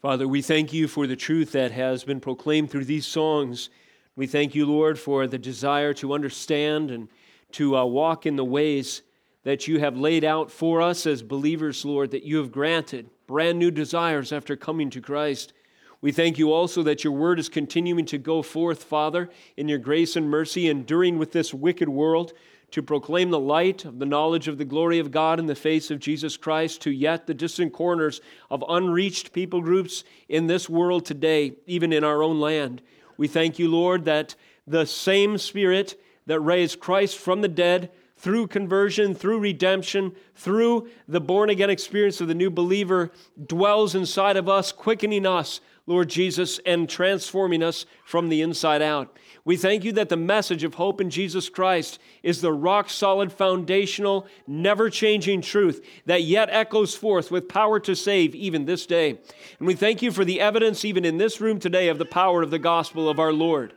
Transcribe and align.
Father, 0.00 0.28
we 0.28 0.42
thank 0.42 0.72
you 0.72 0.86
for 0.86 1.08
the 1.08 1.16
truth 1.16 1.50
that 1.50 1.72
has 1.72 2.04
been 2.04 2.20
proclaimed 2.20 2.70
through 2.70 2.84
these 2.84 3.04
songs. 3.04 3.68
We 4.14 4.28
thank 4.28 4.54
you, 4.54 4.64
Lord, 4.64 4.96
for 4.96 5.26
the 5.26 5.38
desire 5.38 5.92
to 5.94 6.12
understand 6.12 6.92
and 6.92 7.08
to 7.52 7.76
uh, 7.76 7.84
walk 7.84 8.24
in 8.24 8.36
the 8.36 8.44
ways 8.44 9.02
that 9.42 9.66
you 9.66 9.80
have 9.80 9.96
laid 9.96 10.22
out 10.22 10.52
for 10.52 10.80
us 10.80 11.04
as 11.04 11.24
believers, 11.24 11.84
Lord, 11.84 12.12
that 12.12 12.22
you 12.22 12.36
have 12.36 12.52
granted 12.52 13.10
brand 13.26 13.58
new 13.58 13.72
desires 13.72 14.32
after 14.32 14.54
coming 14.54 14.88
to 14.90 15.00
Christ. 15.00 15.52
We 16.00 16.12
thank 16.12 16.38
you 16.38 16.52
also 16.52 16.84
that 16.84 17.02
your 17.02 17.12
word 17.12 17.40
is 17.40 17.48
continuing 17.48 18.06
to 18.06 18.18
go 18.18 18.40
forth, 18.40 18.84
Father, 18.84 19.28
in 19.56 19.66
your 19.66 19.78
grace 19.78 20.14
and 20.14 20.30
mercy, 20.30 20.68
enduring 20.68 21.18
with 21.18 21.32
this 21.32 21.52
wicked 21.52 21.88
world 21.88 22.34
to 22.70 22.82
proclaim 22.82 23.30
the 23.30 23.38
light 23.38 23.84
of 23.84 23.98
the 23.98 24.06
knowledge 24.06 24.48
of 24.48 24.58
the 24.58 24.64
glory 24.64 24.98
of 24.98 25.10
God 25.10 25.38
in 25.38 25.46
the 25.46 25.54
face 25.54 25.90
of 25.90 26.00
Jesus 26.00 26.36
Christ 26.36 26.82
to 26.82 26.90
yet 26.90 27.26
the 27.26 27.34
distant 27.34 27.72
corners 27.72 28.20
of 28.50 28.64
unreached 28.68 29.32
people 29.32 29.62
groups 29.62 30.04
in 30.28 30.46
this 30.46 30.68
world 30.68 31.06
today, 31.06 31.54
even 31.66 31.92
in 31.92 32.04
our 32.04 32.22
own 32.22 32.40
land. 32.40 32.82
We 33.16 33.26
thank 33.26 33.58
you, 33.58 33.68
Lord, 33.68 34.04
that 34.04 34.34
the 34.66 34.84
same 34.84 35.38
Spirit 35.38 35.98
that 36.26 36.40
raised 36.40 36.78
Christ 36.78 37.16
from 37.16 37.40
the 37.40 37.48
dead 37.48 37.90
through 38.18 38.48
conversion, 38.48 39.14
through 39.14 39.38
redemption, 39.38 40.14
through 40.34 40.88
the 41.06 41.20
born 41.20 41.50
again 41.50 41.70
experience 41.70 42.20
of 42.20 42.28
the 42.28 42.34
new 42.34 42.50
believer 42.50 43.12
dwells 43.46 43.94
inside 43.94 44.36
of 44.36 44.48
us, 44.48 44.72
quickening 44.72 45.24
us, 45.24 45.60
Lord 45.88 46.10
Jesus, 46.10 46.60
and 46.66 46.88
transforming 46.88 47.62
us 47.62 47.86
from 48.04 48.28
the 48.28 48.42
inside 48.42 48.82
out. 48.82 49.16
We 49.44 49.56
thank 49.56 49.84
you 49.84 49.92
that 49.92 50.10
the 50.10 50.16
message 50.18 50.62
of 50.62 50.74
hope 50.74 51.00
in 51.00 51.08
Jesus 51.08 51.48
Christ 51.48 51.98
is 52.22 52.42
the 52.42 52.52
rock 52.52 52.90
solid, 52.90 53.32
foundational, 53.32 54.26
never 54.46 54.90
changing 54.90 55.40
truth 55.40 55.82
that 56.04 56.24
yet 56.24 56.50
echoes 56.52 56.94
forth 56.94 57.30
with 57.30 57.48
power 57.48 57.80
to 57.80 57.96
save 57.96 58.34
even 58.34 58.66
this 58.66 58.84
day. 58.84 59.18
And 59.58 59.66
we 59.66 59.74
thank 59.74 60.02
you 60.02 60.12
for 60.12 60.26
the 60.26 60.42
evidence, 60.42 60.84
even 60.84 61.06
in 61.06 61.16
this 61.16 61.40
room 61.40 61.58
today, 61.58 61.88
of 61.88 61.96
the 61.96 62.04
power 62.04 62.42
of 62.42 62.50
the 62.50 62.58
gospel 62.58 63.08
of 63.08 63.18
our 63.18 63.32
Lord. 63.32 63.72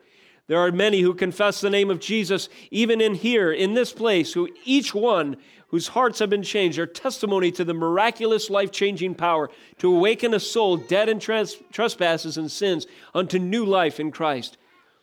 There 0.47 0.59
are 0.59 0.73
many 0.73 1.00
who 1.00 1.13
confess 1.13 1.61
the 1.61 1.69
name 1.69 1.89
of 1.89 2.02
Jesus, 2.02 2.50
even 2.72 3.00
in 3.00 3.16
here, 3.16 3.53
in 3.53 3.73
this 3.73 3.94
place, 3.94 4.33
who 4.33 4.50
each 4.66 4.94
one 4.94 5.38
whose 5.72 5.88
hearts 5.88 6.19
have 6.19 6.30
been 6.30 6.44
changed 6.44 6.77
are 6.77 6.86
testimony 6.86 7.50
to 7.52 7.64
the 7.64 7.73
miraculous 7.73 8.50
life 8.50 8.72
changing 8.72 9.16
power 9.16 9.50
to 9.80 9.94
awaken 9.94 10.33
a 10.33 10.39
soul 10.39 10.78
dead 10.78 11.09
in 11.09 11.17
trans- 11.17 11.58
trespasses 11.72 12.38
and 12.38 12.52
sins 12.52 12.86
unto 13.16 13.39
new 13.39 13.66
life 13.66 14.00
in 14.00 14.11
Christ. 14.11 14.58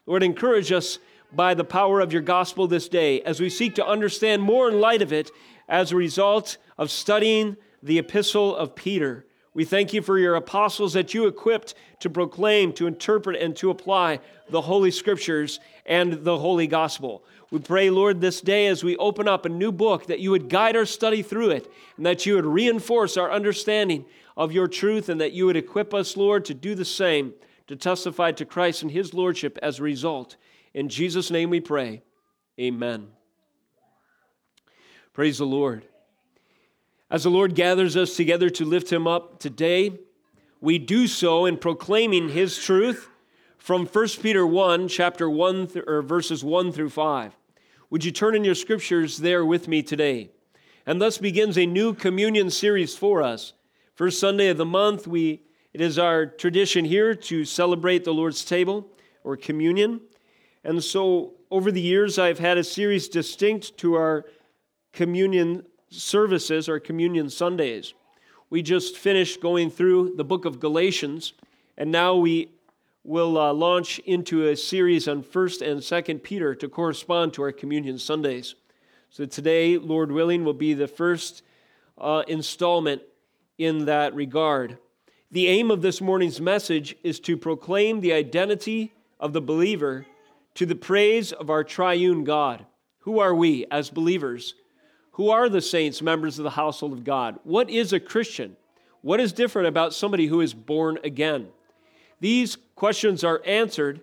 Lord, 0.07 0.23
encourage 0.23 0.71
us 0.71 0.99
by 1.33 1.55
the 1.55 1.65
power 1.65 2.01
of 2.01 2.13
your 2.13 2.23
gospel 2.23 2.67
this 2.67 2.89
day 2.89 3.23
as 3.23 3.41
we 3.41 3.51
seek 3.51 3.75
to 3.75 3.87
understand 3.87 4.43
more 4.43 4.69
in 4.69 4.81
light 4.81 5.03
of 5.03 5.13
it 5.13 5.31
as 5.69 5.91
a 5.91 5.97
result 5.97 6.59
of 6.77 6.91
studying 6.91 7.57
the 7.83 7.99
epistle 7.99 8.55
of 8.55 8.75
Peter. 8.75 9.27
We 9.55 9.65
thank 9.65 9.93
you 9.93 10.03
for 10.03 10.19
your 10.19 10.37
apostles 10.37 10.93
that 10.93 11.15
you 11.15 11.27
equipped 11.27 11.75
to 12.01 12.11
proclaim, 12.11 12.73
to 12.75 12.87
interpret, 12.87 13.41
and 13.41 13.57
to 13.57 13.71
apply 13.71 14.21
the 14.51 14.61
Holy 14.61 14.91
Scriptures 14.91 15.61
and 15.85 16.25
the 16.25 16.39
Holy 16.39 16.67
Gospel. 16.67 17.25
We 17.51 17.61
pray, 17.61 17.89
Lord, 17.89 18.21
this 18.21 18.41
day 18.41 18.67
as 18.67 18.85
we 18.85 18.97
open 18.97 19.27
up 19.27 19.47
a 19.47 19.49
new 19.49 19.73
book, 19.73 20.07
that 20.07 20.21
you 20.21 20.31
would 20.31 20.51
guide 20.51 20.77
our 20.77 20.85
study 20.85 21.23
through 21.23 21.51
it, 21.51 21.73
and 21.97 22.05
that 22.05 22.27
you 22.27 22.35
would 22.35 22.45
reinforce 22.45 23.17
our 23.17 23.31
understanding 23.31 24.05
of 24.37 24.53
your 24.53 24.69
truth, 24.69 25.09
and 25.09 25.21
that 25.21 25.33
you 25.33 25.47
would 25.47 25.57
equip 25.57 25.95
us, 25.95 26.17
Lord, 26.17 26.45
to 26.45 26.55
do 26.55 26.75
the 26.75 26.85
same 26.85 27.33
to 27.69 27.77
testify 27.77 28.33
to 28.33 28.45
Christ 28.45 28.83
and 28.83 28.91
his 28.91 29.15
lordship 29.15 29.59
as 29.63 29.79
a 29.79 29.83
result. 29.83 30.37
In 30.75 30.89
Jesus' 30.89 31.31
name 31.31 31.51
we 31.51 31.61
pray. 31.61 32.03
Amen. 32.59 33.09
Praise 35.13 35.39
the 35.39 35.47
Lord. 35.47 35.85
As 37.11 37.23
the 37.23 37.31
Lord 37.31 37.55
gathers 37.55 37.97
us 37.97 38.17
together 38.17 38.51
to 38.51 38.65
lift 38.65 38.93
him 38.93 39.07
up 39.07 39.39
today, 39.39 39.99
we 40.61 40.79
do 40.79 41.07
so 41.07 41.47
in 41.47 41.57
proclaiming 41.57 42.31
his 42.31 42.59
truth 42.59 43.09
from 43.59 43.87
1 43.87 44.09
Peter 44.23 44.47
1, 44.47 44.89
chapter 44.89 45.29
1, 45.29 45.67
th- 45.69 45.85
or 45.87 46.03
verses 46.03 46.45
1 46.45 46.73
through 46.73 46.91
5. 46.91 47.38
Would 47.91 48.05
you 48.05 48.13
turn 48.13 48.35
in 48.35 48.45
your 48.45 48.55
scriptures 48.55 49.17
there 49.17 49.47
with 49.47 49.67
me 49.67 49.83
today? 49.83 50.29
And 50.85 51.01
thus 51.01 51.17
begins 51.17 51.57
a 51.57 51.65
new 51.65 51.95
communion 51.95 52.51
series 52.51 52.95
for 52.95 53.23
us. 53.23 53.55
First 53.95 54.21
Sunday 54.21 54.49
of 54.49 54.59
the 54.59 54.67
month, 54.67 55.07
we 55.07 55.41
it 55.73 55.81
is 55.81 55.99
our 55.99 56.27
tradition 56.27 56.85
here 56.85 57.15
to 57.15 57.47
celebrate 57.47 58.05
the 58.05 58.13
Lord's 58.13 58.45
table 58.45 58.89
or 59.25 59.39
communion. 59.39 60.03
And 60.65 60.85
so 60.85 61.33
over 61.51 61.73
the 61.73 61.81
years, 61.81 62.19
I've 62.19 62.39
had 62.39 62.59
a 62.59 62.65
series 62.65 63.09
distinct 63.09 63.79
to 63.79 63.95
our 63.95 64.27
communion 64.93 65.65
services, 65.89 66.69
our 66.69 66.81
communion 66.81 67.31
Sundays. 67.31 67.95
We 68.51 68.61
just 68.61 68.99
finished 68.99 69.41
going 69.41 69.71
through 69.71 70.17
the 70.17 70.25
book 70.25 70.45
of 70.45 70.61
Galatians, 70.61 71.33
and 71.79 71.91
now 71.91 72.17
we 72.17 72.51
will 73.05 73.39
uh, 73.39 73.53
launch 73.53 73.99
into 74.01 74.49
a 74.49 74.57
series 74.57 75.09
on 75.09 75.23
1st 75.23 75.71
and 75.71 75.81
2nd 75.81 76.23
Peter 76.23 76.55
to 76.55 76.69
correspond 76.69 77.33
to 77.35 77.43
our 77.43 77.53
communion 77.53 77.99
Sundays. 77.99 78.55
So 79.11 79.25
today, 79.25 79.79
Lord 79.79 80.13
willing, 80.13 80.45
will 80.45 80.53
be 80.53 80.75
the 80.75 80.89
first 80.89 81.43
uh, 81.97 82.23
installment 82.29 83.03
in 83.57 83.87
that 83.87 84.15
regard. 84.15 84.79
The 85.31 85.49
aim 85.49 85.71
of 85.71 85.83
this 85.83 86.01
morning's 86.01 86.41
message 86.41 86.97
is 87.03 87.21
to 87.21 87.37
proclaim 87.37 88.01
the 88.01 88.13
identity 88.13 88.93
of 89.21 89.33
the 89.33 89.41
believer 89.41 90.07
to 90.55 90.67
the 90.67 90.75
praise 90.75 91.33
of 91.33 91.51
our 91.51 91.65
triune 91.65 92.25
God. 92.25 92.67
Who 93.01 93.21
are 93.21 93.35
we 93.35 93.67
as 93.71 93.91
believers? 93.91 94.55
Who 95.13 95.31
are 95.31 95.49
the 95.49 95.61
saints, 95.61 96.03
members 96.03 96.39
of 96.39 96.45
the 96.45 96.51
household 96.51 96.93
of 96.93 97.05
God? 97.05 97.39
What 97.45 97.71
is 97.71 97.93
a 97.93 98.01
Christian? 98.01 98.57
What 99.01 99.21
is 99.21 99.33
different 99.33 99.69
about 99.69 99.95
somebody 99.95 100.27
who 100.27 100.41
is 100.41 100.55
born 100.55 100.99
again? 101.05 101.49
These 102.21 102.57
questions 102.75 103.25
are 103.25 103.43
answered 103.45 104.01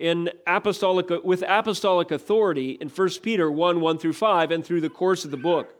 in 0.00 0.30
apostolic, 0.46 1.08
with 1.24 1.42
apostolic 1.46 2.10
authority 2.10 2.72
in 2.72 2.88
1 2.88 3.08
Peter 3.22 3.50
1 3.50 3.80
1 3.80 3.98
through 3.98 4.12
5 4.12 4.50
and 4.50 4.64
through 4.64 4.80
the 4.80 4.90
course 4.90 5.24
of 5.24 5.30
the 5.30 5.36
book. 5.36 5.74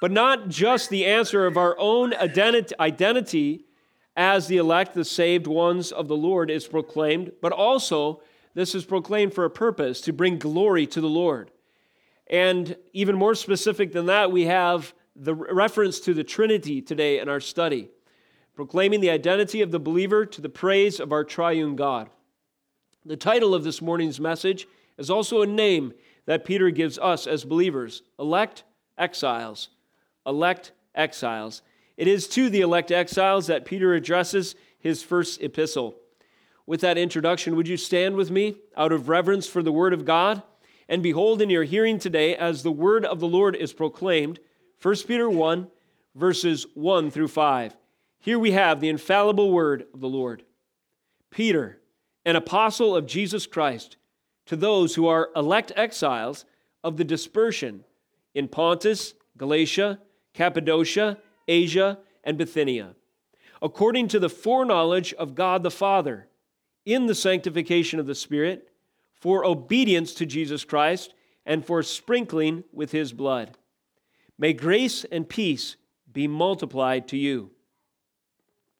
But 0.00 0.12
not 0.12 0.48
just 0.48 0.90
the 0.90 1.06
answer 1.06 1.46
of 1.46 1.56
our 1.56 1.76
own 1.78 2.14
identity 2.14 3.64
as 4.16 4.46
the 4.46 4.58
elect, 4.58 4.94
the 4.94 5.04
saved 5.04 5.46
ones 5.46 5.90
of 5.90 6.08
the 6.08 6.16
Lord, 6.16 6.50
is 6.50 6.66
proclaimed, 6.66 7.32
but 7.40 7.52
also 7.52 8.20
this 8.54 8.74
is 8.74 8.84
proclaimed 8.84 9.34
for 9.34 9.44
a 9.44 9.50
purpose 9.50 10.00
to 10.02 10.12
bring 10.12 10.38
glory 10.38 10.86
to 10.88 11.00
the 11.00 11.08
Lord. 11.08 11.50
And 12.28 12.76
even 12.92 13.16
more 13.16 13.34
specific 13.34 13.92
than 13.92 14.06
that, 14.06 14.30
we 14.30 14.46
have 14.46 14.94
the 15.16 15.34
reference 15.34 16.00
to 16.00 16.14
the 16.14 16.24
Trinity 16.24 16.80
today 16.80 17.18
in 17.18 17.28
our 17.28 17.40
study, 17.40 17.90
proclaiming 18.54 19.00
the 19.00 19.10
identity 19.10 19.62
of 19.62 19.70
the 19.70 19.80
believer 19.80 20.24
to 20.24 20.40
the 20.40 20.48
praise 20.48 21.00
of 21.00 21.12
our 21.12 21.24
triune 21.24 21.76
God. 21.76 22.08
The 23.04 23.16
title 23.16 23.54
of 23.54 23.64
this 23.64 23.82
morning's 23.82 24.20
message 24.20 24.66
is 24.96 25.10
also 25.10 25.42
a 25.42 25.46
name 25.46 25.92
that 26.26 26.44
Peter 26.44 26.70
gives 26.70 26.98
us 26.98 27.26
as 27.26 27.44
believers 27.44 28.02
elect 28.18 28.64
exiles. 28.96 29.68
Elect 30.26 30.72
exiles. 30.94 31.62
It 31.96 32.08
is 32.08 32.26
to 32.28 32.48
the 32.48 32.60
elect 32.60 32.90
exiles 32.90 33.46
that 33.48 33.64
Peter 33.64 33.94
addresses 33.94 34.54
his 34.78 35.02
first 35.02 35.42
epistle. 35.42 35.96
With 36.66 36.80
that 36.80 36.96
introduction, 36.96 37.56
would 37.56 37.68
you 37.68 37.76
stand 37.76 38.16
with 38.16 38.30
me 38.30 38.56
out 38.76 38.92
of 38.92 39.08
reverence 39.08 39.46
for 39.46 39.62
the 39.62 39.72
Word 39.72 39.92
of 39.92 40.04
God? 40.04 40.42
And 40.88 41.02
behold, 41.02 41.42
in 41.42 41.50
your 41.50 41.64
hearing 41.64 41.98
today, 41.98 42.34
as 42.36 42.62
the 42.62 42.72
Word 42.72 43.04
of 43.04 43.20
the 43.20 43.28
Lord 43.28 43.54
is 43.56 43.72
proclaimed, 43.72 44.40
1 44.80 44.96
Peter 45.06 45.28
1, 45.28 45.68
verses 46.14 46.66
1 46.74 47.10
through 47.10 47.28
5. 47.28 47.76
Here 48.24 48.38
we 48.38 48.52
have 48.52 48.80
the 48.80 48.88
infallible 48.88 49.52
Word 49.52 49.84
of 49.92 50.00
the 50.00 50.08
Lord. 50.08 50.44
Peter, 51.30 51.82
an 52.24 52.36
apostle 52.36 52.96
of 52.96 53.04
Jesus 53.04 53.46
Christ, 53.46 53.98
to 54.46 54.56
those 54.56 54.94
who 54.94 55.06
are 55.06 55.28
elect 55.36 55.72
exiles 55.76 56.46
of 56.82 56.96
the 56.96 57.04
dispersion 57.04 57.84
in 58.34 58.48
Pontus, 58.48 59.12
Galatia, 59.36 59.98
Cappadocia, 60.32 61.18
Asia, 61.46 61.98
and 62.24 62.38
Bithynia, 62.38 62.94
according 63.60 64.08
to 64.08 64.18
the 64.18 64.30
foreknowledge 64.30 65.12
of 65.12 65.34
God 65.34 65.62
the 65.62 65.70
Father, 65.70 66.26
in 66.86 67.04
the 67.04 67.14
sanctification 67.14 68.00
of 68.00 68.06
the 68.06 68.14
Spirit, 68.14 68.70
for 69.12 69.44
obedience 69.44 70.14
to 70.14 70.24
Jesus 70.24 70.64
Christ, 70.64 71.12
and 71.44 71.62
for 71.62 71.82
sprinkling 71.82 72.64
with 72.72 72.90
his 72.90 73.12
blood. 73.12 73.58
May 74.38 74.54
grace 74.54 75.04
and 75.12 75.28
peace 75.28 75.76
be 76.10 76.26
multiplied 76.26 77.06
to 77.08 77.18
you. 77.18 77.50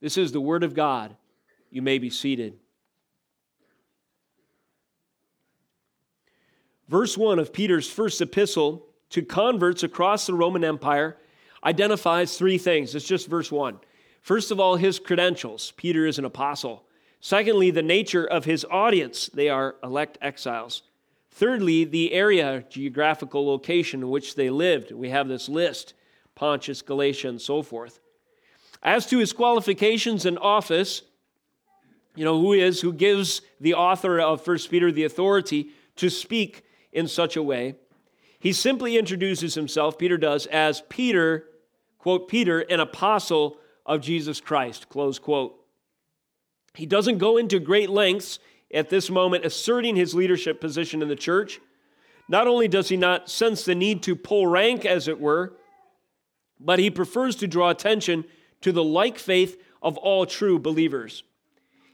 This 0.00 0.16
is 0.16 0.32
the 0.32 0.40
Word 0.40 0.64
of 0.64 0.74
God. 0.74 1.16
You 1.70 1.82
may 1.82 1.98
be 1.98 2.10
seated. 2.10 2.58
Verse 6.88 7.16
1 7.16 7.38
of 7.38 7.52
Peter's 7.52 7.88
first 7.88 8.20
epistle 8.20 8.86
to 9.10 9.22
converts 9.22 9.82
across 9.82 10.26
the 10.26 10.34
Roman 10.34 10.64
Empire 10.64 11.16
identifies 11.62 12.36
three 12.36 12.58
things. 12.58 12.94
It's 12.94 13.06
just 13.06 13.28
verse 13.28 13.52
1. 13.52 13.78
First 14.22 14.50
of 14.50 14.58
all, 14.58 14.76
his 14.76 14.98
credentials. 14.98 15.72
Peter 15.76 16.06
is 16.06 16.18
an 16.18 16.24
apostle. 16.24 16.84
Secondly, 17.20 17.70
the 17.70 17.82
nature 17.82 18.24
of 18.24 18.44
his 18.44 18.66
audience. 18.70 19.30
They 19.32 19.48
are 19.48 19.76
elect 19.84 20.18
exiles. 20.20 20.82
Thirdly, 21.30 21.84
the 21.84 22.12
area, 22.12 22.64
geographical 22.68 23.46
location 23.46 24.00
in 24.00 24.10
which 24.10 24.34
they 24.34 24.50
lived. 24.50 24.90
We 24.90 25.10
have 25.10 25.28
this 25.28 25.48
list 25.48 25.94
Pontus, 26.34 26.82
Galatia, 26.82 27.28
and 27.28 27.40
so 27.40 27.62
forth. 27.62 28.00
As 28.82 29.06
to 29.06 29.18
his 29.18 29.32
qualifications 29.32 30.24
and 30.24 30.38
office, 30.38 31.02
you 32.16 32.24
know, 32.24 32.40
who 32.40 32.52
is, 32.52 32.80
who 32.80 32.92
gives 32.92 33.42
the 33.60 33.74
author 33.74 34.20
of 34.20 34.46
1 34.46 34.58
Peter 34.70 34.90
the 34.90 35.04
authority 35.04 35.70
to 35.96 36.08
speak 36.08 36.64
in 36.92 37.06
such 37.06 37.36
a 37.36 37.42
way? 37.42 37.76
He 38.38 38.52
simply 38.52 38.96
introduces 38.96 39.54
himself, 39.54 39.98
Peter 39.98 40.16
does, 40.16 40.46
as 40.46 40.82
Peter, 40.88 41.44
quote, 41.98 42.28
Peter, 42.28 42.60
an 42.60 42.80
apostle 42.80 43.58
of 43.84 44.00
Jesus 44.00 44.40
Christ, 44.40 44.88
close 44.88 45.18
quote. 45.18 45.56
He 46.74 46.86
doesn't 46.86 47.18
go 47.18 47.36
into 47.36 47.58
great 47.58 47.90
lengths 47.90 48.38
at 48.72 48.88
this 48.88 49.10
moment 49.10 49.44
asserting 49.44 49.96
his 49.96 50.14
leadership 50.14 50.60
position 50.60 51.02
in 51.02 51.08
the 51.08 51.16
church. 51.16 51.60
Not 52.28 52.46
only 52.46 52.68
does 52.68 52.88
he 52.88 52.96
not 52.96 53.28
sense 53.28 53.64
the 53.64 53.74
need 53.74 54.02
to 54.04 54.14
pull 54.14 54.46
rank, 54.46 54.86
as 54.86 55.08
it 55.08 55.20
were, 55.20 55.54
but 56.58 56.78
he 56.78 56.90
prefers 56.90 57.36
to 57.36 57.48
draw 57.48 57.70
attention 57.70 58.24
to 58.62 58.72
the 58.72 58.84
like 58.84 59.18
faith 59.18 59.60
of 59.82 59.96
all 59.96 60.26
true 60.26 60.58
believers. 60.58 61.24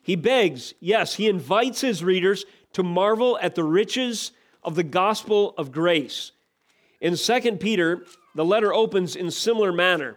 He 0.03 0.17
begs, 0.17 0.75
yes, 0.81 1.15
he 1.15 1.29
invites 1.29 1.81
his 1.81 2.05
readers 2.05 2.45
to 2.75 2.83
marvel 2.83 3.39
at 3.41 3.55
the 3.55 3.65
riches 3.65 4.33
of 4.63 4.75
the 4.75 4.85
gospel 4.85 5.55
of 5.57 5.73
grace. 5.73 6.33
In 7.01 7.17
2 7.17 7.57
Peter, 7.57 8.05
the 8.35 8.45
letter 8.45 8.73
opens 8.73 9.17
in 9.17 9.31
similar 9.31 9.73
manner. 9.73 10.17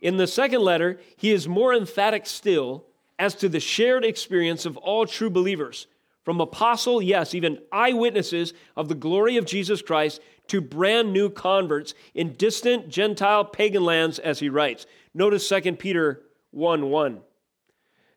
In 0.00 0.16
the 0.16 0.26
second 0.26 0.60
letter, 0.60 1.00
he 1.16 1.32
is 1.32 1.48
more 1.48 1.74
emphatic 1.74 2.26
still 2.26 2.84
as 3.18 3.34
to 3.36 3.48
the 3.48 3.60
shared 3.60 4.04
experience 4.04 4.66
of 4.66 4.76
all 4.76 5.06
true 5.06 5.30
believers, 5.30 5.86
from 6.24 6.40
apostle, 6.40 7.00
yes, 7.00 7.34
even 7.34 7.58
eyewitnesses 7.72 8.54
of 8.76 8.88
the 8.88 8.94
glory 8.94 9.36
of 9.36 9.44
Jesus 9.44 9.82
Christ, 9.82 10.20
to 10.48 10.60
brand 10.60 11.12
new 11.12 11.30
converts 11.30 11.94
in 12.14 12.34
distant 12.34 12.88
Gentile 12.88 13.44
pagan 13.44 13.84
lands, 13.84 14.18
as 14.18 14.40
he 14.40 14.48
writes. 14.48 14.86
Notice 15.14 15.48
2 15.48 15.72
Peter 15.76 16.22
1 16.50 16.90
1. 16.90 17.20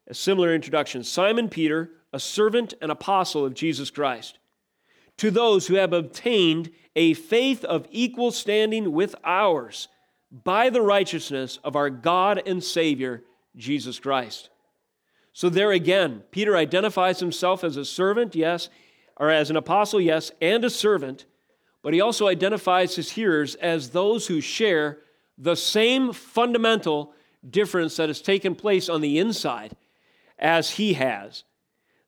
A 0.07 0.13
similar 0.13 0.53
introduction 0.53 1.03
Simon 1.03 1.50
Peter, 1.50 1.91
a 2.13 2.19
servant 2.19 2.74
and 2.81 2.91
apostle 2.91 3.45
of 3.45 3.53
Jesus 3.53 3.89
Christ, 3.89 4.39
to 5.18 5.31
those 5.31 5.68
who 5.68 5.75
have 5.75 5.94
obtained 5.94 6.71
a 6.95 7.13
faith 7.13 7.63
of 7.65 7.88
equal 7.91 8.31
standing 8.31 8.91
with 8.91 9.15
ours 9.23 9.88
by 10.31 10.69
the 10.69 10.81
righteousness 10.81 11.59
of 11.63 11.75
our 11.75 11.89
God 11.89 12.41
and 12.45 12.63
Savior, 12.63 13.23
Jesus 13.56 14.00
Christ. 14.00 14.50
So, 15.33 15.50
there 15.50 15.71
again, 15.71 16.23
Peter 16.31 16.57
identifies 16.57 17.19
himself 17.19 17.63
as 17.63 17.77
a 17.77 17.85
servant, 17.85 18.35
yes, 18.35 18.69
or 19.18 19.30
as 19.30 19.50
an 19.50 19.56
apostle, 19.56 20.01
yes, 20.01 20.31
and 20.41 20.65
a 20.65 20.69
servant, 20.69 21.25
but 21.87 21.93
he 21.93 22.01
also 22.01 22.27
identifies 22.27 22.97
his 22.97 23.11
hearers 23.11 23.55
as 23.55 23.91
those 23.91 24.27
who 24.27 24.41
share 24.41 24.97
the 25.37 25.55
same 25.55 26.11
fundamental 26.11 27.13
difference 27.49 27.95
that 27.95 28.09
has 28.09 28.21
taken 28.21 28.55
place 28.55 28.89
on 28.89 28.99
the 28.99 29.17
inside 29.17 29.71
as 30.37 30.71
he 30.71 30.95
has. 30.95 31.45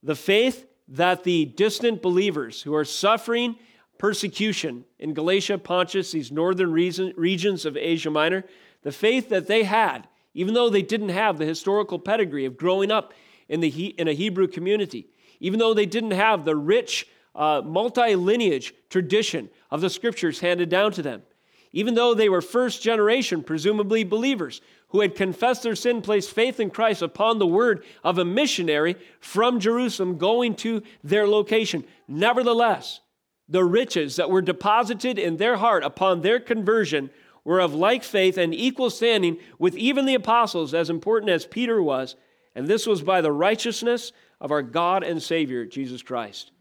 The 0.03 0.17
faith 0.17 0.67
that 0.89 1.23
the 1.23 1.45
distant 1.45 2.01
believers 2.01 2.61
who 2.61 2.75
are 2.75 2.83
suffering 2.83 3.55
persecution 3.97 4.83
in 4.99 5.13
Galatia, 5.13 5.57
Pontus, 5.57 6.11
these 6.11 6.29
northern 6.29 6.73
regions 6.73 7.65
of 7.65 7.77
Asia 7.77 8.11
Minor, 8.11 8.43
the 8.81 8.91
faith 8.91 9.29
that 9.29 9.47
they 9.47 9.63
had, 9.63 10.09
even 10.33 10.55
though 10.55 10.69
they 10.69 10.81
didn't 10.81 11.07
have 11.07 11.37
the 11.37 11.45
historical 11.45 11.99
pedigree 11.99 12.43
of 12.43 12.57
growing 12.57 12.91
up 12.91 13.13
in, 13.47 13.61
the, 13.61 13.69
in 13.69 14.09
a 14.09 14.13
Hebrew 14.13 14.49
community, 14.49 15.07
even 15.39 15.57
though 15.57 15.73
they 15.73 15.85
didn't 15.85 16.11
have 16.11 16.43
the 16.43 16.57
rich 16.57 17.07
uh, 17.33 17.61
multi 17.63 18.15
lineage 18.15 18.73
tradition 18.89 19.49
of 19.71 19.81
the 19.81 19.89
scriptures 19.89 20.39
handed 20.39 20.69
down 20.69 20.91
to 20.93 21.01
them, 21.01 21.23
even 21.71 21.93
though 21.93 22.13
they 22.13 22.29
were 22.29 22.41
first 22.41 22.81
generation, 22.81 23.43
presumably 23.43 24.03
believers, 24.03 24.61
who 24.89 25.01
had 25.01 25.15
confessed 25.15 25.63
their 25.63 25.75
sin, 25.75 26.01
placed 26.01 26.31
faith 26.31 26.59
in 26.59 26.69
Christ 26.69 27.01
upon 27.01 27.37
the 27.37 27.45
word 27.45 27.83
of 28.03 28.17
a 28.17 28.25
missionary 28.25 28.95
from 29.19 29.59
Jerusalem 29.59 30.17
going 30.17 30.55
to 30.55 30.81
their 31.03 31.27
location. 31.27 31.85
Nevertheless, 32.07 33.01
the 33.47 33.63
riches 33.63 34.15
that 34.15 34.29
were 34.29 34.41
deposited 34.41 35.19
in 35.19 35.37
their 35.37 35.57
heart 35.57 35.83
upon 35.83 36.21
their 36.21 36.39
conversion 36.39 37.09
were 37.43 37.59
of 37.59 37.73
like 37.73 38.03
faith 38.03 38.37
and 38.37 38.53
equal 38.53 38.89
standing 38.89 39.37
with 39.57 39.75
even 39.75 40.05
the 40.05 40.15
apostles, 40.15 40.73
as 40.73 40.89
important 40.89 41.31
as 41.31 41.45
Peter 41.45 41.81
was, 41.81 42.15
and 42.55 42.67
this 42.67 42.85
was 42.85 43.01
by 43.01 43.21
the 43.21 43.31
righteousness 43.31 44.11
of 44.41 44.51
our 44.51 44.61
God 44.61 45.03
and 45.03 45.21
Savior, 45.21 45.65
Jesus 45.65 46.01
Christ. 46.01 46.51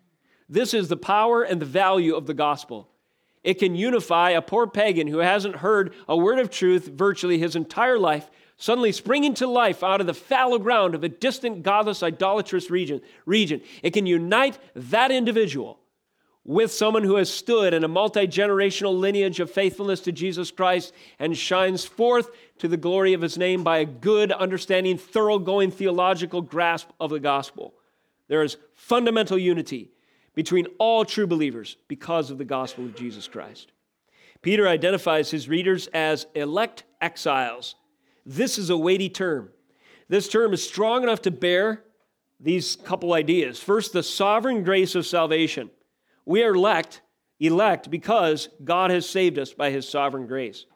This 0.49 0.73
is 0.73 0.89
the 0.89 0.97
power 0.97 1.43
and 1.43 1.61
the 1.61 1.67
value 1.67 2.15
of 2.15 2.27
the 2.27 2.35
gospel. 2.35 2.89
It 3.49 3.59
can 3.59 3.75
unify 3.75 4.33
a 4.33 4.43
poor 4.43 4.67
pagan 4.67 5.07
who 5.07 5.21
hasn't 5.21 5.57
heard 5.57 5.95
a 6.07 6.15
word 6.15 6.39
of 6.39 6.51
truth 6.51 6.87
virtually 6.87 7.39
his 7.39 7.57
entire 7.57 7.99
life, 7.99 8.29
suddenly 8.59 8.93
springing 8.93 9.33
to 9.33 9.47
life 9.47 9.83
out 9.83 10.03
of 10.03 10.07
the 10.07 10.13
fallow 10.13 10.59
ground 10.59 10.95
of 10.95 11.03
a 11.03 11.09
distant, 11.09 11.63
godless, 11.63 12.03
idolatrous 12.03 12.71
region. 12.71 13.01
region. 13.25 13.63
It 13.83 13.95
can 13.95 14.05
unite 14.05 14.59
that 14.77 15.11
individual 15.11 15.81
with 16.45 16.71
someone 16.71 17.05
who 17.05 17.17
has 17.17 17.33
stood 17.33 17.73
in 17.73 17.85
a 17.85 17.89
multi 17.89 18.27
generational 18.27 18.99
lineage 19.01 19.41
of 19.41 19.51
faithfulness 19.51 20.01
to 20.01 20.13
Jesus 20.13 20.51
Christ 20.51 20.93
and 21.19 21.35
shines 21.35 21.87
forth 21.87 22.29
to 22.59 22.69
the 22.69 22.77
glory 22.77 23.15
of 23.15 23.23
his 23.23 23.39
name 23.39 23.65
by 23.65 23.79
a 23.79 23.87
good 23.87 24.31
understanding, 24.31 24.99
thoroughgoing 24.99 25.71
theological 25.71 26.43
grasp 26.43 26.91
of 27.01 27.09
the 27.09 27.19
gospel. 27.19 27.73
There 28.29 28.43
is 28.43 28.59
fundamental 28.75 29.39
unity 29.39 29.93
between 30.39 30.69
all 30.79 31.05
true 31.05 31.27
believers 31.27 31.77
because 31.89 32.31
of 32.31 32.39
the 32.39 32.45
gospel 32.45 32.85
of 32.85 32.95
Jesus 32.95 33.27
Christ. 33.27 33.73
Peter 34.41 34.69
identifies 34.69 35.33
his 35.33 35.49
readers 35.49 35.89
as 35.89 36.29
elect 36.33 36.85
exiles. 37.01 37.75
This 38.25 38.57
is 38.57 38.71
a 38.71 38.77
weighty 38.77 39.09
term. 39.09 39.49
This 40.09 40.29
term 40.29 40.53
is 40.53 40.65
strong 40.65 41.03
enough 41.03 41.23
to 41.23 41.33
bear 41.33 41.83
these 42.39 42.77
couple 42.77 43.15
ideas. 43.15 43.59
First, 43.59 43.93
the 43.93 44.05
sovereign 44.05 44.63
grace 44.63 44.95
of 44.95 45.09
salvation. 45.09 45.71
We 46.25 46.45
are 46.45 46.55
elect, 46.55 47.03
elect 47.41 47.91
because 47.91 48.49
God 48.63 48.93
has 48.93 49.11
saved 49.11 49.41
us 49.41 49.53
by 49.53 49.71
his 49.71 49.89
sovereign 49.89 50.29
grace. 50.29 50.67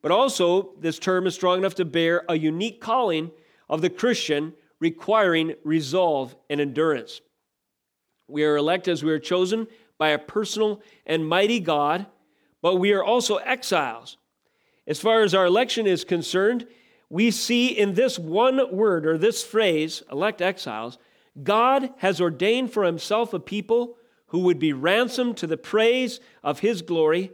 But 0.00 0.10
also, 0.10 0.70
this 0.80 0.98
term 0.98 1.26
is 1.26 1.34
strong 1.34 1.58
enough 1.58 1.74
to 1.74 1.84
bear 1.84 2.24
a 2.30 2.38
unique 2.38 2.80
calling 2.80 3.30
of 3.68 3.82
the 3.82 3.90
Christian 3.90 4.54
requiring 4.80 5.52
resolve 5.64 6.34
and 6.48 6.62
endurance. 6.62 7.20
We 8.28 8.44
are 8.44 8.56
elect 8.56 8.88
as 8.88 9.04
we 9.04 9.12
are 9.12 9.18
chosen 9.18 9.68
by 9.98 10.08
a 10.08 10.18
personal 10.18 10.82
and 11.04 11.26
mighty 11.26 11.60
God, 11.60 12.06
but 12.60 12.76
we 12.76 12.92
are 12.92 13.04
also 13.04 13.36
exiles. 13.36 14.16
As 14.86 15.00
far 15.00 15.22
as 15.22 15.34
our 15.34 15.46
election 15.46 15.86
is 15.86 16.04
concerned, 16.04 16.66
we 17.08 17.30
see 17.30 17.68
in 17.68 17.94
this 17.94 18.18
one 18.18 18.74
word 18.74 19.06
or 19.06 19.16
this 19.16 19.44
phrase, 19.44 20.02
elect 20.10 20.42
exiles, 20.42 20.98
God 21.42 21.90
has 21.98 22.20
ordained 22.20 22.72
for 22.72 22.84
himself 22.84 23.32
a 23.32 23.40
people 23.40 23.96
who 24.28 24.40
would 24.40 24.58
be 24.58 24.72
ransomed 24.72 25.36
to 25.38 25.46
the 25.46 25.56
praise 25.56 26.20
of 26.42 26.60
his 26.60 26.82
glory 26.82 27.32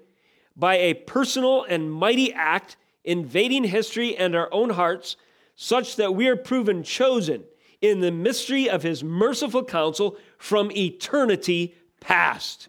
by 0.55 0.77
a 0.77 0.95
personal 0.95 1.65
and 1.65 1.91
mighty 1.91 2.33
act 2.33 2.77
invading 3.05 3.65
history 3.65 4.17
and 4.17 4.37
our 4.37 4.53
own 4.53 4.71
hearts, 4.71 5.17
such 5.55 5.97
that 5.97 6.15
we 6.15 6.29
are 6.29 6.37
proven 6.37 6.83
chosen 6.83 7.45
in 7.81 8.01
the 8.01 8.13
mystery 8.13 8.69
of 8.69 8.83
his 8.83 9.03
merciful 9.03 9.65
counsel 9.65 10.17
from 10.43 10.73
eternity 10.73 11.75
past. 12.01 12.69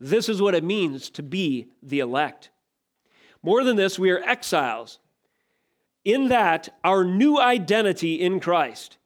This 0.00 0.28
is 0.28 0.40
what 0.40 0.54
it 0.54 0.64
means 0.64 1.10
to 1.10 1.22
be 1.22 1.68
the 1.82 2.00
elect. 2.00 2.50
More 3.42 3.62
than 3.62 3.76
this, 3.76 3.98
we 3.98 4.10
are 4.10 4.22
exiles, 4.22 4.98
in 6.04 6.28
that 6.28 6.68
our 6.82 7.04
new 7.04 7.38
identity 7.38 8.14
in 8.20 8.40
Christ 8.40 8.96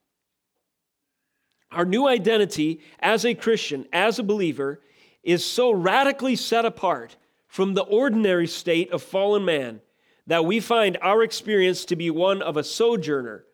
our 1.75 1.85
new 1.85 2.07
identity 2.07 2.81
as 3.01 3.25
a 3.25 3.35
Christian, 3.35 3.87
as 3.93 4.19
a 4.19 4.23
believer, 4.23 4.81
is 5.23 5.45
so 5.45 5.73
radically 5.73 6.37
set 6.37 6.65
apart 6.65 7.17
from 7.49 7.75
the 7.75 7.83
ordinary 7.83 8.47
state 8.47 8.93
of 8.93 9.03
fallen 9.03 9.45
man 9.45 9.81
that 10.27 10.45
we 10.45 10.61
find 10.61 10.97
our 11.03 11.23
experience 11.23 11.85
to 11.85 11.97
be 11.97 12.11
one 12.11 12.43
of 12.43 12.57
a 12.57 12.65
sojourner 12.65 13.45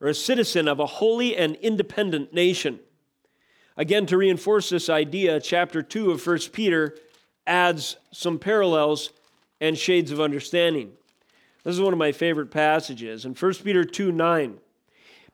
or 0.00 0.08
a 0.08 0.14
citizen 0.14 0.68
of 0.68 0.78
a 0.78 0.86
holy 0.86 1.36
and 1.36 1.56
independent 1.56 2.32
nation. 2.32 2.80
Again, 3.80 4.04
to 4.08 4.18
reinforce 4.18 4.68
this 4.68 4.90
idea, 4.90 5.40
chapter 5.40 5.80
2 5.80 6.10
of 6.10 6.26
1 6.26 6.38
Peter 6.52 6.98
adds 7.46 7.96
some 8.12 8.38
parallels 8.38 9.08
and 9.58 9.76
shades 9.76 10.10
of 10.10 10.20
understanding. 10.20 10.92
This 11.64 11.76
is 11.76 11.80
one 11.80 11.94
of 11.94 11.98
my 11.98 12.12
favorite 12.12 12.50
passages. 12.50 13.24
In 13.24 13.32
1 13.32 13.54
Peter 13.64 13.82
2 13.82 14.12
9, 14.12 14.58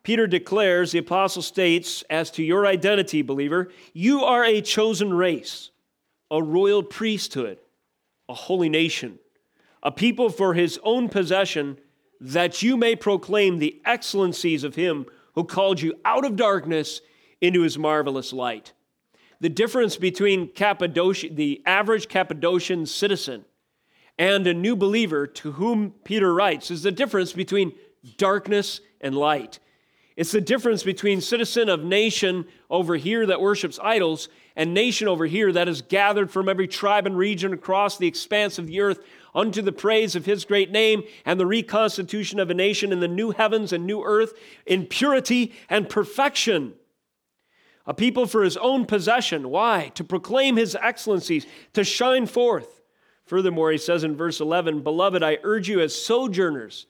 Peter 0.04 0.28
declares, 0.28 0.92
the 0.92 1.00
apostle 1.00 1.42
states, 1.42 2.04
as 2.08 2.30
to 2.30 2.44
your 2.44 2.68
identity, 2.68 3.20
believer, 3.20 3.72
you 3.92 4.22
are 4.22 4.44
a 4.44 4.60
chosen 4.60 5.12
race, 5.12 5.72
a 6.30 6.40
royal 6.40 6.84
priesthood, 6.84 7.58
a 8.28 8.34
holy 8.34 8.68
nation, 8.68 9.18
a 9.82 9.90
people 9.90 10.30
for 10.30 10.54
his 10.54 10.78
own 10.84 11.08
possession, 11.08 11.78
that 12.20 12.62
you 12.62 12.76
may 12.76 12.94
proclaim 12.94 13.58
the 13.58 13.82
excellencies 13.84 14.62
of 14.62 14.76
him 14.76 15.04
who 15.34 15.42
called 15.42 15.80
you 15.80 15.94
out 16.04 16.24
of 16.24 16.36
darkness 16.36 17.00
into 17.40 17.62
his 17.62 17.78
marvelous 17.78 18.32
light. 18.32 18.72
The 19.40 19.48
difference 19.48 19.96
between 19.96 20.48
Cappadocia, 20.48 21.30
the 21.30 21.62
average 21.66 22.08
Cappadocian 22.08 22.86
citizen 22.86 23.44
and 24.18 24.46
a 24.46 24.54
new 24.54 24.76
believer 24.76 25.26
to 25.26 25.52
whom 25.52 25.92
Peter 26.04 26.32
writes 26.32 26.70
is 26.70 26.82
the 26.82 26.92
difference 26.92 27.32
between 27.32 27.72
darkness 28.16 28.80
and 29.00 29.14
light. 29.14 29.58
It's 30.16 30.32
the 30.32 30.40
difference 30.40 30.82
between 30.82 31.20
citizen 31.20 31.68
of 31.68 31.84
nation 31.84 32.46
over 32.70 32.96
here 32.96 33.26
that 33.26 33.40
worships 33.40 33.78
idols 33.82 34.30
and 34.56 34.72
nation 34.72 35.08
over 35.08 35.26
here 35.26 35.52
that 35.52 35.68
is 35.68 35.82
gathered 35.82 36.30
from 36.30 36.48
every 36.48 36.66
tribe 36.66 37.06
and 37.06 37.18
region 37.18 37.52
across 37.52 37.98
the 37.98 38.06
expanse 38.06 38.58
of 38.58 38.66
the 38.66 38.80
earth 38.80 39.00
unto 39.34 39.60
the 39.60 39.72
praise 39.72 40.16
of 40.16 40.24
his 40.24 40.46
great 40.46 40.70
name 40.70 41.02
and 41.26 41.38
the 41.38 41.44
reconstitution 41.44 42.40
of 42.40 42.48
a 42.48 42.54
nation 42.54 42.92
in 42.92 43.00
the 43.00 43.08
new 43.08 43.32
heavens 43.32 43.74
and 43.74 43.84
new 43.84 44.02
earth 44.02 44.32
in 44.64 44.86
purity 44.86 45.52
and 45.68 45.90
perfection. 45.90 46.72
A 47.86 47.94
people 47.94 48.26
for 48.26 48.42
his 48.42 48.56
own 48.56 48.84
possession. 48.84 49.48
Why? 49.48 49.92
To 49.94 50.04
proclaim 50.04 50.56
his 50.56 50.76
excellencies, 50.80 51.46
to 51.72 51.84
shine 51.84 52.26
forth. 52.26 52.82
Furthermore, 53.26 53.72
he 53.72 53.78
says 53.78 54.04
in 54.04 54.16
verse 54.16 54.40
11, 54.40 54.82
Beloved, 54.82 55.22
I 55.22 55.38
urge 55.42 55.68
you 55.68 55.80
as 55.80 55.94
sojourners. 55.94 56.86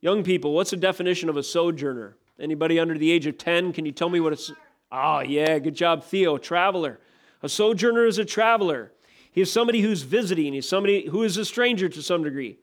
Young 0.00 0.22
people, 0.22 0.52
what's 0.52 0.70
the 0.70 0.76
definition 0.76 1.28
of 1.28 1.36
a 1.36 1.42
sojourner? 1.42 2.16
Anybody 2.38 2.78
under 2.78 2.96
the 2.96 3.10
age 3.10 3.26
of 3.26 3.38
10? 3.38 3.72
Can 3.72 3.86
you 3.86 3.92
tell 3.92 4.08
me 4.08 4.20
what 4.20 4.32
it's? 4.32 4.50
Oh, 4.50 4.54
ah, 4.90 5.20
yeah, 5.20 5.58
good 5.58 5.74
job, 5.74 6.04
Theo. 6.04 6.36
Traveler. 6.36 7.00
A 7.42 7.48
sojourner 7.48 8.06
is 8.06 8.18
a 8.18 8.24
traveler. 8.24 8.92
He 9.32 9.40
is 9.40 9.50
somebody 9.50 9.80
who's 9.80 10.02
visiting, 10.02 10.52
he's 10.52 10.68
somebody 10.68 11.08
who 11.08 11.22
is 11.22 11.36
a 11.36 11.44
stranger 11.44 11.88
to 11.88 12.02
some 12.02 12.22
degree. 12.22 12.58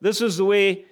This 0.00 0.20
is 0.20 0.36
the 0.36 0.44
way 0.44 0.84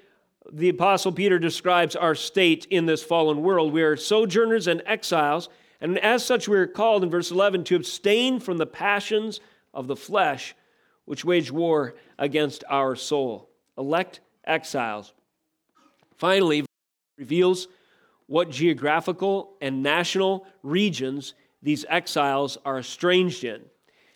the 0.52 0.70
Apostle 0.70 1.12
Peter 1.12 1.38
describes 1.38 1.94
our 1.94 2.14
state 2.14 2.66
in 2.70 2.86
this 2.86 3.02
fallen 3.02 3.42
world. 3.42 3.72
We 3.72 3.82
are 3.82 3.96
sojourners 3.96 4.66
and 4.66 4.82
exiles, 4.86 5.48
and 5.80 5.98
as 5.98 6.24
such, 6.24 6.48
we 6.48 6.56
are 6.56 6.66
called 6.66 7.02
in 7.02 7.10
verse 7.10 7.30
11 7.30 7.64
to 7.64 7.76
abstain 7.76 8.38
from 8.40 8.58
the 8.58 8.66
passions 8.66 9.40
of 9.72 9.86
the 9.86 9.96
flesh, 9.96 10.54
which 11.06 11.24
wage 11.24 11.50
war 11.50 11.94
against 12.18 12.64
our 12.68 12.94
soul. 12.94 13.48
Elect 13.78 14.20
exiles. 14.44 15.14
Finally, 16.16 16.66
reveals 17.16 17.68
what 18.26 18.50
geographical 18.50 19.56
and 19.60 19.82
national 19.82 20.46
regions 20.62 21.34
these 21.62 21.84
exiles 21.88 22.58
are 22.64 22.78
estranged 22.78 23.44
in. 23.44 23.62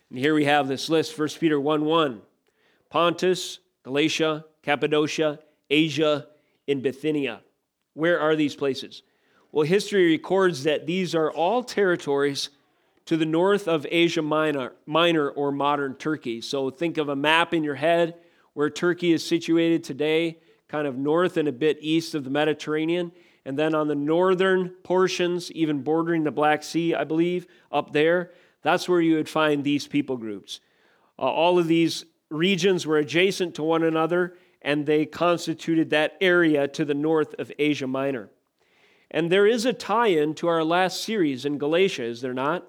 And 0.09 0.19
here 0.19 0.33
we 0.33 0.45
have 0.45 0.67
this 0.67 0.87
list 0.89 1.17
1 1.17 1.29
Peter 1.39 1.59
1 1.59 1.83
1. 1.83 2.21
Pontus, 2.89 3.59
Galatia, 3.83 4.45
Cappadocia, 4.63 5.39
Asia, 5.69 6.27
and 6.67 6.81
Bithynia. 6.81 7.41
Where 7.93 8.19
are 8.19 8.35
these 8.35 8.55
places? 8.55 9.01
Well, 9.55 9.65
history 9.65 10.11
records 10.11 10.63
that 10.63 10.85
these 10.85 11.15
are 11.15 11.31
all 11.31 11.63
territories 11.63 12.49
to 13.05 13.15
the 13.15 13.25
north 13.25 13.69
of 13.69 13.87
Asia 13.89 14.21
Minor, 14.21 14.73
Minor 14.85 15.29
or 15.29 15.53
modern 15.53 15.95
Turkey. 15.95 16.41
So 16.41 16.69
think 16.69 16.97
of 16.97 17.07
a 17.07 17.15
map 17.15 17.53
in 17.53 17.63
your 17.63 17.75
head 17.75 18.15
where 18.51 18.69
Turkey 18.69 19.13
is 19.13 19.25
situated 19.25 19.81
today, 19.81 20.39
kind 20.67 20.85
of 20.85 20.97
north 20.97 21.37
and 21.37 21.47
a 21.47 21.53
bit 21.53 21.77
east 21.79 22.15
of 22.15 22.25
the 22.25 22.29
Mediterranean. 22.29 23.13
And 23.45 23.57
then 23.57 23.73
on 23.73 23.87
the 23.87 23.95
northern 23.95 24.71
portions, 24.83 25.49
even 25.53 25.83
bordering 25.83 26.25
the 26.25 26.31
Black 26.31 26.61
Sea, 26.61 26.93
I 26.93 27.05
believe, 27.05 27.47
up 27.71 27.93
there, 27.93 28.31
that's 28.61 28.89
where 28.89 28.99
you 28.99 29.15
would 29.15 29.29
find 29.29 29.63
these 29.63 29.87
people 29.87 30.17
groups. 30.17 30.59
Uh, 31.17 31.21
all 31.21 31.57
of 31.57 31.67
these 31.67 32.03
regions 32.29 32.85
were 32.85 32.97
adjacent 32.97 33.55
to 33.55 33.63
one 33.63 33.83
another, 33.83 34.35
and 34.61 34.85
they 34.85 35.05
constituted 35.05 35.91
that 35.91 36.17
area 36.19 36.67
to 36.67 36.83
the 36.83 36.93
north 36.93 37.33
of 37.39 37.53
Asia 37.57 37.87
Minor. 37.87 38.29
And 39.11 39.31
there 39.31 39.47
is 39.47 39.65
a 39.65 39.73
tie 39.73 40.07
in 40.07 40.33
to 40.35 40.47
our 40.47 40.63
last 40.63 41.03
series 41.03 41.45
in 41.45 41.57
Galatia, 41.57 42.03
is 42.03 42.21
there 42.21 42.33
not? 42.33 42.65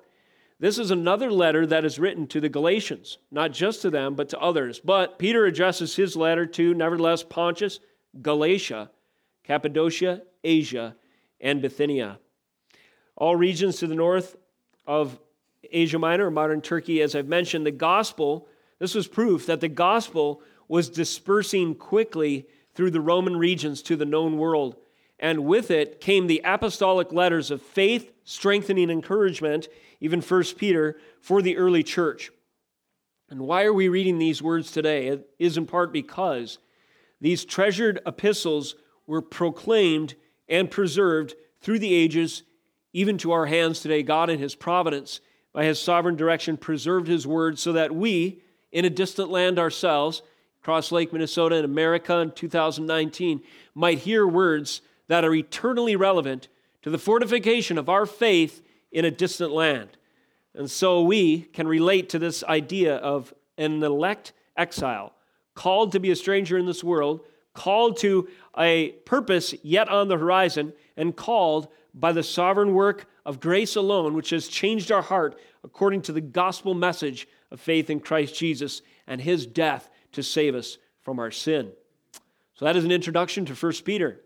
This 0.59 0.79
is 0.79 0.91
another 0.91 1.31
letter 1.31 1.67
that 1.67 1.85
is 1.85 1.99
written 1.99 2.27
to 2.29 2.41
the 2.41 2.49
Galatians, 2.49 3.19
not 3.31 3.53
just 3.53 3.83
to 3.83 3.91
them, 3.91 4.15
but 4.15 4.31
to 4.31 4.39
others. 4.39 4.81
But 4.81 5.19
Peter 5.19 5.45
addresses 5.45 5.97
his 5.97 6.17
letter 6.17 6.47
to, 6.47 6.73
nevertheless, 6.73 7.23
Pontus, 7.23 7.79
Galatia, 8.23 8.91
Cappadocia, 9.45 10.23
Asia, 10.43 10.97
and 11.41 11.61
Bithynia. 11.61 12.19
All 13.17 13.37
regions 13.37 13.79
to 13.79 13.87
the 13.87 13.95
north 13.95 14.37
of 14.87 15.19
Asia 15.71 15.99
Minor, 15.99 16.31
modern 16.31 16.63
Turkey, 16.63 17.03
as 17.03 17.15
I've 17.15 17.29
mentioned, 17.29 17.67
the 17.67 17.71
gospel, 17.71 18.49
this 18.79 18.95
was 18.95 19.07
proof 19.07 19.47
that 19.47 19.61
the 19.61 19.69
gospel 19.69 20.43
was 20.69 20.89
dispersing 20.89 21.75
quickly 21.75 22.47
through 22.75 22.91
the 22.91 23.01
Roman 23.01 23.37
regions 23.37 23.83
to 23.83 23.97
the 23.97 24.05
known 24.05 24.39
world. 24.39 24.77
And 25.19 25.45
with 25.45 25.71
it 25.71 26.01
came 26.01 26.27
the 26.27 26.43
apostolic 26.45 27.13
letters 27.13 27.51
of 27.51 27.63
faith, 27.63 28.13
strengthening 28.25 28.91
encouragement, 28.91 29.69
even 30.01 30.21
First 30.21 30.59
Peter, 30.59 30.99
for 31.21 31.41
the 31.41 31.57
early 31.57 31.83
church. 31.83 32.31
And 33.31 33.41
why 33.41 33.65
are 33.65 33.73
we 33.73 33.89
reading 33.89 34.19
these 34.19 34.43
words 34.43 34.71
today? 34.71 35.09
It 35.09 35.29
is 35.39 35.57
in 35.57 35.67
part 35.67 35.93
because 35.93 36.59
these 37.21 37.45
treasured 37.45 38.01
epistles 38.07 38.77
were 39.07 39.23
proclaimed 39.23 40.15
and 40.49 40.71
preserved 40.71 41.35
through 41.61 41.79
the 41.79 41.95
ages, 41.95 42.43
even 42.93 43.19
to 43.19 43.33
our 43.33 43.47
hands 43.47 43.81
today. 43.81 44.03
God, 44.03 44.31
in 44.31 44.39
His 44.39 44.55
providence, 44.55 45.21
by 45.53 45.65
His 45.65 45.81
sovereign 45.81 46.17
direction, 46.17 46.57
preserved 46.57 47.09
His 47.09 47.27
word 47.27 47.59
so 47.59 47.73
that 47.73 47.95
we, 47.95 48.43
in 48.71 48.85
a 48.85 48.91
distant 48.91 49.31
land 49.31 49.59
ourselves, 49.59 50.23
across 50.61 50.93
Lake 50.93 51.13
Minnesota 51.13 51.57
in 51.57 51.65
America 51.65 52.19
in 52.19 52.33
2019, 52.33 53.41
might 53.75 53.99
hear 53.99 54.27
words 54.27 54.83
that 55.09 55.25
are 55.25 55.35
eternally 55.35 55.97
relevant 55.97 56.49
to 56.83 56.91
the 56.91 56.99
fortification 56.99 57.79
of 57.79 57.89
our 57.89 58.07
faith 58.07 58.63
in 58.93 59.05
a 59.05 59.11
distant 59.11 59.53
land. 59.53 59.91
And 60.55 60.71
so 60.71 61.03
we 61.03 61.41
can 61.41 61.69
relate 61.69 62.09
to 62.11 62.19
this 62.19 62.43
idea 62.45 62.97
of 62.97 63.35
an 63.59 63.83
elect 63.83 64.33
exile, 64.57 65.15
called 65.55 65.93
to 65.93 66.01
be 66.01 66.11
a 66.11 66.17
stranger 66.17 66.57
in 66.57 66.67
this 66.67 66.85
world, 66.85 67.21
called 67.55 67.99
to 67.99 68.29
a 68.57 68.91
purpose 69.05 69.55
yet 69.63 69.89
on 69.89 70.09
the 70.09 70.17
horizon, 70.17 70.73
and 70.97 71.17
called 71.17 71.69
by 71.95 72.13
the 72.13 72.23
sovereign 72.23 72.75
work 72.75 73.07
of 73.25 73.41
grace 73.41 73.77
alone, 73.77 74.15
which 74.15 74.31
has 74.31 74.49
changed 74.49 74.93
our 74.93 75.03
heart 75.03 75.39
according 75.65 76.03
to 76.03 76.13
the 76.13 76.21
gospel 76.21 76.75
message 76.75 77.27
of 77.51 77.61
faith 77.61 77.91
in 77.91 78.01
Christ 78.01 78.35
Jesus 78.35 78.83
and 79.07 79.21
his 79.21 79.47
death 79.47 79.91
to 80.13 80.23
save 80.23 80.55
us 80.55 80.79
from 81.01 81.19
our 81.19 81.31
sin. 81.31 81.73
So 82.55 82.65
that 82.65 82.77
is 82.77 82.85
an 82.85 82.93
introduction 82.93 83.45
to 83.47 83.55
1 83.55 83.73
Peter. 83.85 84.21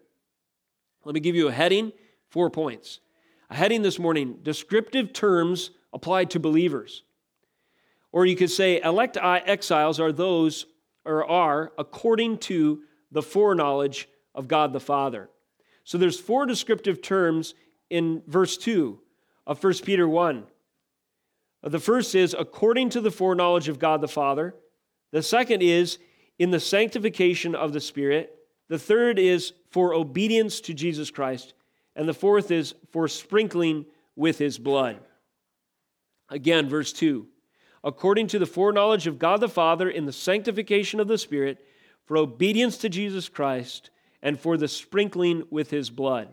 Let 1.04 1.14
me 1.14 1.20
give 1.20 1.34
you 1.34 1.48
a 1.48 1.52
heading, 1.52 1.92
four 2.28 2.50
points. 2.50 3.00
A 3.48 3.54
heading 3.54 3.82
this 3.82 3.98
morning 3.98 4.38
descriptive 4.42 5.12
terms 5.12 5.70
applied 5.92 6.30
to 6.30 6.40
believers. 6.40 7.02
Or 8.12 8.26
you 8.26 8.36
could 8.36 8.50
say, 8.50 8.80
elect 8.80 9.16
exiles 9.16 10.00
are 10.00 10.12
those, 10.12 10.66
or 11.04 11.24
are, 11.24 11.72
according 11.78 12.38
to 12.38 12.82
the 13.10 13.22
foreknowledge 13.22 14.08
of 14.34 14.48
God 14.48 14.72
the 14.72 14.80
Father. 14.80 15.30
So 15.84 15.98
there's 15.98 16.20
four 16.20 16.46
descriptive 16.46 17.02
terms 17.02 17.54
in 17.88 18.22
verse 18.26 18.56
2 18.56 18.98
of 19.46 19.62
1 19.62 19.74
Peter 19.84 20.08
1. 20.08 20.44
The 21.62 21.80
first 21.80 22.14
is 22.14 22.34
according 22.38 22.90
to 22.90 23.00
the 23.00 23.10
foreknowledge 23.10 23.68
of 23.68 23.78
God 23.78 24.00
the 24.00 24.08
Father. 24.08 24.54
The 25.10 25.22
second 25.22 25.62
is 25.62 25.98
in 26.38 26.50
the 26.50 26.60
sanctification 26.60 27.54
of 27.54 27.72
the 27.72 27.80
Spirit. 27.80 28.34
The 28.70 28.78
third 28.78 29.18
is 29.18 29.52
for 29.70 29.92
obedience 29.92 30.62
to 30.62 30.72
Jesus 30.72 31.10
Christ. 31.10 31.52
And 31.94 32.08
the 32.08 32.14
fourth 32.14 32.50
is 32.50 32.74
for 32.92 33.06
sprinkling 33.08 33.84
with 34.16 34.38
his 34.38 34.58
blood. 34.58 34.98
Again, 36.30 36.70
verse 36.70 36.94
2 36.94 37.26
according 37.82 38.26
to 38.26 38.38
the 38.38 38.46
foreknowledge 38.46 39.06
of 39.06 39.18
God 39.18 39.40
the 39.40 39.48
Father 39.48 39.88
in 39.88 40.04
the 40.04 40.12
sanctification 40.12 41.00
of 41.00 41.08
the 41.08 41.16
Spirit 41.16 41.64
for 42.10 42.18
obedience 42.18 42.76
to 42.78 42.88
Jesus 42.88 43.28
Christ, 43.28 43.90
and 44.20 44.38
for 44.38 44.56
the 44.56 44.66
sprinkling 44.66 45.44
with 45.48 45.70
his 45.70 45.90
blood. 45.90 46.28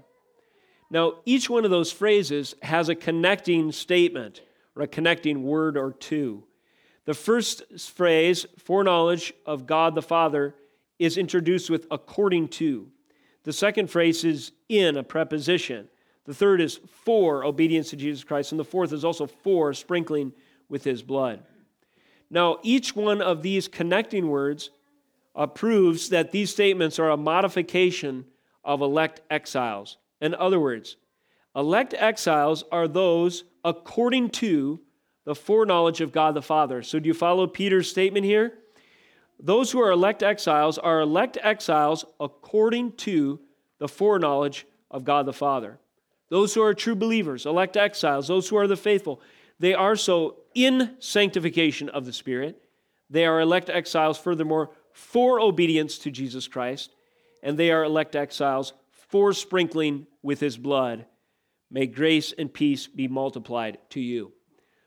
Now, 0.89 1.19
each 1.23 1.51
one 1.51 1.65
of 1.65 1.71
those 1.71 1.91
phrases 1.91 2.55
has 2.63 2.89
a 2.89 2.95
connecting 2.95 3.71
statement 3.71 4.41
or 4.75 4.81
a 4.81 4.87
connecting 4.87 5.43
word 5.43 5.77
or 5.77 5.91
two. 5.91 6.43
The 7.05 7.13
first 7.13 7.61
phrase, 7.79 8.47
foreknowledge 8.57 9.33
of 9.45 9.67
God 9.67 9.93
the 9.93 10.01
Father, 10.01 10.55
is 10.99 11.17
introduced 11.17 11.69
with 11.69 11.87
according 11.91 12.47
to. 12.49 12.87
The 13.43 13.53
second 13.53 13.89
phrase 13.89 14.23
is 14.23 14.51
in, 14.67 14.97
a 14.97 15.03
preposition. 15.03 15.87
The 16.25 16.33
third 16.33 16.59
is 16.59 16.79
for 17.05 17.45
obedience 17.45 17.89
to 17.91 17.95
Jesus 17.95 18.23
Christ. 18.23 18.51
And 18.51 18.59
the 18.59 18.65
fourth 18.65 18.91
is 18.91 19.05
also 19.05 19.27
for 19.27 19.73
sprinkling 19.73 20.33
with 20.69 20.83
his 20.83 21.01
blood. 21.01 21.43
Now, 22.29 22.59
each 22.61 22.95
one 22.95 23.21
of 23.21 23.41
these 23.41 23.67
connecting 23.67 24.27
words 24.27 24.69
uh, 25.35 25.47
proves 25.47 26.09
that 26.09 26.31
these 26.31 26.49
statements 26.49 26.99
are 26.99 27.09
a 27.09 27.17
modification 27.17 28.25
of 28.65 28.81
elect 28.81 29.21
exiles. 29.29 29.97
In 30.19 30.35
other 30.35 30.59
words, 30.59 30.97
elect 31.55 31.93
exiles 31.97 32.63
are 32.71 32.87
those 32.87 33.45
according 33.63 34.31
to 34.31 34.81
the 35.23 35.35
foreknowledge 35.35 36.01
of 36.01 36.11
God 36.11 36.33
the 36.33 36.41
Father. 36.41 36.81
So, 36.81 36.99
do 36.99 37.07
you 37.07 37.13
follow 37.13 37.47
Peter's 37.47 37.89
statement 37.89 38.25
here? 38.25 38.57
Those 39.39 39.71
who 39.71 39.79
are 39.79 39.91
elect 39.91 40.23
exiles 40.23 40.77
are 40.77 41.01
elect 41.01 41.37
exiles 41.41 42.05
according 42.19 42.93
to 42.93 43.39
the 43.79 43.87
foreknowledge 43.87 44.65
of 44.89 45.03
God 45.03 45.25
the 45.25 45.33
Father. 45.33 45.79
Those 46.29 46.53
who 46.53 46.61
are 46.61 46.73
true 46.73 46.95
believers, 46.95 47.45
elect 47.45 47.77
exiles, 47.77 48.27
those 48.27 48.49
who 48.49 48.57
are 48.57 48.67
the 48.67 48.75
faithful, 48.75 49.21
they 49.59 49.73
are 49.73 49.95
so 49.95 50.37
in 50.53 50.95
sanctification 50.99 51.89
of 51.89 52.05
the 52.05 52.13
Spirit. 52.13 52.61
They 53.09 53.25
are 53.25 53.39
elect 53.39 53.69
exiles, 53.69 54.17
furthermore, 54.17 54.71
for 54.91 55.39
obedience 55.39 55.99
to 55.99 56.11
Jesus 56.11 56.47
Christ, 56.47 56.91
and 57.43 57.57
they 57.57 57.71
are 57.71 57.83
elect 57.83 58.15
exiles 58.15 58.73
for 58.91 59.31
sprinkling 59.33 60.07
with 60.21 60.39
his 60.39 60.57
blood. 60.57 61.05
May 61.69 61.85
grace 61.85 62.33
and 62.37 62.53
peace 62.53 62.87
be 62.87 63.07
multiplied 63.07 63.77
to 63.91 64.01
you. 64.01 64.33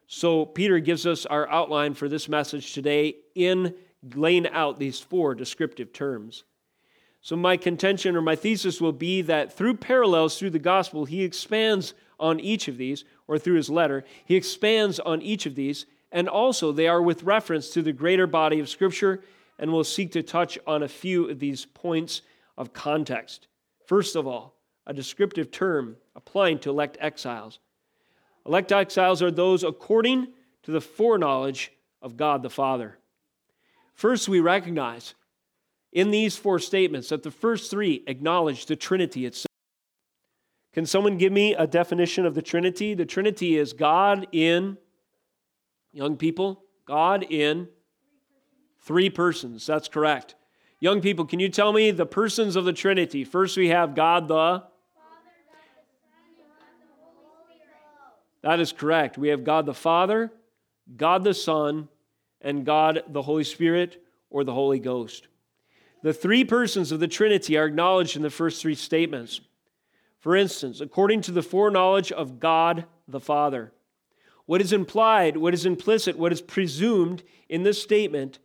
So, 0.07 0.45
Peter 0.45 0.81
gives 0.81 1.07
us 1.07 1.25
our 1.25 1.49
outline 1.49 1.95
for 1.95 2.09
this 2.09 2.29
message 2.29 2.73
today 2.75 3.15
in 3.37 3.75
laying 4.15 4.49
out 4.49 4.79
these 4.79 5.01
four 5.01 5.35
descriptive 5.35 5.93
terms. 5.93 6.45
So, 7.23 7.37
my 7.37 7.57
contention 7.57 8.17
or 8.17 8.23
my 8.23 8.35
thesis 8.35 8.81
will 8.81 8.93
be 8.93 9.21
that 9.23 9.53
through 9.53 9.77
parallels 9.77 10.39
through 10.39 10.51
the 10.51 10.59
gospel, 10.59 11.05
he 11.05 11.23
expands 11.23 11.93
on 12.19 12.41
each 12.41 12.69
of 12.69 12.79
these, 12.79 13.05
or 13.29 13.39
through 13.39 13.57
his 13.57 13.71
letter, 13.71 14.05
he 14.25 14.37
expands 14.37 14.99
on 15.01 15.21
each 15.23 15.47
of 15.47 15.55
these, 15.55 15.87
and 16.13 16.29
also 16.29 16.73
they 16.73 16.89
are 16.89 17.03
with 17.03 17.23
reference 17.23 17.71
to 17.71 17.83
the 17.83 17.93
greater 17.93 18.27
body 18.27 18.59
of 18.59 18.69
Scripture, 18.69 19.23
and 19.59 19.73
we'll 19.73 19.85
seek 19.85 20.13
to 20.13 20.23
touch 20.23 20.59
on 20.67 20.83
a 20.83 20.89
few 20.89 21.29
of 21.29 21.39
these 21.39 21.67
points 21.67 22.23
of 22.57 22.73
context. 22.73 23.49
First 23.87 24.17
of 24.17 24.27
all, 24.27 24.55
a 24.87 24.95
descriptive 24.95 25.51
term 25.51 25.97
applying 26.17 26.59
to 26.61 26.71
elect 26.71 26.97
exiles. 27.01 27.59
Elect 28.47 28.73
exiles 28.73 29.23
are 29.23 29.31
those 29.31 29.63
according 29.63 30.29
to 30.63 30.71
the 30.71 30.81
foreknowledge 30.81 31.73
of 32.01 32.17
God 32.17 32.43
the 32.43 32.51
Father. 32.51 33.00
First, 34.01 34.31
we 34.31 34.41
recognize 34.41 35.15
in 35.93 36.11
these 36.11 36.35
four 36.35 36.59
statements 36.59 37.11
that 37.11 37.23
the 37.23 37.31
first 37.31 37.71
three 37.71 38.03
acknowledge 38.07 38.65
the 38.65 38.75
Trinity 38.75 39.27
itself. 39.27 39.45
Can 40.73 40.87
someone 40.87 41.19
give 41.19 41.35
me 41.35 41.55
a 41.55 41.67
definition 41.67 42.25
of 42.25 42.35
the 42.35 42.41
Trinity? 42.41 42.95
The 42.95 43.05
Trinity 43.05 43.59
is 43.59 43.75
God 43.75 44.27
in, 44.33 44.79
young 45.93 46.17
people, 46.17 46.63
God 46.87 47.27
in 47.29 47.69
three 48.81 49.11
persons. 49.11 49.67
That's 49.67 49.89
correct. 49.89 50.35
Young 50.81 51.03
people, 51.03 51.27
can 51.27 51.39
you 51.39 51.51
tell 51.51 51.71
me 51.71 51.91
the 51.91 52.07
persons 52.07 52.57
of 52.57 52.65
the 52.65 52.73
Trinity? 52.73 53.23
First, 53.23 53.59
we 53.59 53.69
have 53.69 53.95
God 53.95 54.29
the 54.29 54.63
That 58.41 58.61
is 58.61 58.73
correct. 58.73 59.19
We 59.19 59.29
have 59.29 59.45
God 59.45 59.67
the 59.67 59.75
Father, 59.75 60.33
God 60.97 61.23
the 61.23 61.35
Son, 61.35 61.91
and 62.41 62.65
God 62.65 63.03
the 63.09 63.23
Holy 63.23 63.45
Spirit 63.45 64.03
or 64.31 64.45
the 64.45 64.55
Holy 64.55 64.79
Ghost. 64.79 65.29
The 66.03 66.15
three 66.15 66.45
persons 66.45 66.93
of 66.93 67.01
the 67.01 67.09
Trinity 67.09 67.57
are 67.59 67.67
acknowledged 67.67 68.17
in 68.17 68.23
the 68.23 68.31
first 68.31 68.63
three 68.63 68.75
statements. 68.75 69.41
For 70.19 70.37
instance, 70.37 70.81
according 70.81 71.23
to 71.23 71.33
the 71.33 71.43
foreknowledge 71.43 72.13
of 72.13 72.41
God 72.41 72.87
the 73.09 73.21
Father, 73.21 73.73
what 74.47 74.61
is 74.61 74.73
implied, 74.73 75.37
what 75.37 75.55
is 75.55 75.67
implicit, 75.67 76.19
what 76.19 76.33
is 76.33 76.41
presumed 76.41 77.23
in 77.49 77.63
this 77.63 77.83
statement 77.83 78.39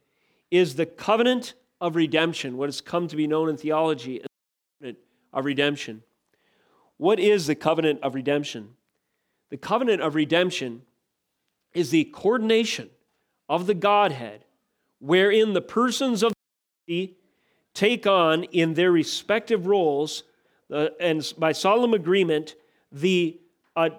is 0.52 0.76
the 0.76 0.86
covenant 0.86 1.54
of 1.82 1.96
redemption, 1.96 2.58
what 2.58 2.68
has 2.68 2.82
come 2.82 3.08
to 3.08 3.16
be 3.16 3.28
known 3.28 3.50
in 3.50 3.58
theology 3.58 4.22
as 4.22 4.28
the 4.28 4.86
covenant 4.86 5.00
of 5.34 5.46
redemption. 5.46 6.04
What 6.98 7.20
is 7.20 7.48
the 7.48 7.56
covenant 7.56 8.02
of 8.04 8.16
redemption? 8.16 8.70
The 9.50 9.58
covenant 9.58 10.02
of 10.02 10.16
redemption 10.16 10.84
is 11.74 11.92
the 11.92 12.06
coordination 12.06 12.90
of 13.48 13.68
the 13.68 13.74
Godhead, 13.74 14.46
wherein 15.00 15.54
the 15.54 15.62
persons 15.62 16.24
of 16.24 16.34
the 16.34 16.36
Trinity 16.86 17.18
take 17.74 18.08
on 18.08 18.44
in 18.46 18.74
their 18.74 18.92
respective 18.92 19.68
roles, 19.68 20.24
uh, 20.72 20.88
and 21.00 21.34
by 21.38 21.52
solemn 21.52 21.94
agreement, 21.94 22.56
the, 22.92 23.40
uh, 23.76 23.90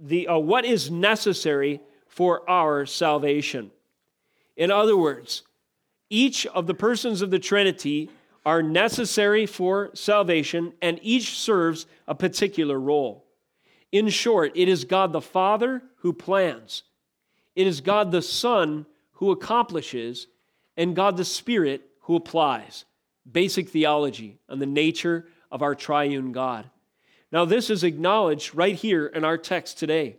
the, 0.00 0.28
uh, 0.28 0.38
what 0.38 0.64
is 0.64 0.90
necessary 0.90 1.80
for 2.08 2.48
our 2.50 2.84
salvation. 2.84 3.70
In 4.56 4.70
other 4.70 4.96
words, 4.96 5.42
each 6.10 6.46
of 6.46 6.66
the 6.66 6.74
persons 6.74 7.22
of 7.22 7.30
the 7.30 7.38
Trinity 7.38 8.10
are 8.44 8.62
necessary 8.62 9.46
for 9.46 9.90
salvation, 9.94 10.74
and 10.82 10.98
each 11.00 11.38
serves 11.38 11.86
a 12.06 12.14
particular 12.14 12.78
role. 12.78 13.24
In 13.92 14.08
short, 14.08 14.52
it 14.54 14.68
is 14.68 14.84
God 14.84 15.12
the 15.12 15.20
Father 15.20 15.82
who 15.98 16.12
plans, 16.12 16.82
it 17.54 17.66
is 17.66 17.80
God 17.80 18.10
the 18.10 18.22
Son 18.22 18.86
who 19.12 19.30
accomplishes, 19.30 20.26
and 20.76 20.96
God 20.96 21.16
the 21.16 21.24
Spirit 21.24 21.82
who 22.00 22.16
applies. 22.16 22.84
Basic 23.30 23.68
theology 23.68 24.38
on 24.48 24.58
the 24.58 24.66
nature 24.66 25.26
of 25.50 25.62
our 25.62 25.74
triune 25.74 26.32
God. 26.32 26.68
Now, 27.30 27.44
this 27.44 27.70
is 27.70 27.84
acknowledged 27.84 28.54
right 28.54 28.74
here 28.74 29.06
in 29.06 29.24
our 29.24 29.38
text 29.38 29.78
today. 29.78 30.16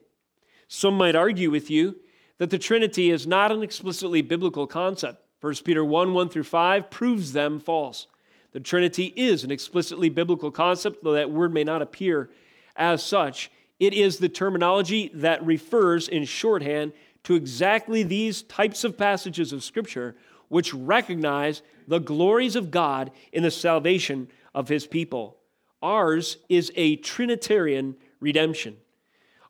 Some 0.68 0.98
might 0.98 1.16
argue 1.16 1.52
with 1.52 1.70
you 1.70 1.98
that 2.38 2.50
the 2.50 2.58
Trinity 2.58 3.12
is 3.12 3.28
not 3.28 3.52
an 3.52 3.62
explicitly 3.62 4.22
biblical 4.22 4.66
concept. 4.66 5.24
1 5.42 5.56
Peter 5.66 5.84
1 5.84 6.14
1 6.14 6.30
through 6.30 6.44
5 6.44 6.90
proves 6.90 7.34
them 7.34 7.60
false. 7.60 8.08
The 8.54 8.60
Trinity 8.60 9.14
is 9.16 9.44
an 9.44 9.52
explicitly 9.52 10.10
biblical 10.10 10.52
concept, 10.52 11.04
though 11.04 11.14
that 11.14 11.32
word 11.32 11.54
may 11.54 11.64
not 11.64 11.82
appear 11.82 12.30
as 12.76 13.04
such. 13.04 13.52
It 13.80 13.94
is 13.94 14.18
the 14.18 14.30
terminology 14.30 15.12
that 15.16 15.46
refers 15.46 16.08
in 16.08 16.26
shorthand 16.26 16.94
to 17.24 17.36
exactly 17.36 18.04
these 18.04 18.44
types 18.44 18.84
of 18.84 18.98
passages 18.98 19.54
of 19.54 19.64
Scripture 19.64 20.16
which 20.50 20.74
recognize 20.74 21.62
the 21.88 22.00
glories 22.00 22.56
of 22.56 22.70
God 22.70 23.12
in 23.32 23.44
the 23.44 23.52
salvation 23.52 24.28
of 24.54 24.68
His 24.68 24.86
people. 24.86 25.38
Ours 25.82 26.38
is 26.48 26.72
a 26.76 26.96
Trinitarian 26.98 27.96
redemption. 28.20 28.78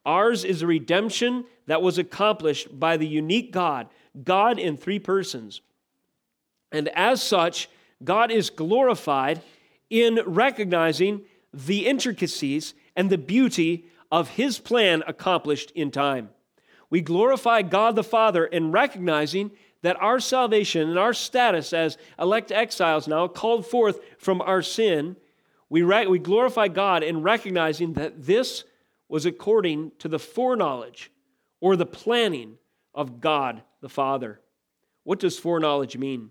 Ours 0.06 0.44
is 0.44 0.62
a 0.62 0.68
redemption 0.68 1.46
that 1.68 1.82
was 1.82 1.98
accomplished 1.98 2.80
by 2.80 2.98
the 2.98 3.08
unique 3.08 3.52
God, 3.52 3.88
God 4.24 4.60
in 4.60 4.78
three 4.78 5.00
persons. 5.00 5.62
And 6.72 6.90
as 6.90 7.22
such, 7.22 7.70
God 8.04 8.32
is 8.32 8.50
glorified 8.50 9.42
in 9.90 10.20
recognizing 10.26 11.22
the 11.54 11.86
intricacies 11.86 12.74
and 12.96 13.10
the 13.10 13.18
beauty 13.18 13.86
of 14.12 14.30
his 14.30 14.60
plan 14.60 15.04
accomplished 15.08 15.72
in 15.72 15.92
time. 15.92 16.30
We 16.94 17.02
glorify 17.02 17.64
God 17.64 17.96
the 17.96 18.04
Father 18.04 18.46
in 18.46 18.72
recognizing 18.72 19.50
that 19.82 20.00
our 20.00 20.20
salvation 20.20 20.92
and 20.92 21.00
our 21.00 21.12
status 21.12 21.74
as 21.74 21.98
elect 22.20 22.52
exiles 22.52 23.08
now 23.08 23.28
called 23.28 23.66
forth 23.66 24.00
from 24.20 24.42
our 24.42 24.62
sin, 24.62 25.16
we, 25.72 25.82
re- 25.82 26.06
we 26.06 26.20
glorify 26.20 26.68
God 26.68 27.02
in 27.02 27.24
recognizing 27.24 27.94
that 27.94 28.28
this 28.28 28.64
was 29.10 29.26
according 29.26 29.94
to 29.98 30.08
the 30.08 30.20
foreknowledge 30.20 31.10
or 31.60 31.76
the 31.76 31.88
planning 31.88 32.60
of 32.94 33.20
God 33.20 33.64
the 33.82 33.90
Father. 33.90 34.40
What 35.04 35.20
does 35.20 35.40
foreknowledge 35.40 35.98
mean? 35.98 36.30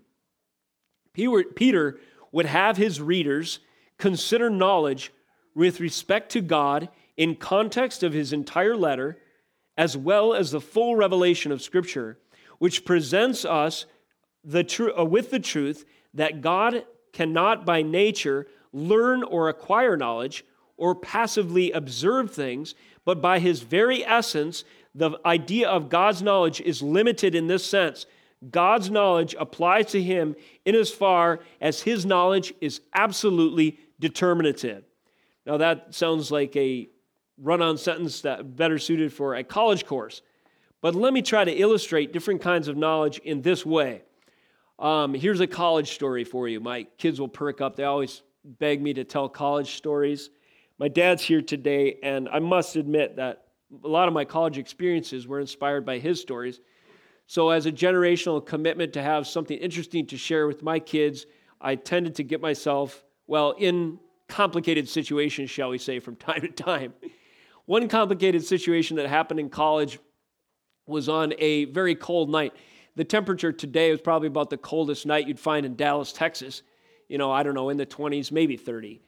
Peter 1.11 1.99
would 2.31 2.45
have 2.45 2.77
his 2.77 3.01
readers 3.01 3.59
consider 3.97 4.49
knowledge 4.49 5.11
with 5.53 5.81
respect 5.81 6.31
to 6.31 6.39
God 6.39 6.87
in 7.17 7.35
context 7.35 8.01
of 8.01 8.13
his 8.13 8.31
entire 8.31 8.77
letter, 8.77 9.17
as 9.77 9.97
well 9.97 10.33
as 10.33 10.51
the 10.51 10.61
full 10.61 10.95
revelation 10.95 11.51
of 11.51 11.61
Scripture, 11.61 12.17
which 12.59 12.85
presents 12.85 13.45
us 13.45 13.85
the 14.43 14.63
tr- 14.63 14.97
uh, 14.97 15.03
with 15.03 15.31
the 15.31 15.39
truth 15.39 15.85
that 16.13 16.41
God 16.41 16.85
cannot 17.11 17.65
by 17.65 17.81
nature 17.81 18.47
learn 18.71 19.23
or 19.23 19.49
acquire 19.49 19.95
knowledge 19.95 20.45
or 20.77 20.95
passively 20.95 21.71
observe 21.71 22.31
things, 22.31 22.75
but 23.05 23.21
by 23.21 23.39
his 23.39 23.61
very 23.61 24.05
essence, 24.05 24.63
the 24.95 25.11
idea 25.25 25.69
of 25.69 25.89
God's 25.89 26.21
knowledge 26.21 26.61
is 26.61 26.81
limited 26.81 27.35
in 27.35 27.47
this 27.47 27.65
sense. 27.65 28.05
God's 28.49 28.89
knowledge 28.89 29.35
applies 29.39 29.87
to 29.87 30.01
him 30.01 30.35
in 30.65 30.75
as 30.75 30.91
far 30.91 31.39
as 31.61 31.81
his 31.81 32.05
knowledge 32.05 32.53
is 32.59 32.81
absolutely 32.93 33.79
determinative. 33.99 34.83
Now, 35.45 35.57
that 35.57 35.93
sounds 35.93 36.31
like 36.31 36.55
a 36.55 36.89
run 37.37 37.61
on 37.61 37.77
sentence 37.77 38.21
that 38.21 38.55
better 38.55 38.77
suited 38.77 39.11
for 39.11 39.35
a 39.35 39.43
college 39.43 39.85
course. 39.85 40.21
But 40.81 40.95
let 40.95 41.13
me 41.13 41.21
try 41.21 41.45
to 41.45 41.51
illustrate 41.51 42.13
different 42.13 42.41
kinds 42.41 42.67
of 42.67 42.75
knowledge 42.75 43.17
in 43.19 43.41
this 43.41 43.65
way. 43.65 44.03
Um, 44.79 45.13
here's 45.13 45.39
a 45.39 45.47
college 45.47 45.91
story 45.91 46.23
for 46.23 46.47
you. 46.47 46.59
My 46.59 46.83
kids 46.97 47.19
will 47.19 47.29
perk 47.29 47.61
up. 47.61 47.75
They 47.75 47.83
always 47.83 48.21
beg 48.43 48.81
me 48.81 48.93
to 48.95 49.03
tell 49.03 49.29
college 49.29 49.75
stories. 49.75 50.29
My 50.79 50.87
dad's 50.87 51.23
here 51.23 51.41
today, 51.41 51.99
and 52.03 52.27
I 52.27 52.39
must 52.39 52.75
admit 52.75 53.15
that 53.15 53.45
a 53.83 53.87
lot 53.87 54.07
of 54.07 54.13
my 54.13 54.25
college 54.25 54.57
experiences 54.57 55.27
were 55.27 55.39
inspired 55.39 55.85
by 55.85 55.99
his 55.99 56.19
stories. 56.19 56.59
So, 57.27 57.49
as 57.49 57.65
a 57.65 57.71
generational 57.71 58.45
commitment 58.45 58.93
to 58.93 59.01
have 59.01 59.25
something 59.25 59.57
interesting 59.57 60.05
to 60.07 60.17
share 60.17 60.47
with 60.47 60.61
my 60.61 60.79
kids, 60.79 61.25
I 61.61 61.75
tended 61.75 62.15
to 62.15 62.23
get 62.23 62.41
myself, 62.41 63.05
well, 63.27 63.51
in 63.51 63.99
complicated 64.27 64.89
situations, 64.89 65.49
shall 65.49 65.69
we 65.69 65.77
say, 65.77 65.99
from 65.99 66.15
time 66.17 66.41
to 66.41 66.49
time. 66.49 66.93
One 67.65 67.87
complicated 67.87 68.43
situation 68.43 68.97
that 68.97 69.07
happened 69.07 69.39
in 69.39 69.49
college 69.49 69.99
was 70.85 71.07
on 71.07 71.33
a 71.39 71.65
very 71.65 71.95
cold 71.95 72.29
night. 72.29 72.53
The 72.95 73.05
temperature 73.05 73.53
today 73.53 73.89
was 73.91 74.01
probably 74.01 74.27
about 74.27 74.49
the 74.49 74.57
coldest 74.57 75.05
night 75.05 75.27
you'd 75.27 75.39
find 75.39 75.65
in 75.65 75.75
Dallas, 75.75 76.11
Texas. 76.11 76.61
You 77.07 77.17
know, 77.17 77.31
I 77.31 77.41
don't 77.43 77.53
know, 77.53 77.69
in 77.69 77.77
the 77.77 77.85
20s, 77.85 78.31
maybe 78.31 78.57
30. 78.57 79.01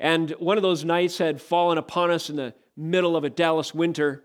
And 0.00 0.30
one 0.32 0.56
of 0.56 0.62
those 0.62 0.84
nights 0.84 1.18
had 1.18 1.40
fallen 1.40 1.76
upon 1.76 2.10
us 2.10 2.30
in 2.30 2.36
the 2.36 2.54
middle 2.76 3.16
of 3.16 3.24
a 3.24 3.30
Dallas 3.30 3.74
winter. 3.74 4.24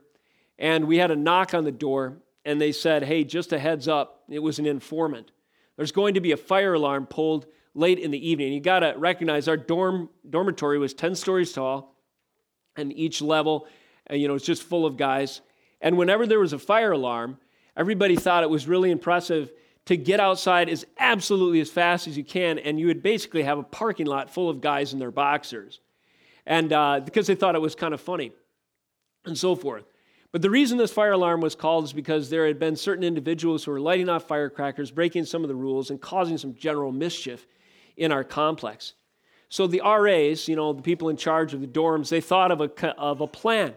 And 0.57 0.87
we 0.87 0.97
had 0.97 1.11
a 1.11 1.15
knock 1.15 1.53
on 1.53 1.63
the 1.63 1.71
door, 1.71 2.19
and 2.45 2.61
they 2.61 2.71
said, 2.71 3.03
Hey, 3.03 3.23
just 3.23 3.51
a 3.51 3.59
heads 3.59 3.87
up, 3.87 4.23
it 4.29 4.39
was 4.39 4.59
an 4.59 4.65
informant. 4.65 5.31
There's 5.75 5.91
going 5.91 6.13
to 6.13 6.21
be 6.21 6.31
a 6.31 6.37
fire 6.37 6.73
alarm 6.73 7.07
pulled 7.07 7.47
late 7.73 7.99
in 7.99 8.11
the 8.11 8.29
evening. 8.29 8.53
You 8.53 8.61
got 8.61 8.79
to 8.79 8.93
recognize 8.95 9.47
our 9.47 9.57
dorm 9.57 10.09
dormitory 10.29 10.77
was 10.77 10.93
10 10.93 11.15
stories 11.15 11.51
tall, 11.51 11.92
and 12.75 12.91
each 12.93 13.21
level, 13.21 13.67
you 14.09 14.27
know, 14.27 14.35
it's 14.35 14.45
just 14.45 14.63
full 14.63 14.85
of 14.85 14.97
guys. 14.97 15.41
And 15.81 15.97
whenever 15.97 16.25
there 16.25 16.39
was 16.39 16.53
a 16.53 16.59
fire 16.59 16.91
alarm, 16.91 17.37
everybody 17.75 18.15
thought 18.15 18.43
it 18.43 18.49
was 18.49 18.67
really 18.67 18.91
impressive 18.91 19.51
to 19.85 19.97
get 19.97 20.19
outside 20.19 20.69
as 20.69 20.85
absolutely 20.97 21.59
as 21.59 21.69
fast 21.69 22.07
as 22.07 22.15
you 22.15 22.23
can, 22.23 22.57
and 22.57 22.79
you 22.79 22.87
would 22.87 23.03
basically 23.03 23.43
have 23.43 23.57
a 23.57 23.63
parking 23.63 24.05
lot 24.05 24.29
full 24.29 24.49
of 24.49 24.61
guys 24.61 24.93
in 24.93 24.99
their 24.99 25.11
boxers. 25.11 25.81
And 26.45 26.71
uh, 26.71 27.01
because 27.03 27.27
they 27.27 27.35
thought 27.35 27.55
it 27.55 27.61
was 27.61 27.75
kind 27.75 27.93
of 27.93 28.01
funny, 28.01 28.31
and 29.25 29.37
so 29.37 29.55
forth. 29.55 29.85
But 30.31 30.41
the 30.41 30.49
reason 30.49 30.77
this 30.77 30.91
fire 30.91 31.11
alarm 31.11 31.41
was 31.41 31.53
called 31.53 31.83
is 31.83 31.93
because 31.93 32.29
there 32.29 32.47
had 32.47 32.59
been 32.59 32.75
certain 32.75 33.03
individuals 33.03 33.63
who 33.63 33.71
were 33.71 33.79
lighting 33.79 34.09
off 34.09 34.27
firecrackers, 34.27 34.89
breaking 34.89 35.25
some 35.25 35.43
of 35.43 35.47
the 35.47 35.55
rules, 35.55 35.89
and 35.89 36.01
causing 36.01 36.37
some 36.37 36.55
general 36.55 36.91
mischief 36.91 37.45
in 37.97 38.11
our 38.11 38.23
complex. 38.23 38.93
So 39.53 39.67
the 39.67 39.83
RAs, 39.85 40.47
you 40.47 40.55
know, 40.55 40.73
the 40.73 40.81
people 40.81 41.09
in 41.09 41.15
charge 41.15 41.53
of 41.53 41.61
the 41.61 41.67
dorms, 41.67 42.09
they 42.09 42.21
thought 42.21 42.49
of 42.49 42.59
a, 42.59 42.87
of 42.97 43.21
a 43.21 43.27
plan. 43.27 43.75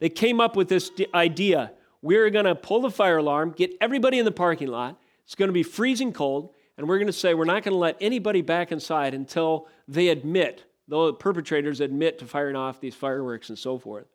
They 0.00 0.08
came 0.08 0.40
up 0.40 0.56
with 0.56 0.68
this 0.68 0.90
idea. 1.14 1.70
We're 2.02 2.28
going 2.30 2.46
to 2.46 2.56
pull 2.56 2.80
the 2.80 2.90
fire 2.90 3.18
alarm, 3.18 3.54
get 3.56 3.70
everybody 3.80 4.18
in 4.18 4.24
the 4.24 4.32
parking 4.32 4.66
lot. 4.66 4.98
It's 5.24 5.36
going 5.36 5.48
to 5.48 5.52
be 5.52 5.62
freezing 5.62 6.12
cold, 6.12 6.52
and 6.76 6.88
we're 6.88 6.98
going 6.98 7.06
to 7.06 7.12
say 7.12 7.34
we're 7.34 7.44
not 7.44 7.62
going 7.62 7.72
to 7.72 7.78
let 7.78 7.98
anybody 8.00 8.42
back 8.42 8.72
inside 8.72 9.14
until 9.14 9.68
they 9.86 10.08
admit, 10.08 10.64
the 10.88 11.12
perpetrators 11.12 11.80
admit 11.80 12.18
to 12.18 12.24
firing 12.26 12.56
off 12.56 12.80
these 12.80 12.96
fireworks 12.96 13.48
and 13.48 13.56
so 13.56 13.78
forth. 13.78 14.06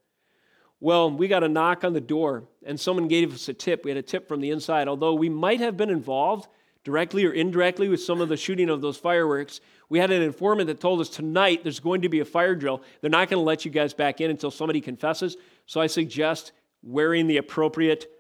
Well, 0.82 1.10
we 1.10 1.30
got 1.30 1.42
a 1.42 1.48
knock 1.48 1.86
on 1.86 1.94
the 1.94 2.02
door, 2.02 2.44
and 2.66 2.78
someone 2.78 3.08
gave 3.08 3.34
us 3.34 3.48
a 3.48 3.54
tip. 3.54 3.86
We 3.86 3.92
had 3.92 3.98
a 3.98 4.02
tip 4.02 4.28
from 4.28 4.42
the 4.42 4.52
inside. 4.52 4.90
Although 4.90 5.14
we 5.14 5.30
might 5.30 5.62
have 5.62 5.78
been 5.78 5.90
involved 5.90 6.50
directly 6.84 7.26
or 7.26 7.32
indirectly 7.32 7.88
with 7.88 8.02
some 8.02 8.20
of 8.20 8.28
the 8.28 8.38
shooting 8.38 8.70
of 8.70 8.82
those 8.82 8.98
fireworks, 8.98 9.62
we 9.90 10.00
had 10.00 10.12
an 10.12 10.22
informant 10.22 10.68
that 10.68 10.80
told 10.80 11.00
us 11.00 11.10
tonight 11.10 11.64
there's 11.64 11.80
going 11.80 12.02
to 12.02 12.10
be 12.10 12.20
a 12.20 12.26
fire 12.26 12.56
drill. 12.56 12.82
They're 13.02 13.10
not 13.10 13.30
going 13.30 13.40
to 13.40 13.46
let 13.46 13.64
you 13.64 13.72
guys 13.72 13.94
back 13.94 14.20
in 14.20 14.30
until 14.30 14.52
somebody 14.52 14.82
confesses. 14.82 15.38
So 15.66 15.80
I 15.80 15.88
suggest 15.88 16.52
wearing 16.84 17.28
the 17.28 17.38
appropriate 17.38 18.12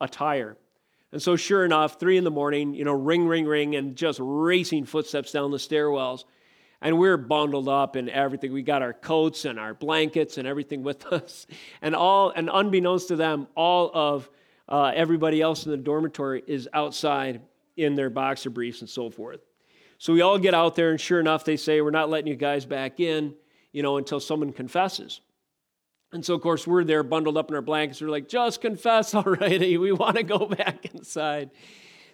attire. 0.00 0.56
And 1.12 1.22
so, 1.22 1.36
sure 1.36 1.64
enough, 1.64 2.00
three 2.00 2.16
in 2.16 2.24
the 2.24 2.30
morning, 2.30 2.74
you 2.74 2.84
know, 2.84 2.92
ring, 2.92 3.26
ring, 3.26 3.46
ring, 3.46 3.76
and 3.76 3.94
just 3.94 4.18
racing 4.20 4.84
footsteps 4.84 5.32
down 5.32 5.50
the 5.50 5.58
stairwells. 5.58 6.24
And 6.82 6.98
we're 6.98 7.16
bundled 7.16 7.68
up 7.68 7.96
and 7.96 8.10
everything. 8.10 8.52
We 8.52 8.62
got 8.62 8.82
our 8.82 8.92
coats 8.92 9.44
and 9.44 9.58
our 9.58 9.72
blankets 9.72 10.38
and 10.38 10.46
everything 10.46 10.82
with 10.82 11.06
us. 11.12 11.46
And 11.80 11.94
all, 11.94 12.30
and 12.30 12.50
unbeknownst 12.52 13.08
to 13.08 13.16
them, 13.16 13.46
all 13.54 13.90
of 13.94 14.28
uh, 14.68 14.92
everybody 14.94 15.40
else 15.40 15.64
in 15.64 15.70
the 15.70 15.78
dormitory 15.78 16.42
is 16.46 16.68
outside 16.72 17.40
in 17.76 17.94
their 17.94 18.10
boxer 18.10 18.50
briefs 18.50 18.80
and 18.80 18.90
so 18.90 19.08
forth. 19.08 19.40
So 20.04 20.12
we 20.12 20.20
all 20.20 20.38
get 20.38 20.52
out 20.52 20.74
there, 20.74 20.90
and 20.90 21.00
sure 21.00 21.18
enough, 21.18 21.46
they 21.46 21.56
say, 21.56 21.80
We're 21.80 21.90
not 21.90 22.10
letting 22.10 22.26
you 22.26 22.36
guys 22.36 22.66
back 22.66 23.00
in, 23.00 23.32
you 23.72 23.82
know, 23.82 23.96
until 23.96 24.20
someone 24.20 24.52
confesses. 24.52 25.22
And 26.12 26.22
so, 26.22 26.34
of 26.34 26.42
course, 26.42 26.66
we're 26.66 26.84
there 26.84 27.02
bundled 27.02 27.38
up 27.38 27.48
in 27.48 27.54
our 27.54 27.62
blankets. 27.62 28.02
We're 28.02 28.10
like, 28.10 28.28
Just 28.28 28.60
confess 28.60 29.14
already. 29.14 29.78
We 29.78 29.92
want 29.92 30.16
to 30.16 30.22
go 30.22 30.46
back 30.58 30.84
inside. 30.92 31.52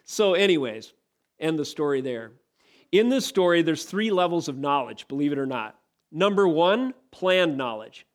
So, 0.04 0.34
anyways, 0.34 0.92
end 1.40 1.58
the 1.58 1.64
story 1.64 2.00
there. 2.00 2.30
In 2.92 3.08
this 3.08 3.26
story, 3.26 3.62
there's 3.62 3.82
three 3.82 4.12
levels 4.12 4.46
of 4.46 4.56
knowledge, 4.56 5.08
believe 5.08 5.32
it 5.32 5.38
or 5.38 5.46
not. 5.46 5.76
Number 6.12 6.46
one, 6.46 6.94
planned 7.10 7.56
knowledge. 7.56 8.06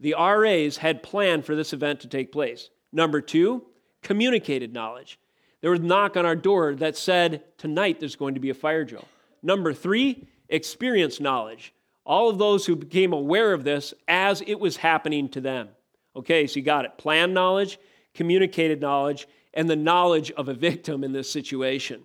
The 0.00 0.14
RAs 0.18 0.78
had 0.78 1.02
planned 1.02 1.44
for 1.44 1.54
this 1.54 1.74
event 1.74 2.00
to 2.00 2.08
take 2.08 2.32
place. 2.32 2.70
Number 2.92 3.20
two, 3.20 3.66
communicated 4.02 4.72
knowledge. 4.72 5.18
There 5.60 5.70
was 5.70 5.80
a 5.80 5.82
knock 5.82 6.16
on 6.16 6.24
our 6.24 6.36
door 6.36 6.74
that 6.76 6.96
said, 6.96 7.44
Tonight 7.58 8.00
there's 8.00 8.16
going 8.16 8.32
to 8.32 8.40
be 8.40 8.48
a 8.48 8.54
fire 8.54 8.86
drill. 8.86 9.04
Number 9.42 9.72
three, 9.72 10.28
experience 10.48 11.20
knowledge. 11.20 11.72
All 12.04 12.30
of 12.30 12.38
those 12.38 12.66
who 12.66 12.76
became 12.76 13.12
aware 13.12 13.52
of 13.52 13.64
this 13.64 13.92
as 14.06 14.42
it 14.46 14.58
was 14.58 14.78
happening 14.78 15.28
to 15.30 15.40
them. 15.40 15.68
Okay, 16.16 16.46
so 16.46 16.56
you 16.56 16.62
got 16.64 16.84
it. 16.84 16.96
Planned 16.98 17.34
knowledge, 17.34 17.78
communicated 18.14 18.80
knowledge, 18.80 19.28
and 19.54 19.68
the 19.68 19.76
knowledge 19.76 20.30
of 20.32 20.48
a 20.48 20.54
victim 20.54 21.04
in 21.04 21.12
this 21.12 21.30
situation. 21.30 22.02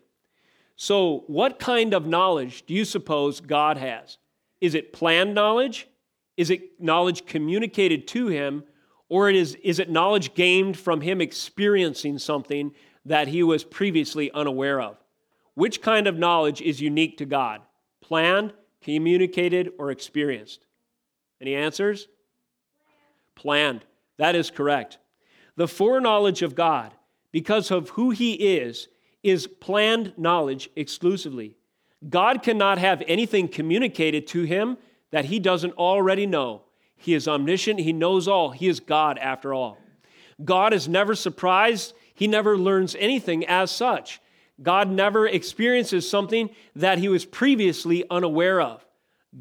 So, 0.75 1.23
what 1.27 1.59
kind 1.59 1.93
of 1.93 2.07
knowledge 2.07 2.65
do 2.65 2.73
you 2.73 2.85
suppose 2.85 3.39
God 3.39 3.77
has? 3.77 4.17
Is 4.59 4.75
it 4.75 4.93
planned 4.93 5.35
knowledge? 5.35 5.87
Is 6.35 6.49
it 6.49 6.81
knowledge 6.81 7.25
communicated 7.25 8.07
to 8.09 8.27
him? 8.27 8.63
Or 9.09 9.29
it 9.29 9.35
is, 9.35 9.55
is 9.63 9.79
it 9.79 9.89
knowledge 9.89 10.33
gained 10.33 10.77
from 10.77 11.01
him 11.01 11.21
experiencing 11.21 12.17
something 12.17 12.73
that 13.05 13.27
he 13.27 13.43
was 13.43 13.63
previously 13.63 14.31
unaware 14.31 14.81
of? 14.81 14.97
Which 15.55 15.81
kind 15.81 16.07
of 16.07 16.17
knowledge 16.17 16.61
is 16.61 16.81
unique 16.81 17.17
to 17.17 17.25
God? 17.25 17.61
Planned, 18.01 18.53
communicated, 18.81 19.71
or 19.77 19.91
experienced? 19.91 20.65
Any 21.41 21.55
answers? 21.55 22.07
Planned. 23.35 23.85
That 24.17 24.35
is 24.35 24.51
correct. 24.51 24.97
The 25.55 25.67
foreknowledge 25.67 26.41
of 26.41 26.55
God, 26.55 26.93
because 27.31 27.71
of 27.71 27.89
who 27.89 28.11
he 28.11 28.33
is, 28.33 28.87
is 29.21 29.47
planned 29.47 30.13
knowledge 30.17 30.69
exclusively. 30.75 31.55
God 32.09 32.43
cannot 32.43 32.77
have 32.79 33.03
anything 33.07 33.47
communicated 33.47 34.27
to 34.27 34.43
him 34.43 34.77
that 35.11 35.25
he 35.25 35.39
doesn't 35.39 35.73
already 35.73 36.25
know. 36.25 36.63
He 36.97 37.13
is 37.13 37.27
omniscient, 37.27 37.79
he 37.79 37.93
knows 37.93 38.27
all, 38.27 38.51
he 38.51 38.67
is 38.67 38.79
God 38.79 39.17
after 39.17 39.53
all. 39.53 39.77
God 40.43 40.73
is 40.73 40.87
never 40.87 41.15
surprised, 41.15 41.93
he 42.13 42.27
never 42.27 42.57
learns 42.57 42.95
anything 42.99 43.45
as 43.45 43.71
such. 43.71 44.19
God 44.61 44.89
never 44.89 45.27
experiences 45.27 46.09
something 46.09 46.49
that 46.75 46.99
he 46.99 47.09
was 47.09 47.25
previously 47.25 48.05
unaware 48.09 48.61
of. 48.61 48.85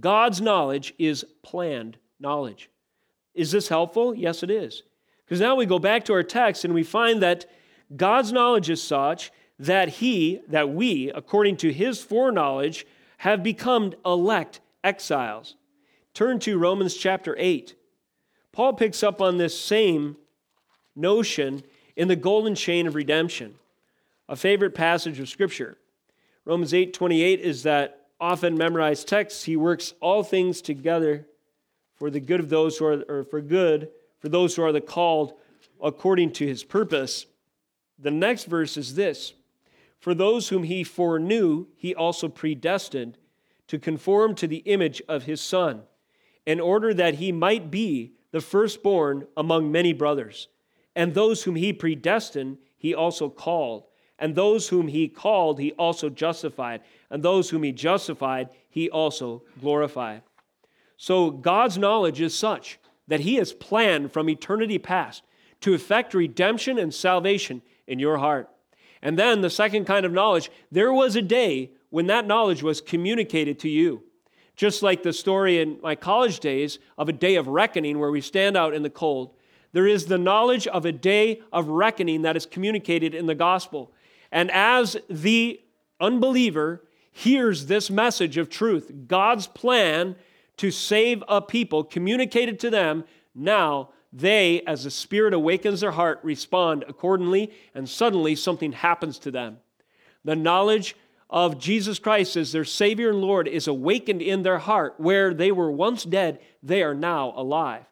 God's 0.01 0.40
knowledge 0.40 0.94
is 0.98 1.25
planned 1.42 1.98
knowledge. 2.18 2.70
Is 3.35 3.51
this 3.51 3.68
helpful? 3.68 4.14
Yes, 4.14 4.42
it 4.42 4.51
is. 4.51 4.83
Because 5.25 5.40
now 5.40 5.55
we 5.55 5.66
go 5.66 5.79
back 5.79 6.05
to 6.07 6.12
our 6.12 6.22
text 6.22 6.64
and 6.64 6.75
we 6.75 6.83
find 6.83 7.22
that 7.22 7.46
God's 7.94 8.33
knowledge 8.33 8.70
is 8.70 8.83
such 8.83 9.31
that 9.59 9.88
he, 9.88 10.40
that 10.48 10.70
we, 10.70 11.11
according 11.11 11.57
to 11.59 11.72
his 11.72 12.03
foreknowledge, 12.03 12.87
have 13.18 13.42
become 13.42 13.92
elect 14.05 14.61
exiles. 14.83 15.57
Turn 16.14 16.38
to 16.40 16.59
Romans 16.59 16.96
chapter 16.96 17.37
8. 17.38 17.75
Paul 18.53 18.75
picks 18.75 19.03
up 19.03 19.22
on 19.22 19.38
this 19.38 19.59
same 19.59 20.16
notion 20.94 21.62
in 21.96 22.09
the 22.09 22.16
golden 22.16 22.55
chain 22.55 22.87
of 22.87 22.94
redemption, 22.94 23.55
a 24.33 24.37
favorite 24.37 24.75
passage 24.75 25.21
of 25.21 25.29
Scripture. 25.29 25.77
Romans 26.47 26.73
8 26.73 26.95
28 26.95 27.40
is 27.40 27.64
that 27.64 28.07
often 28.18 28.57
memorized 28.57 29.07
text. 29.07 29.45
He 29.45 29.59
works 29.59 29.92
all 30.01 30.23
things 30.23 30.62
together 30.62 31.27
for 31.97 32.09
the 32.09 32.18
good 32.18 32.40
of 32.40 32.49
those 32.49 32.79
who 32.79 32.87
are, 32.87 33.05
or 33.11 33.25
for 33.25 33.42
good, 33.42 33.90
for 34.21 34.31
those 34.31 34.57
who 34.57 34.62
are 34.62 34.73
the 34.73 34.81
called 34.81 35.35
according 35.83 36.33
to 36.33 36.47
his 36.47 36.64
purpose. 36.64 37.27
The 37.99 38.11
next 38.11 38.45
verse 38.45 38.79
is 38.79 38.95
this 38.95 39.35
for 40.01 40.14
those 40.14 40.49
whom 40.49 40.62
he 40.62 40.83
foreknew, 40.83 41.66
he 41.77 41.95
also 41.95 42.27
predestined 42.27 43.18
to 43.68 43.79
conform 43.79 44.35
to 44.37 44.47
the 44.47 44.62
image 44.64 45.03
of 45.11 45.25
his 45.25 45.42
Son, 45.42 45.83
in 46.47 46.59
order 46.59 46.95
that 46.95 47.16
he 47.16 47.33
might 47.33 47.71
be 47.71 48.14
the 48.31 48.40
firstborn 48.40 49.27
among 49.37 49.71
many 49.71 49.92
brothers. 49.92 50.49
And 50.97 51.12
those 51.12 51.42
whom 51.42 51.57
he 51.57 51.75
predestined, 51.75 52.57
he 52.79 52.95
also 52.95 53.29
called. 53.29 53.85
And 54.22 54.37
those 54.37 54.68
whom 54.68 54.87
he 54.87 55.08
called, 55.08 55.58
he 55.58 55.72
also 55.72 56.08
justified. 56.08 56.80
And 57.11 57.24
those 57.24 57.50
whom 57.50 57.64
he 57.64 57.72
justified, 57.72 58.50
he 58.70 58.88
also 58.88 59.42
glorified. 59.61 60.22
So 60.96 61.32
God's 61.32 61.76
knowledge 61.76 62.20
is 62.20 62.32
such 62.32 62.78
that 63.08 63.18
he 63.18 63.35
has 63.35 63.52
planned 63.52 64.12
from 64.12 64.30
eternity 64.30 64.78
past 64.78 65.24
to 65.62 65.74
effect 65.74 66.14
redemption 66.14 66.78
and 66.78 66.94
salvation 66.94 67.62
in 67.88 67.98
your 67.98 68.18
heart. 68.18 68.48
And 69.02 69.18
then 69.18 69.40
the 69.40 69.50
second 69.50 69.87
kind 69.87 70.06
of 70.06 70.12
knowledge, 70.12 70.52
there 70.70 70.92
was 70.92 71.16
a 71.16 71.22
day 71.22 71.72
when 71.90 72.06
that 72.06 72.24
knowledge 72.24 72.62
was 72.62 72.80
communicated 72.80 73.58
to 73.58 73.68
you. 73.68 74.04
Just 74.54 74.85
like 74.85 75.02
the 75.02 75.12
story 75.12 75.61
in 75.61 75.80
my 75.82 75.96
college 75.96 76.38
days 76.38 76.78
of 76.96 77.08
a 77.08 77.12
day 77.12 77.35
of 77.35 77.48
reckoning 77.48 77.98
where 77.98 78.12
we 78.12 78.20
stand 78.20 78.56
out 78.56 78.72
in 78.72 78.85
the 78.85 78.90
cold, 78.90 79.35
there 79.72 79.88
is 79.88 80.06
the 80.06 80.18
knowledge 80.18 80.68
of 80.68 80.87
a 80.87 80.92
day 80.92 81.40
of 81.52 81.66
reckoning 81.66 82.22
that 82.22 82.37
is 82.37 82.46
communicated 82.46 83.16
in 83.16 83.26
the 83.26 83.35
gospel. 83.35 83.90
And 84.33 84.51
as 84.51 84.97
the 85.09 85.61
unbeliever 86.01 86.83
hears 87.12 87.66
this 87.66 87.90
message 87.90 88.38
of 88.38 88.49
truth, 88.49 88.90
God's 89.07 89.47
plan 89.47 90.16
to 90.57 90.71
save 90.71 91.23
a 91.29 91.40
people, 91.40 91.85
communicated 91.85 92.59
to 92.61 92.71
them. 92.71 93.05
Now 93.35 93.90
they, 94.12 94.62
as 94.66 94.85
the 94.85 94.90
Spirit 94.90 95.35
awakens 95.35 95.81
their 95.81 95.92
heart, 95.92 96.21
respond 96.23 96.85
accordingly, 96.88 97.53
and 97.75 97.88
suddenly 97.88 98.35
something 98.35 98.73
happens 98.73 99.18
to 99.21 99.31
them. 99.31 99.59
The 100.25 100.37
knowledge 100.37 100.97
of 101.29 101.59
Jesus 101.59 101.99
Christ 101.99 102.37
as 102.37 102.53
their 102.53 102.64
Savior 102.64 103.11
and 103.11 103.21
Lord 103.21 103.49
is 103.49 103.66
awakened 103.66 104.23
in 104.23 104.42
their 104.42 104.59
heart. 104.59 104.95
Where 104.99 105.33
they 105.33 105.51
were 105.51 105.71
once 105.71 106.05
dead, 106.05 106.40
they 106.62 106.83
are 106.83 106.95
now 106.95 107.33
alive. 107.37 107.85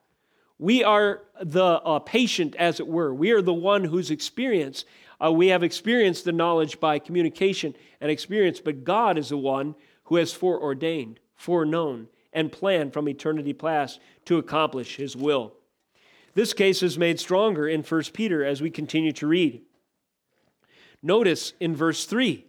We 0.59 0.85
are 0.85 1.23
the 1.41 1.65
uh, 1.65 2.01
patient, 2.01 2.55
as 2.57 2.81
it 2.81 2.87
were. 2.87 3.15
We 3.15 3.31
are 3.31 3.41
the 3.41 3.55
one 3.55 3.85
whose 3.85 4.11
experience, 4.11 4.85
uh, 5.23 5.31
we 5.33 5.49
have 5.49 5.63
experienced 5.63 6.25
the 6.25 6.33
knowledge 6.33 6.81
by 6.81 6.99
communication 6.99 7.75
and 8.01 8.11
experience, 8.11 8.61
but 8.61 8.85
God 8.85 9.19
is 9.19 9.29
the 9.29 9.37
one 9.37 9.75
who 10.05 10.17
has 10.17 10.33
foreordained, 10.33 11.21
foreknown, 11.37 12.09
and 12.33 12.53
planned 12.53 12.93
from 12.93 13.09
eternity 13.09 13.53
past 13.53 14.01
to 14.25 14.39
accomplish 14.39 14.97
his 14.97 15.17
will. 15.17 15.55
This 16.35 16.53
case 16.53 16.83
is 16.83 16.99
made 16.99 17.19
stronger 17.19 17.69
in 17.69 17.83
1 17.83 18.03
Peter 18.13 18.45
as 18.45 18.61
we 18.61 18.71
continue 18.71 19.13
to 19.13 19.27
read. 19.27 19.63
Notice 21.03 21.55
in 21.61 21.75
verse 21.75 22.05
3 22.05 22.47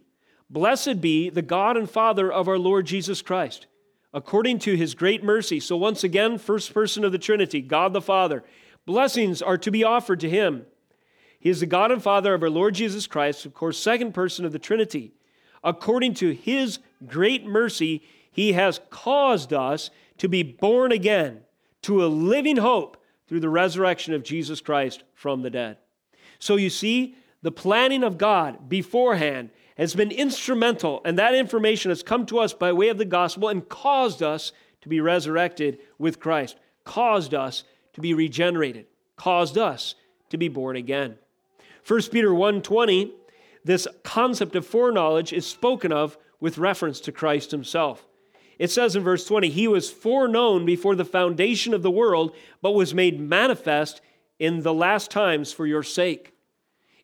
Blessed 0.48 1.00
be 1.00 1.30
the 1.30 1.42
God 1.42 1.76
and 1.76 1.88
Father 1.88 2.30
of 2.30 2.46
our 2.46 2.58
Lord 2.58 2.86
Jesus 2.86 3.22
Christ, 3.22 3.66
according 4.12 4.58
to 4.60 4.76
his 4.76 4.94
great 4.94 5.24
mercy. 5.24 5.58
So, 5.58 5.76
once 5.76 6.04
again, 6.04 6.38
first 6.38 6.74
person 6.74 7.04
of 7.04 7.12
the 7.12 7.18
Trinity, 7.18 7.60
God 7.60 7.92
the 7.92 8.02
Father. 8.02 8.44
Blessings 8.84 9.40
are 9.40 9.58
to 9.58 9.70
be 9.70 9.84
offered 9.84 10.20
to 10.20 10.28
him. 10.28 10.66
He 11.42 11.50
is 11.50 11.58
the 11.58 11.66
God 11.66 11.90
and 11.90 12.00
Father 12.00 12.34
of 12.34 12.42
our 12.44 12.48
Lord 12.48 12.76
Jesus 12.76 13.08
Christ, 13.08 13.44
of 13.46 13.52
course, 13.52 13.76
second 13.76 14.14
person 14.14 14.44
of 14.44 14.52
the 14.52 14.60
Trinity. 14.60 15.12
According 15.64 16.14
to 16.14 16.32
his 16.32 16.78
great 17.04 17.44
mercy, 17.44 18.04
he 18.30 18.52
has 18.52 18.80
caused 18.90 19.52
us 19.52 19.90
to 20.18 20.28
be 20.28 20.44
born 20.44 20.92
again 20.92 21.40
to 21.82 22.04
a 22.04 22.06
living 22.06 22.58
hope 22.58 22.96
through 23.26 23.40
the 23.40 23.48
resurrection 23.48 24.14
of 24.14 24.22
Jesus 24.22 24.60
Christ 24.60 25.02
from 25.14 25.42
the 25.42 25.50
dead. 25.50 25.78
So 26.38 26.54
you 26.54 26.70
see, 26.70 27.16
the 27.42 27.50
planning 27.50 28.04
of 28.04 28.18
God 28.18 28.68
beforehand 28.68 29.50
has 29.76 29.96
been 29.96 30.12
instrumental, 30.12 31.00
and 31.04 31.18
that 31.18 31.34
information 31.34 31.90
has 31.90 32.04
come 32.04 32.24
to 32.26 32.38
us 32.38 32.52
by 32.52 32.72
way 32.72 32.86
of 32.86 32.98
the 32.98 33.04
gospel 33.04 33.48
and 33.48 33.68
caused 33.68 34.22
us 34.22 34.52
to 34.82 34.88
be 34.88 35.00
resurrected 35.00 35.80
with 35.98 36.20
Christ, 36.20 36.56
caused 36.84 37.34
us 37.34 37.64
to 37.94 38.00
be 38.00 38.14
regenerated, 38.14 38.86
caused 39.16 39.58
us 39.58 39.96
to 40.30 40.36
be 40.36 40.46
born 40.46 40.76
again. 40.76 41.18
1 41.84 42.10
Peter 42.10 42.32
1:20, 42.32 43.12
this 43.64 43.88
concept 44.02 44.56
of 44.56 44.66
foreknowledge 44.66 45.32
is 45.32 45.46
spoken 45.46 45.92
of 45.92 46.16
with 46.40 46.58
reference 46.58 47.00
to 47.00 47.12
Christ 47.12 47.50
himself. 47.50 48.06
It 48.58 48.70
says 48.70 48.94
in 48.94 49.02
verse 49.02 49.24
20, 49.24 49.48
He 49.48 49.66
was 49.66 49.90
foreknown 49.90 50.64
before 50.64 50.94
the 50.94 51.04
foundation 51.04 51.74
of 51.74 51.82
the 51.82 51.90
world, 51.90 52.34
but 52.60 52.72
was 52.72 52.94
made 52.94 53.20
manifest 53.20 54.00
in 54.38 54.62
the 54.62 54.74
last 54.74 55.10
times 55.10 55.52
for 55.52 55.66
your 55.66 55.82
sake. 55.82 56.32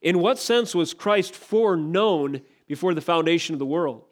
In 0.00 0.20
what 0.20 0.38
sense 0.38 0.74
was 0.74 0.94
Christ 0.94 1.34
foreknown 1.34 2.42
before 2.66 2.94
the 2.94 3.00
foundation 3.00 3.54
of 3.54 3.58
the 3.58 3.66
world. 3.66 4.04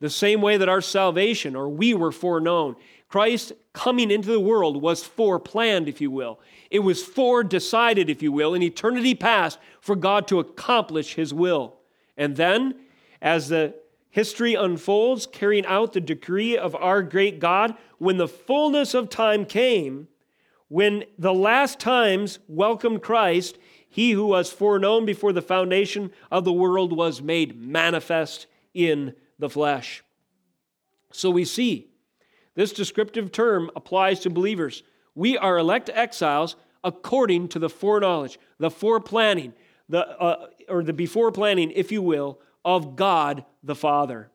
The 0.00 0.10
same 0.10 0.42
way 0.42 0.56
that 0.56 0.68
our 0.68 0.80
salvation, 0.80 1.54
or 1.54 1.68
we 1.68 1.94
were 1.94 2.12
foreknown, 2.12 2.76
Christ 3.12 3.52
coming 3.74 4.10
into 4.10 4.32
the 4.32 4.40
world 4.40 4.80
was 4.80 5.06
foreplanned, 5.06 5.86
if 5.86 6.00
you 6.00 6.10
will. 6.10 6.40
It 6.70 6.78
was 6.78 7.04
foredecided, 7.04 8.08
if 8.08 8.22
you 8.22 8.32
will, 8.32 8.54
in 8.54 8.62
eternity 8.62 9.14
past 9.14 9.58
for 9.82 9.94
God 9.94 10.26
to 10.28 10.38
accomplish 10.38 11.12
his 11.12 11.34
will. 11.34 11.76
And 12.16 12.36
then, 12.36 12.74
as 13.20 13.50
the 13.50 13.74
history 14.08 14.54
unfolds, 14.54 15.26
carrying 15.26 15.66
out 15.66 15.92
the 15.92 16.00
decree 16.00 16.56
of 16.56 16.74
our 16.74 17.02
great 17.02 17.38
God, 17.38 17.76
when 17.98 18.16
the 18.16 18.26
fullness 18.26 18.94
of 18.94 19.10
time 19.10 19.44
came, 19.44 20.08
when 20.68 21.04
the 21.18 21.34
last 21.34 21.78
times 21.78 22.38
welcomed 22.48 23.02
Christ, 23.02 23.58
he 23.90 24.12
who 24.12 24.24
was 24.24 24.50
foreknown 24.50 25.04
before 25.04 25.34
the 25.34 25.42
foundation 25.42 26.12
of 26.30 26.46
the 26.46 26.52
world 26.54 26.96
was 26.96 27.20
made 27.20 27.60
manifest 27.60 28.46
in 28.72 29.14
the 29.38 29.50
flesh. 29.50 30.02
So 31.12 31.28
we 31.28 31.44
see 31.44 31.91
this 32.54 32.72
descriptive 32.72 33.32
term 33.32 33.70
applies 33.76 34.20
to 34.20 34.30
believers. 34.30 34.82
We 35.14 35.38
are 35.38 35.58
elect 35.58 35.90
exiles 35.92 36.56
according 36.84 37.48
to 37.48 37.58
the 37.58 37.70
foreknowledge, 37.70 38.38
the 38.58 38.70
foreplanning, 38.70 39.52
the, 39.88 40.06
uh, 40.06 40.46
or 40.68 40.82
the 40.82 40.92
before 40.92 41.32
planning, 41.32 41.70
if 41.70 41.92
you 41.92 42.02
will, 42.02 42.40
of 42.64 42.96
God 42.96 43.44
the 43.62 43.74
Father. 43.74 44.30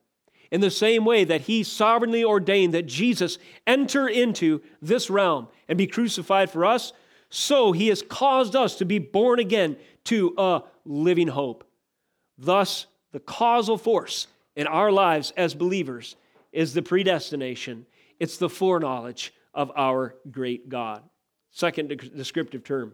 In 0.49 0.62
the 0.62 0.71
same 0.71 1.03
way 1.03 1.23
that 1.25 1.41
He 1.41 1.63
sovereignly 1.63 2.23
ordained 2.23 2.73
that 2.73 2.86
Jesus 2.86 3.38
enter 3.65 4.08
into 4.08 4.62
this 4.82 5.10
realm 5.10 5.47
and 5.67 5.77
be 5.77 5.88
crucified 5.88 6.49
for 6.49 6.65
us, 6.65 6.93
so 7.30 7.71
he 7.71 7.88
has 7.88 8.01
caused 8.01 8.56
us 8.56 8.75
to 8.75 8.86
be 8.86 8.99
born 8.99 9.39
again 9.39 9.77
to 10.06 10.34
a 10.38 10.63
living 10.86 11.27
hope. 11.27 11.65
Thus, 12.38 12.88
the 13.12 13.19
causal 13.19 13.77
force 13.77 14.27
in 14.56 14.67
our 14.67 14.91
lives 14.91 15.34
as 15.36 15.53
believers 15.53 16.15
is 16.51 16.73
the 16.73 16.82
predestination, 16.82 17.86
it's 18.19 18.38
the 18.38 18.49
foreknowledge 18.49 19.34
of 19.53 19.71
our 19.75 20.15
great 20.30 20.69
God. 20.69 21.01
Second 21.51 22.12
descriptive 22.15 22.63
term. 22.63 22.93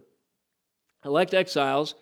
Elect 1.04 1.34
exiles 1.34 1.94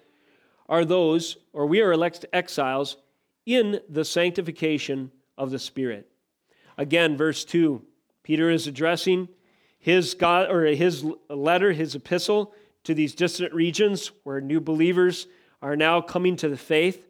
are 0.68 0.84
those, 0.84 1.36
or 1.52 1.66
we 1.66 1.80
are 1.80 1.92
elect 1.92 2.24
exiles 2.32 2.96
in 3.44 3.80
the 3.88 4.04
sanctification 4.04 5.10
of 5.36 5.50
the 5.50 5.58
Spirit. 5.58 6.08
Again, 6.78 7.16
verse 7.16 7.44
2, 7.44 7.82
Peter 8.22 8.50
is 8.50 8.66
addressing 8.66 9.28
his 9.78 10.14
God 10.14 10.48
or 10.48 10.64
his 10.66 11.04
letter, 11.28 11.72
his 11.72 11.94
epistle 11.94 12.54
to 12.84 12.94
these 12.94 13.14
distant 13.14 13.52
regions 13.52 14.12
where 14.22 14.40
new 14.40 14.60
believers 14.60 15.26
are 15.60 15.76
now 15.76 16.00
coming 16.00 16.36
to 16.36 16.48
the 16.48 16.56
faith. 16.56 17.04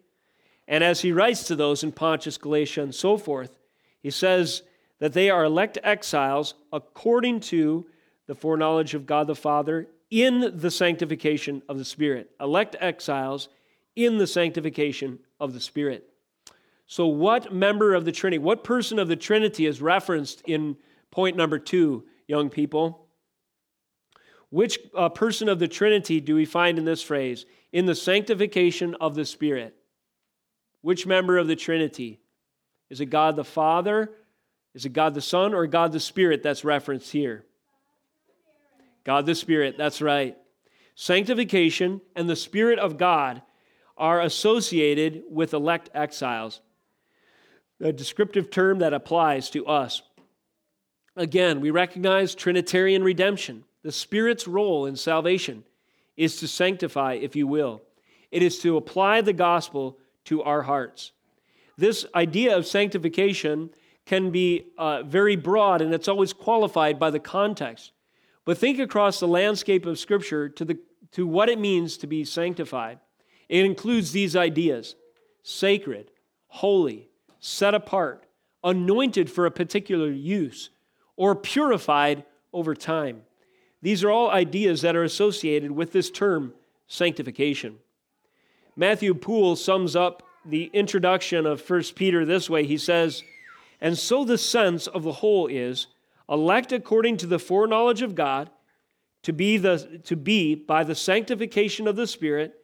And 0.67 0.83
as 0.83 1.03
he 1.03 1.13
writes 1.13 1.45
to 1.45 1.57
those 1.57 1.83
in 1.83 1.93
Pontus, 1.93 2.39
Galatia, 2.39 2.83
and 2.83 2.95
so 2.95 3.17
forth, 3.17 3.59
he 4.01 4.11
says 4.11 4.63
that 5.03 5.15
they 5.15 5.31
are 5.31 5.43
elect 5.43 5.79
exiles 5.83 6.55
according 6.73 7.41
to 7.41 7.85
the 8.29 8.37
foreknowledge 8.37 8.95
of 8.95 9.05
God 9.05 9.27
the 9.27 9.35
Father 9.35 9.89
in 10.13 10.53
the 10.61 10.71
sanctification 10.71 11.61
of 11.69 11.77
the 11.77 11.85
Spirit. 11.85 12.31
Elect 12.41 12.77
exiles 12.79 13.49
in 13.97 14.19
the 14.19 14.29
sanctification 14.29 15.19
of 15.41 15.55
the 15.55 15.61
Spirit. 15.61 16.09
So, 16.87 17.09
what 17.09 17.53
member 17.53 17.95
of 17.95 18.05
the 18.05 18.13
Trinity, 18.13 18.39
what 18.39 18.63
person 18.63 19.01
of 19.01 19.09
the 19.09 19.17
Trinity 19.17 19.67
is 19.67 19.83
referenced 19.83 20.41
in 20.43 20.77
point 21.11 21.37
number 21.37 21.59
two 21.59 22.05
young 22.29 22.49
people. 22.49 23.09
Which 24.51 24.79
uh, 24.97 25.09
person 25.09 25.49
of 25.49 25.59
the 25.59 25.67
Trinity 25.67 26.21
do 26.21 26.37
we 26.37 26.45
find 26.45 26.79
in 26.79 26.85
this 26.85 27.03
phrase? 27.03 27.45
In 27.73 27.87
the 27.87 27.97
sanctification 27.97 28.95
of 29.01 29.17
the 29.17 29.25
Spirit. 29.25 29.75
Which 30.81 31.09
member 31.09 31.39
of 31.39 31.49
the 31.49 31.57
Trinity? 31.57 32.21
Is 32.89 33.01
it 33.01 33.07
God 33.07 33.35
the 33.35 33.43
Father? 33.43 34.13
Is 34.75 34.87
it 34.87 34.93
God 34.93 35.15
the 35.15 35.21
Son 35.21 35.55
or 35.55 35.67
God 35.67 35.93
the 35.93 36.01
Spirit 36.01 36.43
that's 36.43 36.65
referenced 36.65 37.13
here? 37.13 37.45
God 39.05 39.27
the 39.27 39.35
Spirit, 39.35 39.77
that's 39.77 40.01
right. 40.01 40.37
Sanctification 40.95 42.01
and 42.15 42.29
the 42.29 42.37
Spirit 42.37 42.79
of 42.79 42.97
God 42.97 43.43
are 43.97 44.21
associated 44.21 45.23
with 45.29 45.55
elect 45.55 45.91
exiles, 45.95 46.61
a 47.81 47.93
descriptive 47.93 48.51
term 48.51 48.79
that 48.79 48.95
applies 48.95 49.51
to 49.51 49.67
us. 49.67 50.03
Again, 51.17 51.61
we 51.61 51.71
recognize 51.71 52.35
Trinitarian 52.35 53.03
redemption. 53.03 53.65
The 53.83 53.93
Spirit's 53.93 54.49
role 54.49 54.87
in 54.87 54.97
salvation 54.97 55.65
is 56.17 56.37
to 56.37 56.49
sanctify, 56.49 57.15
if 57.15 57.37
you 57.37 57.47
will, 57.47 57.83
it 58.31 58.43
is 58.43 58.59
to 58.61 58.77
apply 58.77 59.21
the 59.21 59.33
gospel 59.33 59.99
to 60.25 60.43
our 60.43 60.63
hearts. 60.63 61.13
This 61.77 62.07
idea 62.15 62.57
of 62.57 62.67
sanctification 62.67 63.71
can 64.07 64.31
be 64.31 64.67
uh, 64.79 65.03
very 65.03 65.37
broad 65.37 65.81
and 65.81 65.95
it's 65.95 66.09
always 66.09 66.33
qualified 66.33 66.99
by 66.99 67.11
the 67.11 67.21
context. 67.21 67.93
But 68.45 68.59
think 68.59 68.79
across 68.79 69.21
the 69.21 69.29
landscape 69.29 69.87
of 69.87 69.99
Scripture 69.99 70.49
to, 70.49 70.65
the, 70.65 70.79
to 71.13 71.27
what 71.27 71.49
it 71.49 71.59
means 71.59 71.97
to 71.99 72.07
be 72.07 72.25
sanctified. 72.25 72.99
It 73.49 73.65
includes 73.65 74.13
these 74.13 74.35
ideas 74.35 74.97
sacred, 75.45 76.11
holy, 76.47 77.09
set 77.41 77.75
apart, 77.75 78.27
anointed 78.65 79.31
for 79.31 79.47
a 79.47 79.51
particular 79.51 80.11
use, 80.11 80.71
or 81.17 81.35
purified 81.35 82.25
over 82.53 82.75
time. 82.75 83.23
These 83.83 84.05
are 84.05 84.11
all 84.11 84.31
ideas 84.31 84.83
that 84.83 84.95
are 84.95 85.03
associated 85.03 85.73
with 85.73 85.93
this 85.93 86.11
term, 86.11 86.55
sanctification. 86.87 87.77
Matthew 88.77 89.15
Poole 89.15 89.57
sums 89.57 89.97
up 89.97 90.23
the 90.45 90.71
introduction 90.73 91.47
of 91.47 91.69
1 91.69 91.83
Peter 91.95 92.25
this 92.25 92.49
way 92.49 92.65
he 92.65 92.79
says, 92.79 93.23
And 93.83 93.99
so 93.99 94.25
the 94.25 94.39
sense 94.39 94.87
of 94.87 95.03
the 95.03 95.13
whole 95.13 95.49
is 95.49 95.89
elect 96.31 96.71
according 96.71 97.17
to 97.19 97.27
the 97.27 97.41
foreknowledge 97.41 98.01
of 98.01 98.15
God, 98.15 98.49
to 99.25 99.33
be, 99.33 99.57
the, 99.57 100.01
to 100.05 100.17
be 100.17 100.55
by 100.55 100.85
the 100.85 100.95
sanctification 100.95 101.89
of 101.89 101.97
the 101.97 102.07
Spirit, 102.07 102.55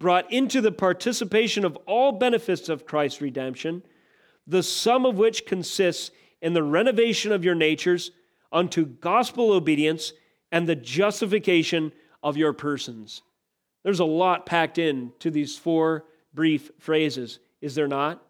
brought 0.00 0.30
into 0.30 0.60
the 0.60 0.72
participation 0.72 1.64
of 1.64 1.76
all 1.86 2.12
benefits 2.12 2.68
of 2.68 2.84
Christ's 2.84 3.20
redemption, 3.20 3.84
the 4.44 4.62
sum 4.62 5.06
of 5.06 5.16
which 5.16 5.46
consists 5.46 6.10
in 6.42 6.52
the 6.52 6.64
renovation 6.64 7.30
of 7.30 7.44
your 7.44 7.54
natures 7.54 8.10
unto 8.52 8.86
gospel 8.86 9.52
obedience 9.52 10.12
and 10.50 10.68
the 10.68 10.76
justification 10.76 11.92
of 12.24 12.36
your 12.36 12.52
persons. 12.52 13.22
There's 13.84 14.00
a 14.00 14.04
lot 14.04 14.46
packed 14.46 14.78
in 14.78 15.12
to 15.20 15.30
these 15.30 15.56
four 15.56 16.06
brief 16.34 16.72
phrases, 16.80 17.38
is 17.60 17.76
there 17.76 17.88
not? 17.88 18.20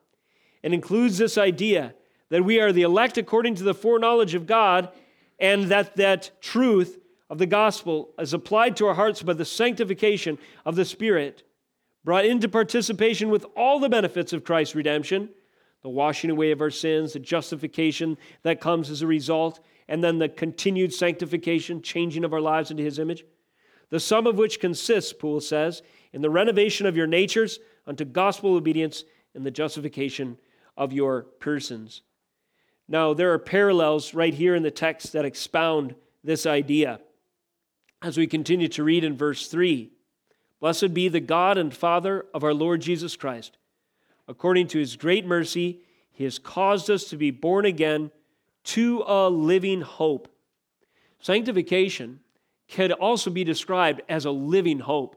It 0.63 0.75
includes 0.75 1.17
this 1.17 1.39
idea 1.39 1.95
that 2.31 2.45
we 2.45 2.61
are 2.61 2.73
the 2.73 2.83
elect 2.83 3.19
according 3.19 3.55
to 3.57 3.63
the 3.63 3.75
foreknowledge 3.75 4.35
of 4.35 4.47
God, 4.47 4.91
and 5.39 5.65
that 5.65 5.97
that 5.97 6.31
truth 6.41 6.99
of 7.29 7.39
the 7.39 7.47
gospel 7.47 8.11
is 8.19 8.33
applied 8.33 8.77
to 8.77 8.87
our 8.87 8.95
hearts 8.95 9.23
by 9.23 9.33
the 9.33 9.45
sanctification 9.45 10.39
of 10.65 10.77
the 10.77 10.85
Spirit, 10.85 11.43
brought 12.05 12.25
into 12.25 12.49
participation 12.49 13.31
with 13.31 13.45
all 13.57 13.81
the 13.81 13.89
benefits 13.89 14.33
of 14.33 14.45
Christ's 14.45 14.75
redemption, 14.75 15.29
the 15.83 15.89
washing 15.89 16.31
away 16.31 16.53
of 16.53 16.61
our 16.61 16.71
sins, 16.71 17.13
the 17.13 17.19
justification 17.19 18.17
that 18.43 18.61
comes 18.61 18.91
as 18.91 19.03
a 19.03 19.07
result, 19.07 19.61
and 19.89 20.03
then 20.03 20.19
the 20.19 20.29
continued 20.29 20.93
sanctification, 20.93 21.83
changing 21.83 22.25
of 22.25 22.33
our 22.33 22.41
lives 22.41 22.71
into 22.71 22.83
His 22.83 22.99
image. 22.99 23.25
The 23.91 24.01
sum 24.01 24.27
of 24.27 24.37
which 24.37 24.61
consists, 24.61 25.13
Poole 25.13 25.41
says, 25.41 25.83
in 26.13 26.23
the 26.23 26.31
renovation 26.31 26.87
of 26.87 26.97
your 26.97 27.07
natures 27.07 27.61
unto 27.87 28.05
gospel 28.05 28.55
obedience 28.55 29.05
and 29.35 29.45
the 29.45 29.51
justification 29.51 30.39
of 30.77 30.93
your 30.93 31.23
persons. 31.23 32.03
Now, 32.89 33.15
there 33.15 33.33
are 33.33 33.39
parallels 33.39 34.15
right 34.15 34.35
here 34.35 34.55
in 34.55 34.63
the 34.63 34.71
text 34.71 35.13
that 35.13 35.25
expound 35.25 35.95
this 36.23 36.47
idea. 36.47 37.01
As 38.03 38.17
we 38.17 38.27
continue 38.27 38.69
to 38.69 38.85
read 38.85 39.05
in 39.05 39.17
verse 39.17 39.49
3 39.49 39.91
Blessed 40.61 40.95
be 40.95 41.09
the 41.09 41.21
God 41.21 41.59
and 41.59 41.75
Father 41.75 42.25
of 42.33 42.43
our 42.43 42.55
Lord 42.55 42.81
Jesus 42.81 43.15
Christ. 43.17 43.59
According 44.27 44.69
to 44.69 44.79
his 44.79 44.97
great 44.97 45.27
mercy, 45.27 45.81
he 46.11 46.25
has 46.25 46.39
caused 46.39 46.91
us 46.91 47.05
to 47.11 47.17
be 47.17 47.31
born 47.31 47.67
again 47.67 48.11
to 48.65 49.05
a 49.07 49.29
living 49.29 49.83
hope. 49.83 50.29
Sanctification 51.21 52.21
can 52.69 52.93
also 52.93 53.31
be 53.31 53.45
described 53.45 54.01
as 54.09 54.25
a 54.25 54.31
living 54.31 54.81
hope. 54.81 55.17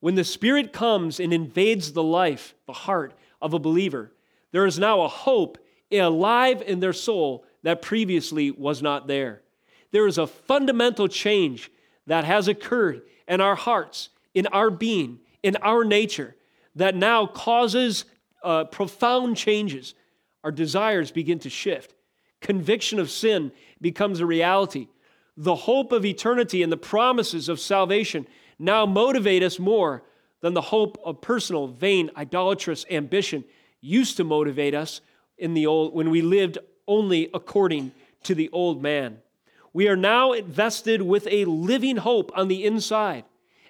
When 0.00 0.14
the 0.14 0.24
Spirit 0.24 0.72
comes 0.72 1.20
and 1.20 1.32
invades 1.32 1.92
the 1.92 2.02
life, 2.02 2.54
the 2.66 2.72
heart 2.72 3.14
of 3.40 3.54
a 3.54 3.58
believer, 3.58 4.12
there 4.50 4.66
is 4.66 4.78
now 4.78 5.02
a 5.02 5.08
hope 5.08 5.58
alive 6.00 6.62
in 6.62 6.80
their 6.80 6.92
soul 6.92 7.44
that 7.62 7.82
previously 7.82 8.50
was 8.50 8.82
not 8.82 9.06
there. 9.06 9.42
There 9.90 10.06
is 10.06 10.18
a 10.18 10.26
fundamental 10.26 11.08
change 11.08 11.70
that 12.06 12.24
has 12.24 12.48
occurred 12.48 13.02
in 13.28 13.40
our 13.40 13.54
hearts, 13.54 14.08
in 14.34 14.46
our 14.48 14.70
being, 14.70 15.20
in 15.42 15.56
our 15.56 15.84
nature, 15.84 16.34
that 16.74 16.96
now 16.96 17.26
causes 17.26 18.04
uh, 18.42 18.64
profound 18.64 19.36
changes. 19.36 19.94
Our 20.42 20.50
desires 20.50 21.10
begin 21.10 21.38
to 21.40 21.50
shift. 21.50 21.94
Conviction 22.40 22.98
of 22.98 23.10
sin 23.10 23.52
becomes 23.80 24.20
a 24.20 24.26
reality. 24.26 24.88
The 25.36 25.54
hope 25.54 25.92
of 25.92 26.04
eternity 26.04 26.62
and 26.62 26.72
the 26.72 26.76
promises 26.76 27.48
of 27.48 27.60
salvation 27.60 28.26
now 28.58 28.84
motivate 28.86 29.42
us 29.42 29.58
more 29.58 30.02
than 30.40 30.54
the 30.54 30.60
hope 30.60 31.00
of 31.04 31.20
personal, 31.20 31.68
vain, 31.68 32.10
idolatrous 32.16 32.84
ambition 32.90 33.44
used 33.80 34.16
to 34.16 34.24
motivate 34.24 34.74
us 34.74 35.00
in 35.38 35.54
the 35.54 35.66
old 35.66 35.94
when 35.94 36.10
we 36.10 36.22
lived 36.22 36.58
only 36.86 37.30
according 37.32 37.92
to 38.24 38.34
the 38.34 38.48
old 38.50 38.82
man. 38.82 39.18
We 39.72 39.88
are 39.88 39.96
now 39.96 40.32
invested 40.32 41.02
with 41.02 41.26
a 41.30 41.44
living 41.46 41.96
hope 41.98 42.30
on 42.36 42.48
the 42.48 42.64
inside, 42.64 43.24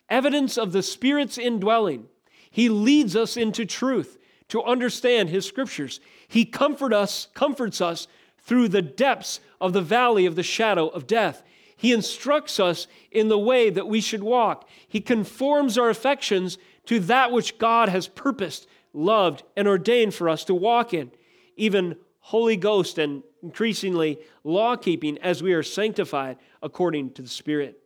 evidence 0.08 0.58
of 0.58 0.72
the 0.72 0.82
Spirit's 0.82 1.38
indwelling. 1.38 2.06
He 2.50 2.68
leads 2.68 3.14
us 3.14 3.36
into 3.36 3.64
truth 3.64 4.18
to 4.48 4.62
understand 4.62 5.28
His 5.28 5.46
scriptures. 5.46 6.00
He 6.26 6.44
comfort 6.44 6.92
us, 6.92 7.28
comforts 7.34 7.80
us 7.80 8.08
through 8.38 8.68
the 8.68 8.82
depths 8.82 9.40
of 9.60 9.72
the 9.72 9.80
valley 9.80 10.26
of 10.26 10.34
the 10.34 10.42
shadow 10.42 10.88
of 10.88 11.06
death. 11.06 11.42
He 11.76 11.92
instructs 11.92 12.60
us 12.60 12.86
in 13.10 13.28
the 13.28 13.38
way 13.38 13.70
that 13.70 13.88
we 13.88 14.00
should 14.00 14.22
walk. 14.22 14.68
He 14.86 15.00
conforms 15.00 15.78
our 15.78 15.88
affections 15.88 16.58
to 16.86 17.00
that 17.00 17.32
which 17.32 17.58
God 17.58 17.88
has 17.88 18.08
purposed, 18.08 18.66
loved, 18.92 19.42
and 19.56 19.66
ordained 19.66 20.14
for 20.14 20.28
us 20.28 20.44
to 20.44 20.54
walk 20.54 20.92
in. 20.92 21.10
Even 21.56 21.96
Holy 22.20 22.56
Ghost 22.56 22.98
and 22.98 23.22
increasingly 23.42 24.18
law 24.44 24.76
keeping 24.76 25.18
as 25.18 25.42
we 25.42 25.52
are 25.52 25.62
sanctified 25.62 26.38
according 26.62 27.10
to 27.14 27.22
the 27.22 27.28
Spirit. 27.28 27.80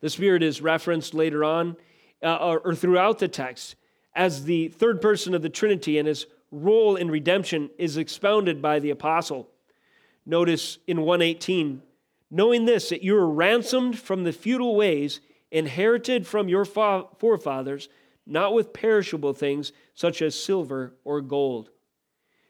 The 0.00 0.10
Spirit 0.10 0.42
is 0.42 0.62
referenced 0.62 1.12
later 1.12 1.44
on 1.44 1.76
uh, 2.22 2.36
or, 2.36 2.60
or 2.60 2.74
throughout 2.74 3.18
the 3.18 3.28
text 3.28 3.76
as 4.14 4.44
the 4.44 4.68
third 4.68 5.02
person 5.02 5.34
of 5.34 5.42
the 5.42 5.50
Trinity, 5.50 5.98
and 5.98 6.08
his 6.08 6.26
role 6.50 6.96
in 6.96 7.10
redemption 7.10 7.68
is 7.76 7.98
expounded 7.98 8.62
by 8.62 8.78
the 8.78 8.90
apostle. 8.90 9.50
Notice 10.24 10.78
in 10.86 11.02
118, 11.02 11.82
knowing 12.30 12.64
this, 12.64 12.88
that 12.88 13.02
you 13.02 13.14
are 13.16 13.28
ransomed 13.28 13.98
from 13.98 14.24
the 14.24 14.32
futile 14.32 14.74
ways 14.74 15.20
inherited 15.50 16.26
from 16.26 16.48
your 16.48 16.64
forefathers, 16.64 17.90
not 18.26 18.54
with 18.54 18.72
perishable 18.72 19.34
things 19.34 19.72
such 19.94 20.22
as 20.22 20.34
silver 20.34 20.94
or 21.04 21.20
gold 21.20 21.70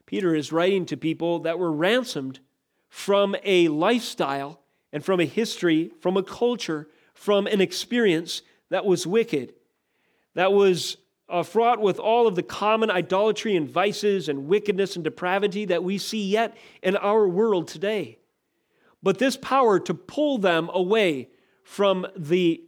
Peter 0.06 0.34
is 0.34 0.52
writing 0.52 0.86
to 0.86 0.96
people 0.96 1.40
that 1.40 1.58
were 1.58 1.72
ransomed 1.72 2.38
from 2.88 3.36
a 3.44 3.68
lifestyle 3.68 4.60
and 4.92 5.04
from 5.04 5.20
a 5.20 5.24
history, 5.24 5.90
from 6.00 6.16
a 6.16 6.22
culture, 6.22 6.88
from 7.12 7.46
an 7.46 7.60
experience 7.60 8.42
that 8.70 8.86
was 8.86 9.06
wicked, 9.06 9.52
that 10.34 10.52
was 10.52 10.96
uh, 11.28 11.42
fraught 11.42 11.80
with 11.80 11.98
all 11.98 12.26
of 12.26 12.36
the 12.36 12.42
common 12.42 12.90
idolatry 12.90 13.56
and 13.56 13.68
vices 13.68 14.28
and 14.28 14.46
wickedness 14.46 14.94
and 14.94 15.04
depravity 15.04 15.64
that 15.64 15.82
we 15.82 15.98
see 15.98 16.24
yet 16.24 16.56
in 16.82 16.96
our 16.96 17.26
world 17.26 17.66
today. 17.66 18.18
But 19.02 19.18
this 19.18 19.36
power 19.36 19.80
to 19.80 19.94
pull 19.94 20.38
them 20.38 20.70
away 20.72 21.30
from 21.64 22.06
the 22.16 22.62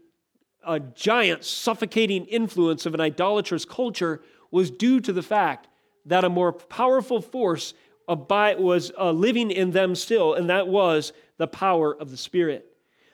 uh, 0.65 0.81
giant, 0.81 1.45
suffocating 1.45 2.25
influence 2.27 2.85
of 2.85 2.95
an 2.95 3.01
idolatrous 3.01 3.65
culture 3.65 4.23
was 4.51 4.71
due 4.71 5.01
to 5.01 5.13
the 5.13 5.23
fact 5.23 5.69
that 6.07 6.25
a 6.25 6.29
more 6.29 6.53
powerful 6.53 7.21
force 7.21 7.75
was 8.09 8.91
uh, 8.99 9.11
living 9.11 9.51
in 9.51 9.71
them 9.71 9.95
still, 9.95 10.35
and 10.35 10.49
that 10.49 10.69
was 10.69 11.13
the 11.37 11.47
power 11.47 11.95
of 11.95 12.11
the 12.11 12.17
Spirit. 12.17 12.67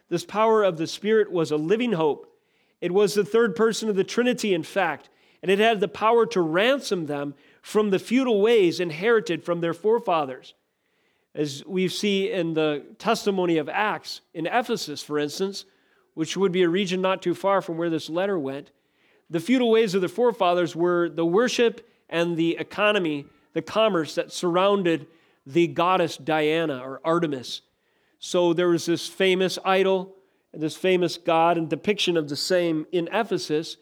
This 0.08 0.24
power 0.24 0.62
of 0.62 0.76
the 0.76 0.86
Spirit 0.86 1.32
was 1.32 1.50
a 1.50 1.56
living 1.56 1.92
hope. 1.92 2.30
It 2.80 2.92
was 2.92 3.14
the 3.14 3.24
third 3.24 3.56
person 3.56 3.88
of 3.88 3.96
the 3.96 4.04
Trinity, 4.04 4.54
in 4.54 4.62
fact, 4.62 5.08
and 5.42 5.50
it 5.50 5.58
had 5.58 5.80
the 5.80 5.88
power 5.88 6.26
to 6.26 6.40
ransom 6.40 7.06
them 7.06 7.34
from 7.62 7.90
the 7.90 7.98
futile 7.98 8.40
ways 8.40 8.78
inherited 8.80 9.42
from 9.42 9.60
their 9.60 9.74
forefathers. 9.74 10.54
As 11.34 11.64
we 11.66 11.88
see 11.88 12.30
in 12.30 12.54
the 12.54 12.84
testimony 12.98 13.56
of 13.56 13.68
Acts 13.68 14.20
in 14.32 14.46
Ephesus, 14.46 15.02
for 15.02 15.18
instance, 15.18 15.64
which 16.14 16.36
would 16.36 16.52
be 16.52 16.62
a 16.62 16.68
region 16.68 17.00
not 17.00 17.22
too 17.22 17.34
far 17.34 17.60
from 17.60 17.76
where 17.76 17.90
this 17.90 18.08
letter 18.08 18.38
went, 18.38 18.70
the 19.30 19.40
futile 19.40 19.70
ways 19.70 19.94
of 19.94 20.00
the 20.00 20.08
forefathers 20.08 20.76
were 20.76 21.08
the 21.08 21.26
worship 21.26 21.88
and 22.08 22.36
the 22.36 22.56
economy, 22.58 23.26
the 23.52 23.62
commerce 23.62 24.14
that 24.14 24.32
surrounded 24.32 25.06
the 25.46 25.66
goddess 25.66 26.16
Diana 26.16 26.78
or 26.78 27.00
Artemis. 27.04 27.62
So 28.18 28.52
there 28.52 28.68
was 28.68 28.86
this 28.86 29.06
famous 29.06 29.58
idol, 29.64 30.14
this 30.52 30.76
famous 30.76 31.18
god, 31.18 31.58
and 31.58 31.68
depiction 31.68 32.16
of 32.16 32.28
the 32.28 32.36
same 32.36 32.86
in 32.92 33.08
Ephesus. 33.12 33.76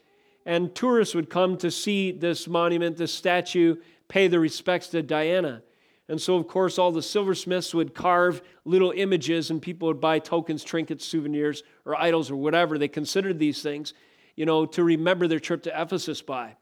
And 0.45 0.75
tourists 0.75 1.15
would 1.15 1.31
come 1.31 1.57
to 1.59 1.71
see 1.71 2.11
this 2.11 2.49
monument, 2.49 2.97
this 2.97 3.15
statue, 3.15 3.77
pay 4.09 4.27
their 4.27 4.41
respects 4.41 4.89
to 4.89 5.03
Diana. 5.03 5.63
And 6.09 6.21
so, 6.21 6.37
of 6.37 6.49
course, 6.49 6.79
all 6.79 6.91
the 6.91 7.01
silversmiths 7.01 7.73
would 7.73 7.95
carve 7.95 8.43
little 8.65 8.93
images, 8.95 9.51
and 9.51 9.63
people 9.63 9.89
would 9.89 10.01
buy 10.01 10.19
tokens, 10.19 10.65
trinkets, 10.65 11.07
souvenirs, 11.07 11.63
or 11.87 11.95
idols, 11.97 12.31
or 12.31 12.37
whatever. 12.37 12.77
They 12.77 12.89
considered 12.89 13.39
these 13.39 13.63
things, 13.63 13.95
you 14.35 14.45
know, 14.45 14.67
to 14.67 14.83
remember 14.83 15.29
their 15.29 15.41
trip 15.41 15.63
to 15.63 15.81
Ephesus 15.81 16.21
by. 16.21 16.57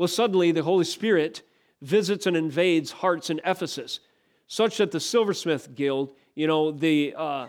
Well, 0.00 0.08
suddenly 0.08 0.50
the 0.50 0.62
Holy 0.62 0.86
Spirit 0.86 1.42
visits 1.82 2.24
and 2.24 2.34
invades 2.34 2.90
hearts 2.90 3.28
in 3.28 3.38
Ephesus, 3.44 4.00
such 4.46 4.78
that 4.78 4.92
the 4.92 4.98
silversmith 4.98 5.74
guild, 5.74 6.14
you 6.34 6.46
know, 6.46 6.70
the, 6.70 7.12
uh, 7.14 7.48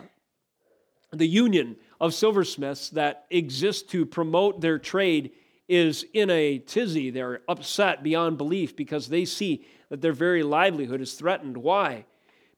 the 1.12 1.26
union 1.26 1.76
of 1.98 2.12
silversmiths 2.12 2.90
that 2.90 3.24
exists 3.30 3.90
to 3.92 4.04
promote 4.04 4.60
their 4.60 4.78
trade 4.78 5.30
is 5.66 6.04
in 6.12 6.28
a 6.28 6.58
tizzy. 6.58 7.08
They're 7.08 7.40
upset 7.48 8.02
beyond 8.02 8.36
belief 8.36 8.76
because 8.76 9.08
they 9.08 9.24
see 9.24 9.64
that 9.88 10.02
their 10.02 10.12
very 10.12 10.42
livelihood 10.42 11.00
is 11.00 11.14
threatened. 11.14 11.56
Why? 11.56 12.04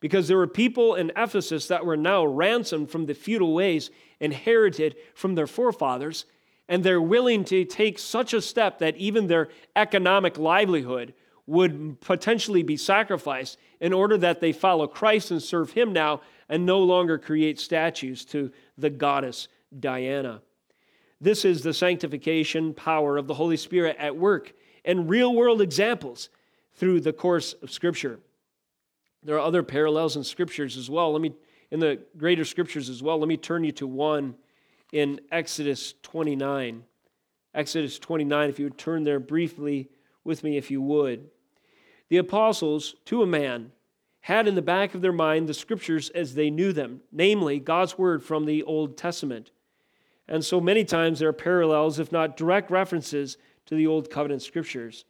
Because 0.01 0.27
there 0.27 0.39
were 0.39 0.49
people 0.49 0.97
in 0.97 1.12
Ephesus 1.16 1.68
that 1.68 1.87
were 1.87 1.97
now 1.97 2.27
ransomed 2.27 2.91
from 2.91 3.07
the 3.07 3.14
futile 3.14 3.55
ways 3.55 3.93
inherited 4.18 4.97
from 5.14 5.37
their 5.37 5.47
forefathers, 5.47 6.25
and 6.69 6.83
they're 6.83 7.01
willing 7.01 7.45
to 7.45 7.65
take 7.65 7.99
such 7.99 8.33
a 8.33 8.41
step 8.41 8.79
that 8.79 8.97
even 8.97 9.27
their 9.27 9.49
economic 9.77 10.39
livelihood 10.39 11.15
would 11.47 12.01
potentially 12.01 12.62
be 12.62 12.77
sacrificed 12.77 13.59
in 13.81 13.93
order 13.93 14.17
that 14.17 14.41
they 14.41 14.53
follow 14.53 14.87
Christ 14.87 15.31
and 15.31 15.43
serve 15.43 15.73
Him 15.73 15.93
now 15.93 16.23
and 16.49 16.65
no 16.65 16.81
longer 16.81 17.19
create 17.19 17.61
statues 17.61 18.25
to 18.27 18.51
the 18.79 18.91
goddess 18.91 19.49
Diana. 19.79 20.41
This 21.21 21.45
is 21.45 21.62
the 21.62 21.75
sanctification 21.75 22.75
power 22.75 23.17
of 23.17 23.27
the 23.27 23.35
Holy 23.35 23.57
Spirit 23.57 23.97
at 23.99 24.17
work 24.17 24.53
and 24.85 25.09
real 25.09 25.35
world 25.35 25.61
examples 25.61 26.29
through 26.75 27.01
the 27.01 27.12
course 27.12 27.53
of 27.62 27.71
Scripture. 27.71 28.21
There 29.23 29.37
are 29.37 29.47
other 29.47 29.62
parallels 29.62 30.17
in 30.17 30.25
Scriptures 30.25 30.77
as 30.77 30.91
well. 30.91 31.12
Let 31.12 31.23
me 31.23 31.35
in 31.71 31.81
the 31.81 31.99
greater 32.17 32.45
scriptures 32.45 32.89
as 32.89 33.03
well. 33.03 33.19
Let 33.19 33.29
me 33.29 33.37
turn 33.37 33.65
you 33.65 33.73
to 33.73 33.87
one 33.87 34.37
in 34.95 35.20
Exodus 35.32 35.95
29. 36.03 36.84
Exodus 37.53 37.99
29, 37.99 38.49
if 38.49 38.61
you 38.61 38.66
would 38.66 38.78
turn 38.78 39.03
there 39.03 39.18
briefly 39.18 39.90
with 40.22 40.45
me, 40.45 40.57
if 40.57 40.70
you 40.70 40.80
would. 40.80 41.30
The 42.11 42.18
apostles, 42.18 42.95
to 43.07 43.20
a 43.20 43.26
man, 43.26 43.72
had 44.20 44.47
in 44.47 44.55
the 44.55 44.62
back 44.62 44.95
of 44.95 45.03
their 45.03 45.12
mind 45.12 45.49
the 45.49 45.53
scriptures 45.53 46.11
as 46.11 46.34
they 46.34 46.49
knew 46.49 46.72
them, 46.72 47.01
namely 47.11 47.59
God's 47.59 47.99
word 47.99 48.22
from 48.22 48.47
the 48.47 48.62
Old 48.62 48.97
Testament. 48.97 49.51
And 50.28 50.45
so 50.45 50.61
many 50.61 50.84
times 50.84 51.18
there 51.18 51.28
are 51.28 51.32
parallels, 51.32 51.99
if 51.99 52.12
not 52.12 52.36
direct 52.36 52.70
references, 52.70 53.36
to 53.66 53.74
the 53.74 53.88
Old 53.88 54.11
Covenant 54.11 54.42
scriptures. 54.42 55.07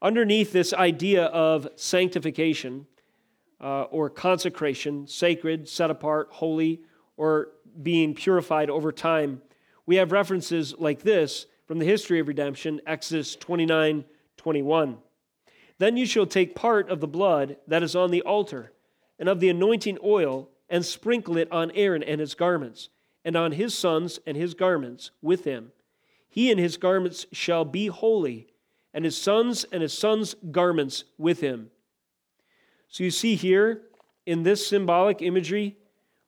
Underneath 0.00 0.50
this 0.50 0.72
idea 0.72 1.26
of 1.26 1.68
sanctification 1.76 2.86
uh, 3.60 3.82
or 3.82 4.08
consecration, 4.08 5.06
sacred, 5.06 5.68
set 5.68 5.90
apart, 5.90 6.28
holy, 6.30 6.80
or 7.20 7.48
being 7.82 8.14
purified 8.14 8.70
over 8.70 8.90
time, 8.90 9.42
we 9.84 9.96
have 9.96 10.10
references 10.10 10.74
like 10.78 11.02
this 11.02 11.44
from 11.66 11.78
the 11.78 11.84
history 11.84 12.18
of 12.18 12.28
redemption, 12.28 12.80
Exodus 12.86 13.36
29 13.36 14.06
21. 14.38 14.96
Then 15.76 15.98
you 15.98 16.06
shall 16.06 16.24
take 16.24 16.54
part 16.54 16.88
of 16.88 17.00
the 17.00 17.06
blood 17.06 17.58
that 17.66 17.82
is 17.82 17.94
on 17.94 18.10
the 18.10 18.22
altar 18.22 18.72
and 19.18 19.28
of 19.28 19.38
the 19.38 19.50
anointing 19.50 19.98
oil 20.02 20.48
and 20.70 20.82
sprinkle 20.82 21.36
it 21.36 21.52
on 21.52 21.70
Aaron 21.72 22.02
and 22.02 22.22
his 22.22 22.34
garments, 22.34 22.88
and 23.22 23.36
on 23.36 23.52
his 23.52 23.74
sons 23.74 24.18
and 24.26 24.34
his 24.34 24.54
garments 24.54 25.10
with 25.20 25.44
him. 25.44 25.72
He 26.26 26.50
and 26.50 26.58
his 26.58 26.78
garments 26.78 27.26
shall 27.32 27.66
be 27.66 27.88
holy, 27.88 28.46
and 28.94 29.04
his 29.04 29.18
sons 29.18 29.66
and 29.70 29.82
his 29.82 29.92
sons' 29.92 30.36
garments 30.50 31.04
with 31.18 31.40
him. 31.40 31.70
So 32.88 33.04
you 33.04 33.10
see 33.10 33.34
here 33.34 33.82
in 34.24 34.42
this 34.42 34.66
symbolic 34.66 35.20
imagery, 35.20 35.76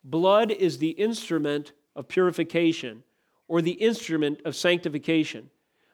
blood 0.05 0.51
is 0.51 0.79
the 0.79 0.91
instrument 0.91 1.73
of 1.95 2.09
purification 2.09 3.03
or 3.49 3.61
the 3.61 3.73
instrument 3.73 4.41
of 4.45 4.57
sanctification. 4.57 5.51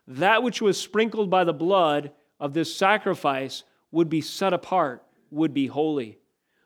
That 0.06 0.42
which 0.42 0.62
was 0.62 0.80
sprinkled 0.80 1.30
by 1.30 1.44
the 1.44 1.52
blood 1.52 2.12
of 2.40 2.54
this 2.54 2.74
sacrifice 2.74 3.64
would 3.90 4.08
be 4.08 4.20
set 4.20 4.52
apart, 4.52 5.04
would 5.30 5.52
be 5.52 5.66
holy. 5.66 6.18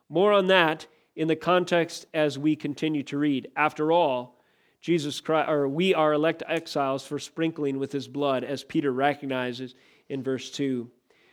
More 0.09 0.33
on 0.33 0.49
that 0.49 0.87
in 1.17 1.29
the 1.29 1.37
context 1.37 2.07
as 2.15 2.39
we 2.39 2.57
continue 2.57 3.03
to 3.05 3.19
read. 3.19 3.49
After 3.57 3.91
all, 3.91 4.39
Jesus 4.81 5.21
Christ, 5.21 5.49
or 5.49 5.69
we 5.69 5.95
are 5.95 6.13
elect 6.13 6.43
exiles 6.49 7.07
for 7.07 7.19
sprinkling 7.19 7.79
with 7.79 7.93
his 7.93 8.09
blood, 8.09 8.43
as 8.45 8.65
Peter 8.65 8.93
recognizes 8.93 9.75
in 10.09 10.23
verse 10.23 10.51
2. 10.51 10.91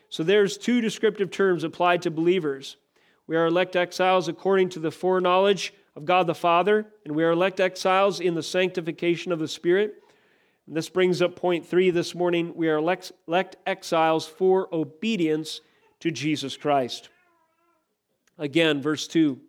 So 0.09 0.23
there's 0.23 0.57
two 0.57 0.81
descriptive 0.81 1.31
terms 1.31 1.63
applied 1.63 2.03
to 2.03 2.11
believers. 2.11 2.77
We 3.27 3.35
are 3.35 3.47
elect 3.47 3.75
exiles 3.75 4.27
according 4.27 4.69
to 4.69 4.79
the 4.79 4.91
foreknowledge 4.91 5.73
of 5.95 6.05
God 6.05 6.27
the 6.27 6.35
Father, 6.35 6.85
and 7.05 7.15
we 7.15 7.23
are 7.23 7.31
elect 7.31 7.59
exiles 7.59 8.19
in 8.19 8.35
the 8.35 8.43
sanctification 8.43 9.31
of 9.31 9.39
the 9.39 9.47
Spirit. 9.47 9.95
And 10.67 10.75
this 10.75 10.89
brings 10.89 11.21
up 11.21 11.35
point 11.35 11.65
three 11.65 11.89
this 11.89 12.13
morning. 12.13 12.53
We 12.55 12.69
are 12.69 12.77
elect, 12.77 13.11
elect 13.27 13.57
exiles 13.65 14.25
for 14.25 14.73
obedience 14.73 15.61
to 15.99 16.11
Jesus 16.11 16.55
Christ. 16.55 17.09
Again, 18.37 18.81
verse 18.81 19.07
2 19.07 19.39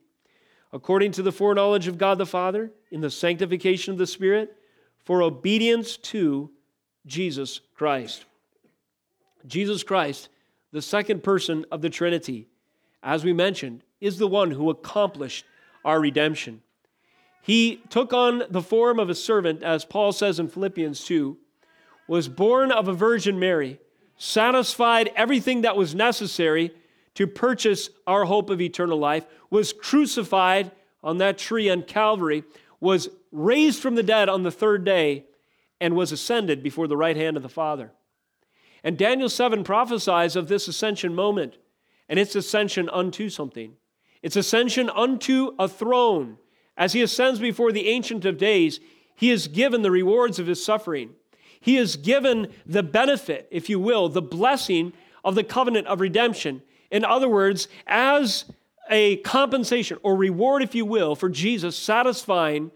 according 0.72 1.12
to 1.12 1.22
the 1.22 1.32
foreknowledge 1.32 1.88
of 1.88 1.98
God 1.98 2.18
the 2.18 2.26
Father, 2.26 2.70
in 2.90 3.00
the 3.00 3.10
sanctification 3.10 3.92
of 3.92 3.98
the 3.98 4.06
Spirit, 4.06 4.56
for 5.04 5.22
obedience 5.22 5.96
to 5.96 6.50
Jesus 7.06 7.60
Christ. 7.74 8.24
Jesus 9.46 9.82
Christ, 9.82 10.28
the 10.72 10.82
second 10.82 11.22
person 11.22 11.64
of 11.72 11.80
the 11.80 11.90
Trinity, 11.90 12.46
as 13.02 13.24
we 13.24 13.32
mentioned, 13.32 13.82
is 14.00 14.18
the 14.18 14.28
one 14.28 14.50
who 14.50 14.70
accomplished 14.70 15.44
our 15.84 16.00
redemption. 16.00 16.62
He 17.42 17.82
took 17.88 18.12
on 18.12 18.42
the 18.50 18.62
form 18.62 18.98
of 18.98 19.08
a 19.08 19.14
servant, 19.14 19.62
as 19.62 19.84
Paul 19.84 20.12
says 20.12 20.38
in 20.38 20.48
Philippians 20.48 21.04
2, 21.04 21.36
was 22.06 22.28
born 22.28 22.70
of 22.70 22.88
a 22.88 22.92
Virgin 22.92 23.38
Mary, 23.38 23.78
satisfied 24.16 25.10
everything 25.16 25.62
that 25.62 25.76
was 25.76 25.94
necessary 25.94 26.74
to 27.14 27.26
purchase 27.26 27.90
our 28.06 28.24
hope 28.24 28.50
of 28.50 28.60
eternal 28.60 28.98
life, 28.98 29.24
was 29.48 29.72
crucified 29.72 30.70
on 31.02 31.18
that 31.18 31.38
tree 31.38 31.70
on 31.70 31.82
Calvary, 31.82 32.44
was 32.78 33.08
raised 33.32 33.80
from 33.80 33.94
the 33.94 34.02
dead 34.02 34.28
on 34.28 34.42
the 34.42 34.50
third 34.50 34.84
day, 34.84 35.24
and 35.80 35.96
was 35.96 36.12
ascended 36.12 36.62
before 36.62 36.86
the 36.86 36.96
right 36.96 37.16
hand 37.16 37.36
of 37.36 37.42
the 37.42 37.48
Father. 37.48 37.92
And 38.84 38.98
Daniel 38.98 39.28
7 39.28 39.64
prophesies 39.64 40.36
of 40.36 40.48
this 40.48 40.68
ascension 40.68 41.14
moment 41.14 41.56
and 42.08 42.18
its 42.18 42.34
ascension 42.34 42.88
unto 42.90 43.28
something. 43.28 43.76
Its 44.22 44.36
ascension 44.36 44.90
unto 44.90 45.52
a 45.58 45.68
throne. 45.68 46.36
As 46.76 46.92
he 46.92 47.02
ascends 47.02 47.38
before 47.38 47.72
the 47.72 47.88
Ancient 47.88 48.24
of 48.24 48.38
Days, 48.38 48.80
he 49.14 49.30
is 49.30 49.48
given 49.48 49.82
the 49.82 49.90
rewards 49.90 50.38
of 50.38 50.46
his 50.46 50.64
suffering. 50.64 51.10
He 51.60 51.76
is 51.76 51.96
given 51.96 52.48
the 52.64 52.82
benefit, 52.82 53.48
if 53.50 53.68
you 53.68 53.78
will, 53.78 54.08
the 54.08 54.22
blessing 54.22 54.92
of 55.22 55.34
the 55.34 55.44
covenant 55.44 55.86
of 55.86 56.00
redemption. 56.00 56.62
In 56.90 57.04
other 57.04 57.28
words, 57.28 57.68
as 57.86 58.46
a 58.88 59.18
compensation 59.18 59.98
or 60.02 60.16
reward, 60.16 60.62
if 60.62 60.74
you 60.74 60.84
will, 60.84 61.14
for 61.14 61.28
Jesus 61.28 61.76
satisfying, 61.76 62.70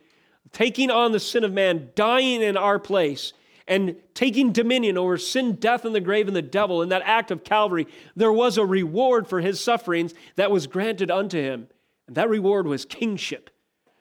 taking 0.52 0.90
on 0.90 1.12
the 1.12 1.20
sin 1.20 1.44
of 1.44 1.52
man, 1.52 1.90
dying 1.94 2.42
in 2.42 2.56
our 2.56 2.78
place, 2.78 3.32
and 3.66 3.96
taking 4.12 4.52
dominion 4.52 4.98
over 4.98 5.16
sin, 5.16 5.54
death, 5.54 5.84
and 5.84 5.94
the 5.94 6.00
grave 6.00 6.26
and 6.26 6.36
the 6.36 6.42
devil 6.42 6.82
in 6.82 6.90
that 6.90 7.02
act 7.04 7.30
of 7.30 7.44
Calvary, 7.44 7.86
there 8.14 8.32
was 8.32 8.58
a 8.58 8.64
reward 8.64 9.26
for 9.26 9.40
his 9.40 9.60
sufferings 9.60 10.14
that 10.36 10.50
was 10.50 10.66
granted 10.66 11.10
unto 11.10 11.40
him. 11.40 11.68
And 12.06 12.16
that 12.16 12.28
reward 12.28 12.66
was 12.66 12.84
kingship. 12.84 13.50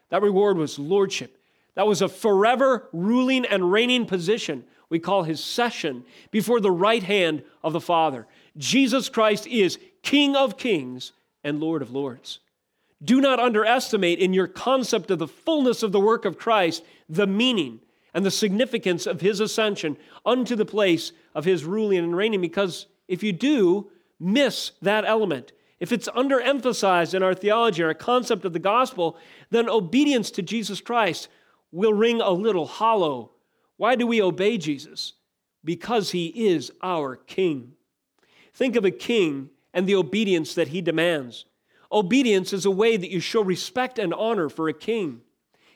That 0.09 0.21
reward 0.21 0.57
was 0.57 0.77
lordship. 0.77 1.37
That 1.75 1.87
was 1.87 2.01
a 2.01 2.09
forever 2.09 2.89
ruling 2.91 3.45
and 3.45 3.71
reigning 3.71 4.05
position. 4.05 4.65
We 4.89 4.99
call 4.99 5.23
his 5.23 5.43
session 5.43 6.03
before 6.29 6.59
the 6.59 6.69
right 6.71 7.01
hand 7.01 7.43
of 7.63 7.73
the 7.73 7.81
Father. 7.81 8.27
Jesus 8.57 9.09
Christ 9.09 9.47
is 9.47 9.79
King 10.03 10.35
of 10.35 10.57
kings 10.57 11.13
and 11.43 11.59
Lord 11.59 11.81
of 11.81 11.91
lords. 11.91 12.39
Do 13.03 13.19
not 13.19 13.39
underestimate 13.39 14.19
in 14.19 14.33
your 14.33 14.47
concept 14.47 15.09
of 15.09 15.19
the 15.19 15.27
fullness 15.27 15.83
of 15.83 15.91
the 15.91 15.99
work 15.99 16.25
of 16.25 16.37
Christ 16.37 16.83
the 17.09 17.27
meaning 17.27 17.79
and 18.13 18.25
the 18.25 18.31
significance 18.31 19.07
of 19.07 19.21
his 19.21 19.39
ascension 19.39 19.97
unto 20.25 20.55
the 20.55 20.65
place 20.65 21.11
of 21.33 21.45
his 21.45 21.65
ruling 21.65 21.99
and 21.99 22.15
reigning, 22.15 22.41
because 22.41 22.87
if 23.07 23.23
you 23.23 23.33
do 23.33 23.89
miss 24.19 24.71
that 24.81 25.05
element, 25.05 25.51
if 25.79 25.91
it's 25.91 26.07
underemphasized 26.09 27.13
in 27.13 27.23
our 27.23 27.33
theology, 27.33 27.83
our 27.83 27.93
concept 27.93 28.45
of 28.45 28.53
the 28.53 28.59
gospel, 28.59 29.17
then 29.49 29.67
obedience 29.67 30.31
to 30.31 30.41
Jesus 30.41 30.79
Christ 30.79 31.27
will 31.71 31.93
ring 31.93 32.21
a 32.21 32.31
little 32.31 32.65
hollow. 32.67 33.31
Why 33.77 33.95
do 33.95 34.07
we 34.07 34.21
obey 34.21 34.57
Jesus? 34.57 35.13
Because 35.65 36.11
he 36.11 36.27
is 36.27 36.71
our 36.81 37.15
king. 37.15 37.73
Think 38.53 38.75
of 38.75 38.85
a 38.85 38.91
king 38.91 39.49
and 39.73 39.87
the 39.87 39.95
obedience 39.95 40.53
that 40.55 40.69
he 40.69 40.81
demands. 40.81 41.45
Obedience 41.91 42.53
is 42.53 42.65
a 42.65 42.71
way 42.71 42.95
that 42.95 43.09
you 43.09 43.19
show 43.19 43.41
respect 43.41 43.99
and 43.99 44.13
honor 44.13 44.49
for 44.49 44.69
a 44.69 44.73
king. 44.73 45.21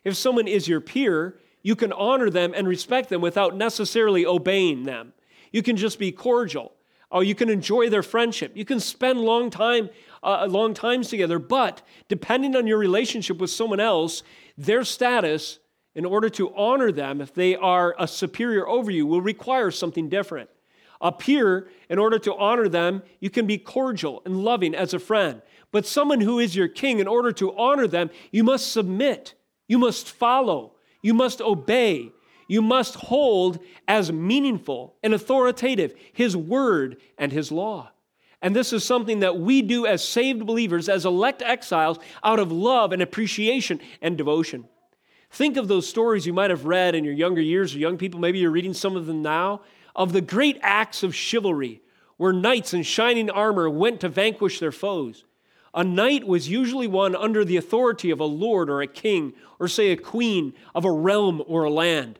If 0.03 0.15
someone 0.15 0.47
is 0.47 0.67
your 0.67 0.79
peer, 0.79 1.39
you 1.62 1.76
can 1.76 1.91
honor 1.93 2.30
them 2.30 2.53
and 2.55 2.68
respect 2.68 3.10
them 3.10 3.22
without 3.22 3.55
necessarily 3.55 4.26
obeying 4.26 4.84
them. 4.84 5.14
You 5.51 5.64
can 5.64 5.78
just 5.78 5.99
be 5.99 6.12
cordial. 6.12 6.74
Or 7.10 7.24
you 7.24 7.36
can 7.36 7.49
enjoy 7.49 7.89
their 7.89 8.03
friendship. 8.03 8.51
You 8.53 8.66
can 8.66 8.82
spend 8.82 9.22
long 9.22 9.49
time, 9.49 9.89
uh, 10.22 10.45
long 10.49 10.74
times 10.74 11.08
together. 11.08 11.39
But 11.39 11.82
depending 12.10 12.55
on 12.55 12.68
your 12.68 12.78
relationship 12.78 13.38
with 13.38 13.49
someone 13.49 13.80
else, 13.80 14.24
their 14.58 14.84
status, 14.84 15.60
in 15.95 16.05
order 16.05 16.30
to 16.32 16.53
honor 16.53 16.91
them, 16.91 17.22
if 17.22 17.34
they 17.34 17.55
are 17.55 17.95
a 17.97 18.08
superior 18.08 18.68
over 18.68 18.91
you, 18.91 19.05
will 19.05 19.22
require 19.22 19.72
something 19.72 20.10
different. 20.10 20.49
A 20.99 21.12
peer, 21.12 21.70
in 21.89 21.97
order 21.97 22.20
to 22.20 22.36
honor 22.36 22.68
them, 22.68 23.03
you 23.20 23.30
can 23.30 23.47
be 23.47 23.58
cordial 23.58 24.22
and 24.26 24.43
loving 24.43 24.76
as 24.76 24.93
a 24.93 24.99
friend. 24.99 25.41
But 25.72 25.86
someone 25.86 26.22
who 26.22 26.39
is 26.39 26.55
your 26.55 26.68
king, 26.68 26.99
in 26.99 27.08
order 27.08 27.32
to 27.34 27.55
honor 27.55 27.88
them, 27.88 28.10
you 28.32 28.43
must 28.43 28.72
submit, 28.72 29.34
you 29.68 29.78
must 29.78 30.10
follow, 30.10 30.74
you 31.01 31.13
must 31.13 31.41
obey. 31.41 32.11
You 32.47 32.61
must 32.61 32.95
hold 32.95 33.59
as 33.87 34.11
meaningful 34.11 34.95
and 35.03 35.13
authoritative 35.13 35.93
His 36.13 36.35
word 36.35 36.97
and 37.17 37.31
His 37.31 37.51
law. 37.51 37.91
And 38.41 38.55
this 38.55 38.71
is 38.71 38.83
something 38.83 39.19
that 39.19 39.39
we 39.39 39.61
do 39.61 39.85
as 39.85 40.07
saved 40.07 40.45
believers, 40.45 40.87
as 40.87 41.05
elect 41.05 41.41
exiles, 41.41 41.97
out 42.23 42.39
of 42.39 42.51
love 42.51 42.91
and 42.91 43.01
appreciation 43.01 43.81
and 44.01 44.17
devotion. 44.17 44.65
Think 45.31 45.57
of 45.57 45.67
those 45.67 45.89
stories 45.89 46.25
you 46.25 46.33
might 46.33 46.51
have 46.51 46.65
read 46.65 46.95
in 46.95 47.03
your 47.03 47.13
younger 47.13 47.41
years, 47.41 47.75
or 47.75 47.79
young 47.79 47.97
people, 47.97 48.19
maybe 48.19 48.39
you're 48.39 48.51
reading 48.51 48.73
some 48.73 48.95
of 48.95 49.07
them 49.07 49.21
now, 49.21 49.61
of 49.95 50.13
the 50.13 50.21
great 50.21 50.57
acts 50.61 51.03
of 51.03 51.15
chivalry 51.15 51.81
where 52.17 52.33
knights 52.33 52.73
in 52.73 52.83
shining 52.83 53.29
armor 53.29 53.69
went 53.69 54.01
to 54.01 54.09
vanquish 54.09 54.59
their 54.59 54.71
foes. 54.71 55.23
A 55.78 55.84
knight 55.84 56.28
was 56.28 56.49
usually 56.49 56.88
one 56.88 57.15
under 57.15 57.45
the 57.45 57.55
authority 57.55 58.09
of 58.09 58.19
a 58.19 58.25
lord 58.25 58.69
or 58.69 58.82
a 58.82 58.88
king, 58.88 59.34
or 59.59 59.69
say 59.69 59.91
a 59.91 59.95
queen 59.95 60.53
of 60.75 60.84
a 60.84 60.91
realm 60.91 61.41
or 61.47 61.63
a 61.63 61.69
land. 61.69 62.19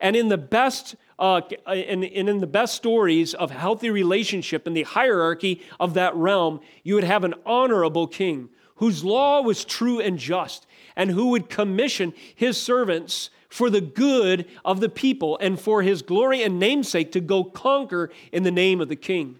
And 0.00 0.16
in 0.16 0.28
the 0.28 0.38
best 0.38 0.94
uh, 1.18 1.40
and, 1.66 2.04
in 2.04 2.40
the 2.40 2.46
best 2.46 2.74
stories 2.74 3.34
of 3.34 3.50
healthy 3.50 3.90
relationship 3.90 4.66
in 4.66 4.74
the 4.74 4.84
hierarchy 4.84 5.60
of 5.78 5.94
that 5.94 6.14
realm, 6.14 6.60
you 6.82 6.94
would 6.94 7.04
have 7.04 7.24
an 7.24 7.34
honorable 7.44 8.06
king 8.06 8.48
whose 8.76 9.04
law 9.04 9.42
was 9.42 9.64
true 9.64 10.00
and 10.00 10.18
just. 10.18 10.66
and 10.96 11.10
who 11.10 11.28
would 11.28 11.48
commission 11.48 12.12
his 12.34 12.60
servants 12.60 13.30
for 13.48 13.70
the 13.70 13.80
good 13.80 14.46
of 14.64 14.80
the 14.80 14.88
people 14.88 15.38
and 15.40 15.60
for 15.60 15.82
his 15.82 16.02
glory 16.02 16.42
and 16.42 16.58
namesake 16.58 17.12
to 17.12 17.20
go 17.20 17.44
conquer 17.44 18.10
in 18.32 18.42
the 18.42 18.50
name 18.50 18.80
of 18.80 18.88
the 18.88 18.96
king. 18.96 19.38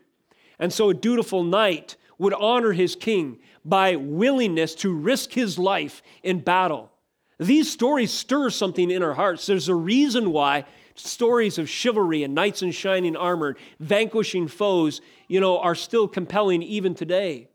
And 0.58 0.72
so 0.72 0.90
a 0.90 0.94
dutiful 0.94 1.42
knight 1.42 1.96
would 2.18 2.34
honor 2.34 2.72
his 2.72 2.96
king 2.96 3.38
by 3.64 3.96
willingness 3.96 4.74
to 4.76 4.94
risk 4.94 5.32
his 5.32 5.58
life 5.58 6.02
in 6.22 6.40
battle. 6.40 6.90
These 7.38 7.70
stories 7.70 8.12
stir 8.12 8.50
something 8.50 8.90
in 8.90 9.02
our 9.02 9.14
hearts. 9.14 9.46
There's 9.46 9.68
a 9.68 9.74
reason 9.74 10.30
why 10.30 10.64
stories 10.94 11.58
of 11.58 11.68
chivalry 11.68 12.22
and 12.22 12.34
knights 12.34 12.62
in 12.62 12.70
shining 12.70 13.16
armor 13.16 13.56
vanquishing 13.80 14.46
foes, 14.46 15.00
you 15.28 15.40
know, 15.40 15.58
are 15.58 15.74
still 15.74 16.06
compelling 16.06 16.62
even 16.62 16.94
today. 16.94 17.48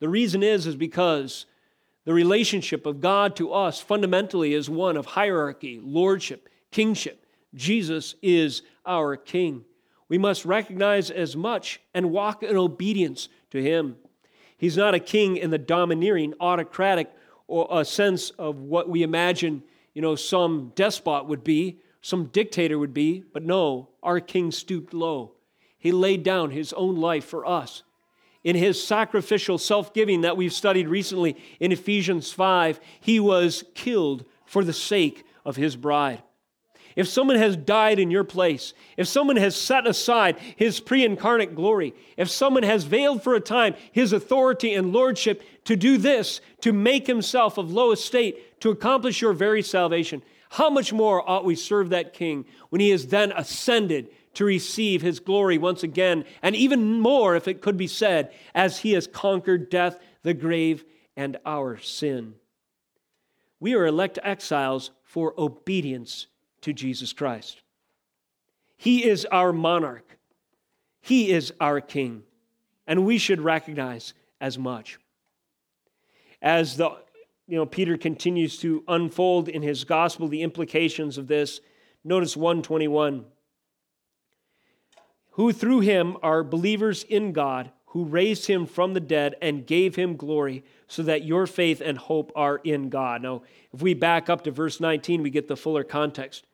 The 0.00 0.08
reason 0.08 0.42
is 0.42 0.66
is 0.66 0.76
because 0.76 1.46
the 2.04 2.14
relationship 2.14 2.86
of 2.86 3.00
God 3.00 3.36
to 3.36 3.52
us 3.52 3.80
fundamentally 3.80 4.54
is 4.54 4.68
one 4.68 4.96
of 4.96 5.06
hierarchy, 5.06 5.78
lordship, 5.82 6.48
kingship. 6.70 7.26
Jesus 7.54 8.14
is 8.22 8.62
our 8.86 9.16
king. 9.16 9.64
We 10.10 10.18
must 10.18 10.44
recognize 10.44 11.10
as 11.10 11.34
much 11.34 11.80
and 11.94 12.10
walk 12.10 12.42
in 12.42 12.54
obedience 12.54 13.30
to 13.52 13.62
him. 13.62 13.96
He's 14.58 14.76
not 14.76 14.94
a 14.94 15.00
king 15.00 15.38
in 15.38 15.48
the 15.48 15.56
domineering, 15.56 16.34
autocratic 16.38 17.10
or 17.46 17.66
a 17.70 17.84
sense 17.86 18.28
of 18.30 18.56
what 18.56 18.90
we 18.90 19.02
imagine, 19.02 19.62
you 19.94 20.02
know, 20.02 20.16
some 20.16 20.72
despot 20.74 21.24
would 21.24 21.42
be, 21.42 21.78
some 22.02 22.26
dictator 22.26 22.78
would 22.78 22.92
be, 22.92 23.24
but 23.32 23.42
no, 23.42 23.88
our 24.02 24.20
king 24.20 24.50
stooped 24.50 24.92
low. 24.92 25.32
He 25.78 25.92
laid 25.92 26.22
down 26.22 26.50
his 26.50 26.74
own 26.74 26.96
life 26.96 27.24
for 27.24 27.46
us 27.46 27.82
in 28.42 28.56
his 28.56 28.82
sacrificial 28.82 29.58
self 29.58 29.92
giving 29.92 30.22
that 30.22 30.36
we've 30.36 30.52
studied 30.52 30.88
recently 30.88 31.36
in 31.58 31.72
Ephesians 31.72 32.32
5, 32.32 32.80
he 33.00 33.20
was 33.20 33.64
killed 33.74 34.24
for 34.46 34.64
the 34.64 34.72
sake 34.72 35.24
of 35.44 35.56
his 35.56 35.76
bride. 35.76 36.22
If 37.00 37.08
someone 37.08 37.38
has 37.38 37.56
died 37.56 37.98
in 37.98 38.10
your 38.10 38.24
place, 38.24 38.74
if 38.98 39.08
someone 39.08 39.36
has 39.36 39.56
set 39.56 39.86
aside 39.86 40.38
his 40.56 40.80
pre 40.80 41.02
incarnate 41.02 41.54
glory, 41.54 41.94
if 42.18 42.28
someone 42.28 42.62
has 42.62 42.84
veiled 42.84 43.22
for 43.22 43.34
a 43.34 43.40
time 43.40 43.74
his 43.90 44.12
authority 44.12 44.74
and 44.74 44.92
lordship 44.92 45.42
to 45.64 45.76
do 45.76 45.96
this, 45.96 46.42
to 46.60 46.74
make 46.74 47.06
himself 47.06 47.56
of 47.56 47.72
low 47.72 47.92
estate, 47.92 48.60
to 48.60 48.68
accomplish 48.68 49.22
your 49.22 49.32
very 49.32 49.62
salvation, 49.62 50.22
how 50.50 50.68
much 50.68 50.92
more 50.92 51.26
ought 51.26 51.46
we 51.46 51.54
serve 51.54 51.88
that 51.88 52.12
king 52.12 52.44
when 52.68 52.82
he 52.82 52.90
is 52.90 53.06
then 53.06 53.32
ascended 53.32 54.10
to 54.34 54.44
receive 54.44 55.00
his 55.00 55.20
glory 55.20 55.56
once 55.56 55.82
again, 55.82 56.26
and 56.42 56.54
even 56.54 57.00
more, 57.00 57.34
if 57.34 57.48
it 57.48 57.62
could 57.62 57.78
be 57.78 57.86
said, 57.86 58.30
as 58.54 58.80
he 58.80 58.92
has 58.92 59.06
conquered 59.06 59.70
death, 59.70 59.98
the 60.22 60.34
grave, 60.34 60.84
and 61.16 61.38
our 61.46 61.78
sin. 61.78 62.34
We 63.58 63.72
are 63.72 63.86
elect 63.86 64.18
exiles 64.22 64.90
for 65.02 65.32
obedience 65.38 66.26
to 66.62 66.72
Jesus 66.72 67.12
Christ. 67.12 67.62
He 68.76 69.04
is 69.04 69.26
our 69.26 69.52
monarch, 69.52 70.18
he 71.00 71.30
is 71.30 71.52
our 71.60 71.80
king, 71.80 72.22
and 72.86 73.04
we 73.04 73.18
should 73.18 73.40
recognize 73.40 74.14
as 74.40 74.58
much. 74.58 74.98
As 76.40 76.76
the 76.76 76.90
you 77.46 77.56
know 77.56 77.66
Peter 77.66 77.96
continues 77.96 78.58
to 78.58 78.84
unfold 78.88 79.48
in 79.48 79.62
his 79.62 79.84
gospel 79.84 80.28
the 80.28 80.42
implications 80.42 81.18
of 81.18 81.26
this, 81.26 81.60
notice 82.04 82.36
121 82.36 83.24
who 85.40 85.52
through 85.52 85.80
him 85.80 86.16
are 86.22 86.42
believers 86.42 87.04
in 87.04 87.32
God, 87.32 87.70
who 87.86 88.04
raised 88.04 88.46
him 88.46 88.66
from 88.66 88.94
the 88.94 89.00
dead 89.00 89.36
and 89.40 89.66
gave 89.66 89.96
him 89.96 90.16
glory, 90.16 90.64
so 90.86 91.02
that 91.02 91.24
your 91.24 91.46
faith 91.46 91.80
and 91.80 91.96
hope 91.96 92.32
are 92.34 92.58
in 92.58 92.88
God. 92.88 93.22
Now, 93.22 93.42
if 93.72 93.80
we 93.80 93.94
back 93.94 94.28
up 94.28 94.44
to 94.44 94.50
verse 94.50 94.80
19, 94.80 95.22
we 95.22 95.30
get 95.30 95.48
the 95.48 95.56
fuller 95.56 95.84
context. 95.84 96.46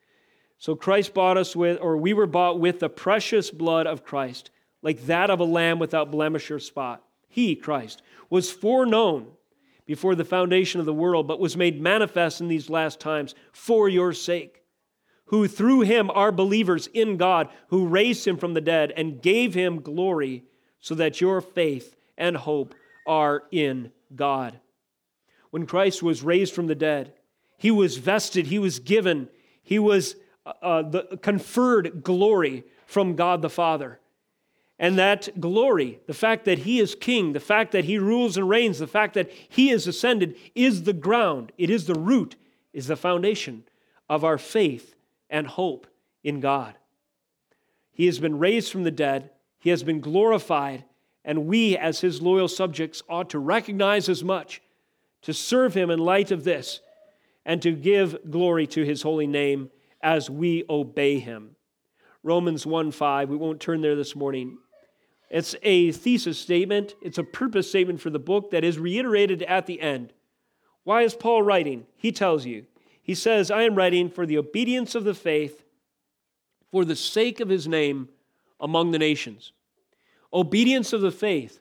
So 0.58 0.74
Christ 0.74 1.14
bought 1.14 1.36
us 1.36 1.54
with, 1.54 1.78
or 1.80 1.96
we 1.96 2.12
were 2.12 2.26
bought 2.26 2.58
with 2.58 2.80
the 2.80 2.88
precious 2.88 3.50
blood 3.50 3.86
of 3.86 4.04
Christ, 4.04 4.50
like 4.82 5.06
that 5.06 5.30
of 5.30 5.40
a 5.40 5.44
lamb 5.44 5.78
without 5.78 6.10
blemish 6.10 6.50
or 6.50 6.58
spot. 6.58 7.02
He, 7.28 7.54
Christ, 7.54 8.02
was 8.30 8.50
foreknown 8.50 9.28
before 9.84 10.14
the 10.14 10.24
foundation 10.24 10.80
of 10.80 10.86
the 10.86 10.94
world, 10.94 11.28
but 11.28 11.40
was 11.40 11.56
made 11.56 11.80
manifest 11.80 12.40
in 12.40 12.48
these 12.48 12.70
last 12.70 13.00
times 13.00 13.34
for 13.52 13.88
your 13.88 14.12
sake 14.12 14.62
who 15.26 15.48
through 15.48 15.80
him 15.80 16.10
are 16.10 16.32
believers 16.32 16.88
in 16.88 17.16
God, 17.16 17.48
who 17.68 17.86
raised 17.86 18.26
him 18.26 18.36
from 18.36 18.54
the 18.54 18.60
dead 18.60 18.92
and 18.96 19.20
gave 19.20 19.54
him 19.54 19.80
glory, 19.80 20.44
so 20.80 20.94
that 20.94 21.20
your 21.20 21.40
faith 21.40 21.96
and 22.16 22.36
hope 22.36 22.74
are 23.06 23.42
in 23.50 23.90
God. 24.14 24.58
When 25.50 25.66
Christ 25.66 26.02
was 26.02 26.22
raised 26.22 26.54
from 26.54 26.68
the 26.68 26.74
dead, 26.74 27.12
he 27.58 27.70
was 27.70 27.96
vested, 27.96 28.46
he 28.46 28.58
was 28.58 28.78
given, 28.78 29.28
he 29.62 29.78
was 29.78 30.16
uh, 30.46 30.52
uh 30.62 30.82
the, 30.82 31.18
conferred 31.20 32.02
glory 32.02 32.64
from 32.86 33.16
God 33.16 33.42
the 33.42 33.50
Father. 33.50 34.00
And 34.78 34.98
that 34.98 35.40
glory, 35.40 36.00
the 36.06 36.14
fact 36.14 36.44
that 36.44 36.58
he 36.58 36.80
is 36.80 36.94
king, 36.94 37.32
the 37.32 37.40
fact 37.40 37.72
that 37.72 37.86
he 37.86 37.98
rules 37.98 38.36
and 38.36 38.48
reigns, 38.48 38.78
the 38.78 38.86
fact 38.86 39.14
that 39.14 39.30
he 39.48 39.70
is 39.70 39.86
ascended, 39.86 40.36
is 40.54 40.82
the 40.82 40.92
ground, 40.92 41.50
it 41.56 41.70
is 41.70 41.86
the 41.86 41.94
root, 41.94 42.36
is 42.74 42.86
the 42.86 42.96
foundation 42.96 43.64
of 44.08 44.22
our 44.22 44.36
faith 44.36 44.94
and 45.30 45.46
hope 45.46 45.86
in 46.22 46.40
God. 46.40 46.74
He 47.90 48.04
has 48.06 48.18
been 48.18 48.38
raised 48.38 48.70
from 48.70 48.84
the 48.84 48.90
dead, 48.90 49.30
he 49.58 49.70
has 49.70 49.82
been 49.82 50.00
glorified, 50.00 50.84
and 51.24 51.46
we, 51.46 51.76
as 51.76 52.02
his 52.02 52.20
loyal 52.20 52.46
subjects, 52.46 53.02
ought 53.08 53.30
to 53.30 53.38
recognize 53.38 54.10
as 54.10 54.22
much, 54.22 54.60
to 55.22 55.32
serve 55.32 55.72
him 55.74 55.90
in 55.90 55.98
light 55.98 56.30
of 56.30 56.44
this, 56.44 56.80
and 57.46 57.62
to 57.62 57.72
give 57.72 58.30
glory 58.30 58.66
to 58.66 58.84
his 58.84 59.02
holy 59.02 59.26
name 59.26 59.70
as 60.02 60.30
we 60.30 60.64
obey 60.68 61.18
him. 61.18 61.56
Romans 62.22 62.66
1 62.66 62.90
5, 62.90 63.28
we 63.28 63.36
won't 63.36 63.60
turn 63.60 63.80
there 63.80 63.96
this 63.96 64.16
morning. 64.16 64.58
It's 65.30 65.56
a 65.62 65.92
thesis 65.92 66.38
statement, 66.38 66.94
it's 67.02 67.18
a 67.18 67.24
purpose 67.24 67.68
statement 67.68 68.00
for 68.00 68.10
the 68.10 68.18
book 68.18 68.50
that 68.50 68.64
is 68.64 68.78
reiterated 68.78 69.42
at 69.42 69.66
the 69.66 69.80
end. 69.80 70.12
Why 70.84 71.02
is 71.02 71.14
Paul 71.14 71.42
writing? 71.42 71.86
He 71.96 72.12
tells 72.12 72.46
you 72.46 72.66
he 73.02 73.14
says, 73.14 73.50
I 73.52 73.62
am 73.62 73.76
writing 73.76 74.10
for 74.10 74.26
the 74.26 74.38
obedience 74.38 74.96
of 74.96 75.04
the 75.04 75.14
faith 75.14 75.64
for 76.72 76.84
the 76.84 76.96
sake 76.96 77.38
of 77.38 77.48
his 77.48 77.68
name 77.68 78.08
among 78.60 78.90
the 78.90 78.98
nations. 78.98 79.52
Obedience 80.32 80.92
of 80.92 81.00
the 81.00 81.12
faith. 81.12 81.60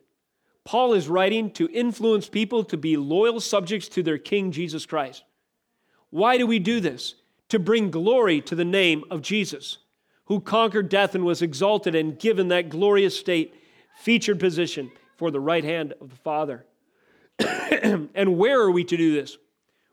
Paul 0.63 0.93
is 0.93 1.07
writing 1.07 1.51
to 1.51 1.69
influence 1.69 2.27
people 2.27 2.63
to 2.63 2.77
be 2.77 2.97
loyal 2.97 3.39
subjects 3.39 3.87
to 3.89 4.01
their 4.01 4.17
King 4.17 4.51
Jesus 4.51 4.87
Christ. 4.87 5.23
Why 6.09 6.39
do 6.39 6.47
we 6.47 6.57
do 6.57 6.79
this? 6.79 7.13
To 7.49 7.59
bring 7.59 7.91
glory 7.91 8.41
to 8.41 8.55
the 8.55 8.65
name 8.65 9.03
of 9.11 9.21
Jesus, 9.21 9.77
who 10.25 10.39
conquered 10.39 10.89
death 10.89 11.15
and 11.15 11.23
was 11.23 11.41
exalted 11.41 11.95
and 11.95 12.17
given 12.19 12.47
that 12.47 12.69
glorious 12.69 13.17
state, 13.17 13.53
featured 13.95 14.39
position 14.39 14.91
for 15.15 15.31
the 15.31 15.39
right 15.39 15.63
hand 15.63 15.93
of 16.01 16.09
the 16.09 16.15
Father. 16.17 16.65
and 17.39 18.37
where 18.37 18.59
are 18.59 18.71
we 18.71 18.83
to 18.83 18.97
do 18.97 19.13
this? 19.13 19.37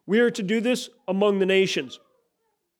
We 0.07 0.20
are 0.20 0.30
to 0.30 0.42
do 0.42 0.61
this 0.61 0.88
among 1.07 1.38
the 1.38 1.46
nations. 1.46 2.00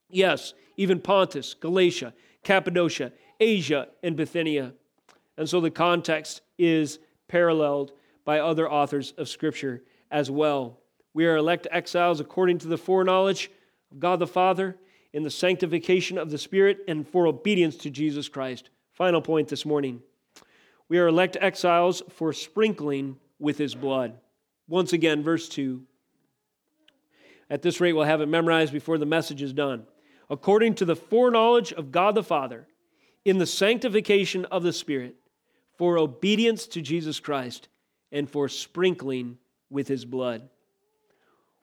Yes, 0.09 0.55
even 0.77 1.01
Pontus, 1.01 1.55
Galatia, 1.55 2.13
Cappadocia, 2.43 3.13
Asia, 3.39 3.89
and 4.03 4.17
Bithynia. 4.17 4.75
And 5.37 5.49
so 5.49 5.61
the 5.61 5.71
context 5.71 6.43
is 6.59 6.99
paralleled 7.29 7.93
by 8.25 8.41
other 8.41 8.71
authors 8.71 9.13
of 9.17 9.29
Scripture 9.29 9.83
as 10.11 10.31
well. 10.31 10.81
We 11.15 11.27
are 11.27 11.37
elect 11.37 11.67
exiles 11.71 12.21
according 12.21 12.59
to 12.59 12.69
the 12.69 12.79
foreknowledge 12.79 13.51
of 13.93 14.01
God 14.01 14.19
the 14.19 14.27
Father 14.27 14.77
in 15.13 15.23
the 15.23 15.31
sanctification 15.31 16.19
of 16.19 16.31
the 16.31 16.39
Spirit 16.39 16.79
and 16.89 17.07
for 17.07 17.27
obedience 17.27 17.77
to 17.77 17.91
Jesus 17.91 18.29
Christ. 18.29 18.71
Final 18.93 19.21
point 19.21 19.49
this 19.49 19.67
morning. 19.67 20.01
We 20.89 20.99
are 20.99 21.09
elect 21.09 21.37
exiles 21.41 22.03
for 22.11 22.33
sprinkling 22.33 23.17
with 23.39 23.59
his 23.59 23.75
blood. 23.75 24.15
Once 24.69 24.93
again, 24.93 25.23
verse 25.23 25.49
2 25.49 25.83
at 27.51 27.61
this 27.61 27.83
rate, 27.83 27.93
we'll 27.93 28.05
have 28.05 28.23
it 28.23 28.29
memorized 28.29 28.73
before 28.73 28.97
the 28.97 29.05
message 29.05 29.43
is 29.43 29.53
done. 29.53 29.85
According 30.31 30.77
to 30.77 30.87
the 30.87 30.97
foreknowledge 30.97 31.71
of 31.75 31.93
God 31.93 32.15
the 32.15 32.23
Father, 32.23 32.67
in 33.27 33.37
the 33.37 33.45
sanctification 33.45 34.47
of 34.47 34.63
the 34.63 34.73
Spirit, 34.73 35.17
for 35.77 35.99
obedience 35.99 36.67
to 36.69 36.81
Jesus 36.81 37.21
Christ, 37.21 37.69
and 38.11 38.31
for 38.31 38.49
sprinkling 38.49 39.37
with 39.69 39.87
his 39.87 40.07
blood. 40.07 40.49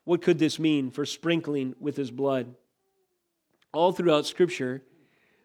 What 0.10 0.24
could 0.24 0.39
this 0.39 0.57
mean 0.57 0.89
for 0.89 1.05
sprinkling 1.05 1.76
with 1.80 1.95
his 1.95 2.10
blood? 2.10 2.55
All 3.72 3.91
throughout 3.91 4.26
Scripture, 4.26 4.82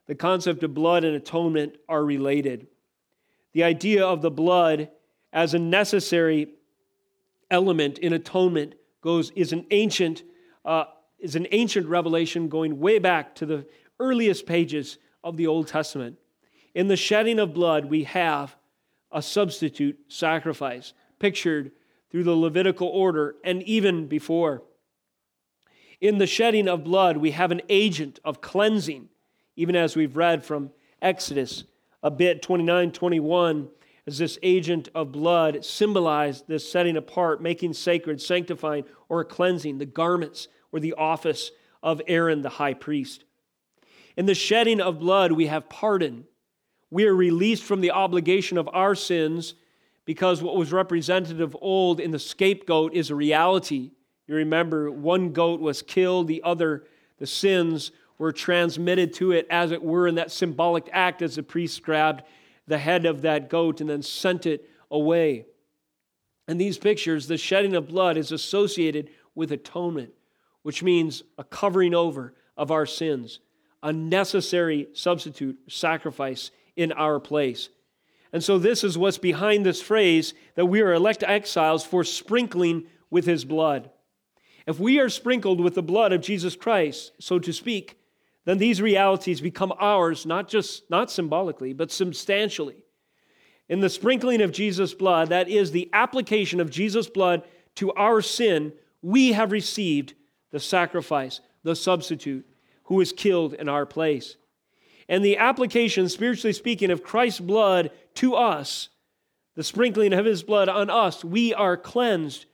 the 0.06 0.14
concept 0.14 0.62
of 0.62 0.72
blood 0.72 1.04
and 1.04 1.14
atonement 1.14 1.76
are 1.86 2.02
related. 2.02 2.66
The 3.52 3.62
idea 3.62 4.06
of 4.06 4.22
the 4.22 4.30
blood 4.30 4.88
as 5.34 5.52
a 5.52 5.58
necessary 5.58 6.48
element 7.50 7.98
in 7.98 8.14
atonement 8.14 8.76
goes 9.02 9.32
is 9.32 9.52
an 9.52 9.66
ancient 9.70 10.22
uh, 10.64 10.84
is 11.18 11.36
an 11.36 11.46
ancient 11.52 11.86
revelation 11.86 12.48
going 12.48 12.80
way 12.80 12.98
back 12.98 13.34
to 13.34 13.44
the 13.44 13.66
earliest 14.00 14.46
pages 14.46 14.96
of 15.22 15.36
the 15.36 15.46
Old 15.46 15.68
Testament. 15.68 16.16
In 16.74 16.88
the 16.88 16.96
shedding 16.96 17.38
of 17.38 17.52
blood, 17.52 17.84
we 17.84 18.04
have 18.04 18.56
a 19.12 19.20
substitute 19.20 19.98
sacrifice 20.08 20.94
pictured 21.18 21.70
through 22.14 22.22
the 22.22 22.36
Levitical 22.36 22.86
order 22.86 23.34
and 23.42 23.60
even 23.64 24.06
before. 24.06 24.62
In 26.00 26.18
the 26.18 26.28
shedding 26.28 26.68
of 26.68 26.84
blood, 26.84 27.16
we 27.16 27.32
have 27.32 27.50
an 27.50 27.60
agent 27.68 28.20
of 28.24 28.40
cleansing, 28.40 29.08
even 29.56 29.74
as 29.74 29.96
we've 29.96 30.16
read 30.16 30.44
from 30.44 30.70
Exodus 31.02 31.64
a 32.04 32.12
bit 32.12 32.40
29 32.40 32.92
21 32.92 33.68
as 34.06 34.18
this 34.18 34.38
agent 34.44 34.88
of 34.94 35.10
blood 35.10 35.64
symbolized 35.64 36.46
this 36.46 36.70
setting 36.70 36.96
apart, 36.96 37.42
making 37.42 37.72
sacred, 37.72 38.22
sanctifying, 38.22 38.84
or 39.08 39.24
cleansing 39.24 39.78
the 39.78 39.84
garments 39.84 40.46
or 40.70 40.78
the 40.78 40.92
office 40.92 41.50
of 41.82 42.00
Aaron 42.06 42.42
the 42.42 42.48
high 42.48 42.74
priest. 42.74 43.24
In 44.16 44.26
the 44.26 44.36
shedding 44.36 44.80
of 44.80 45.00
blood, 45.00 45.32
we 45.32 45.48
have 45.48 45.68
pardon. 45.68 46.26
We 46.92 47.06
are 47.06 47.16
released 47.16 47.64
from 47.64 47.80
the 47.80 47.90
obligation 47.90 48.56
of 48.56 48.68
our 48.72 48.94
sins 48.94 49.54
because 50.04 50.42
what 50.42 50.56
was 50.56 50.72
represented 50.72 51.40
of 51.40 51.56
old 51.60 52.00
in 52.00 52.10
the 52.10 52.18
scapegoat 52.18 52.94
is 52.94 53.10
a 53.10 53.14
reality. 53.14 53.90
You 54.26 54.34
remember, 54.36 54.90
one 54.90 55.32
goat 55.32 55.60
was 55.60 55.82
killed, 55.82 56.28
the 56.28 56.42
other, 56.42 56.84
the 57.18 57.26
sins, 57.26 57.92
were 58.18 58.32
transmitted 58.32 59.12
to 59.14 59.32
it, 59.32 59.46
as 59.50 59.72
it 59.72 59.82
were, 59.82 60.06
in 60.06 60.14
that 60.16 60.30
symbolic 60.30 60.88
act 60.92 61.22
as 61.22 61.36
the 61.36 61.42
priest 61.42 61.82
grabbed 61.82 62.22
the 62.66 62.78
head 62.78 63.06
of 63.06 63.22
that 63.22 63.50
goat 63.50 63.80
and 63.80 63.90
then 63.90 64.02
sent 64.02 64.46
it 64.46 64.68
away. 64.90 65.46
In 66.46 66.58
these 66.58 66.78
pictures, 66.78 67.26
the 67.26 67.36
shedding 67.36 67.74
of 67.74 67.88
blood 67.88 68.16
is 68.16 68.32
associated 68.32 69.10
with 69.34 69.52
atonement, 69.52 70.12
which 70.62 70.82
means 70.82 71.22
a 71.38 71.44
covering 71.44 71.94
over 71.94 72.34
of 72.56 72.70
our 72.70 72.86
sins, 72.86 73.40
a 73.82 73.92
necessary 73.92 74.88
substitute 74.92 75.58
sacrifice 75.68 76.50
in 76.76 76.92
our 76.92 77.18
place. 77.18 77.68
And 78.34 78.42
so, 78.42 78.58
this 78.58 78.82
is 78.82 78.98
what's 78.98 79.16
behind 79.16 79.64
this 79.64 79.80
phrase 79.80 80.34
that 80.56 80.66
we 80.66 80.80
are 80.80 80.92
elect 80.92 81.22
exiles 81.22 81.84
for 81.84 82.02
sprinkling 82.02 82.88
with 83.08 83.26
his 83.26 83.44
blood. 83.44 83.90
If 84.66 84.80
we 84.80 84.98
are 84.98 85.08
sprinkled 85.08 85.60
with 85.60 85.76
the 85.76 85.84
blood 85.84 86.12
of 86.12 86.20
Jesus 86.20 86.56
Christ, 86.56 87.12
so 87.20 87.38
to 87.38 87.52
speak, 87.52 87.96
then 88.44 88.58
these 88.58 88.82
realities 88.82 89.40
become 89.40 89.72
ours, 89.78 90.26
not 90.26 90.48
just 90.48 90.90
not 90.90 91.12
symbolically, 91.12 91.72
but 91.72 91.92
substantially. 91.92 92.82
In 93.68 93.78
the 93.78 93.88
sprinkling 93.88 94.42
of 94.42 94.50
Jesus' 94.50 94.94
blood, 94.94 95.28
that 95.28 95.48
is 95.48 95.70
the 95.70 95.88
application 95.92 96.58
of 96.58 96.70
Jesus' 96.70 97.08
blood 97.08 97.44
to 97.76 97.92
our 97.92 98.20
sin, 98.20 98.72
we 99.00 99.30
have 99.30 99.52
received 99.52 100.14
the 100.50 100.58
sacrifice, 100.58 101.40
the 101.62 101.76
substitute, 101.76 102.44
who 102.86 102.96
was 102.96 103.12
killed 103.12 103.54
in 103.54 103.68
our 103.68 103.86
place. 103.86 104.36
And 105.08 105.24
the 105.24 105.36
application, 105.36 106.08
spiritually 106.08 106.52
speaking, 106.52 106.90
of 106.90 107.02
Christ's 107.02 107.40
blood 107.40 107.90
to 108.14 108.34
us, 108.34 108.88
the 109.54 109.64
sprinkling 109.64 110.12
of 110.12 110.24
his 110.24 110.42
blood 110.42 110.68
on 110.68 110.90
us, 110.90 111.24
we 111.24 111.54
are 111.54 111.76
cleansed 111.76 112.46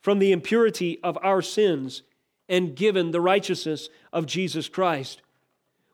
from 0.00 0.18
the 0.18 0.32
impurity 0.32 1.00
of 1.02 1.18
our 1.22 1.42
sins 1.42 2.02
and 2.48 2.76
given 2.76 3.10
the 3.10 3.20
righteousness 3.20 3.88
of 4.12 4.26
Jesus 4.26 4.68
Christ 4.68 5.22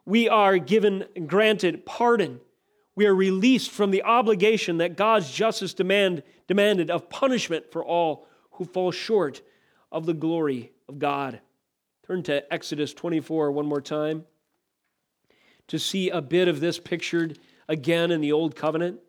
we 0.05 0.29
are 0.29 0.59
given 0.59 1.05
granted 1.27 1.87
pardon. 1.87 2.41
We 2.95 3.07
are 3.07 3.15
released 3.15 3.71
from 3.71 3.91
the 3.91 4.03
obligation 4.03 4.79
that 4.79 4.97
God's 4.97 5.31
justice 5.31 5.75
demand, 5.75 6.23
demanded 6.47 6.91
of 6.91 7.09
punishment 7.09 7.71
for 7.71 7.85
all 7.85 8.27
who 8.53 8.65
fall 8.65 8.91
short 8.91 9.43
of 9.91 10.07
the 10.07 10.15
glory 10.15 10.73
of 10.89 10.99
God. 10.99 11.41
Turn 12.07 12.23
to 12.25 12.53
Exodus 12.53 12.93
24 12.93 13.53
one 13.53 13.67
more 13.67 13.81
time 13.81 14.25
to 15.73 15.79
see 15.79 16.11
a 16.11 16.21
bit 16.21 16.49
of 16.49 16.61
this 16.61 16.79
pictured 16.79 17.39
again 17.67 18.11
in 18.11 18.21
the 18.21 18.31
Old 18.31 18.55
Covenant. 18.55 19.01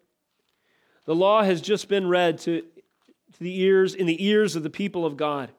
The 1.03 1.13
law 1.13 1.43
has 1.43 1.59
just 1.59 1.89
been 1.89 2.07
read 2.07 2.37
to, 2.39 2.61
to 2.61 3.39
the 3.39 3.59
ears 3.59 3.93
in 3.93 4.05
the 4.05 4.25
ears 4.25 4.55
of 4.55 4.63
the 4.63 4.69
people 4.69 5.05
of 5.05 5.17
God. 5.17 5.51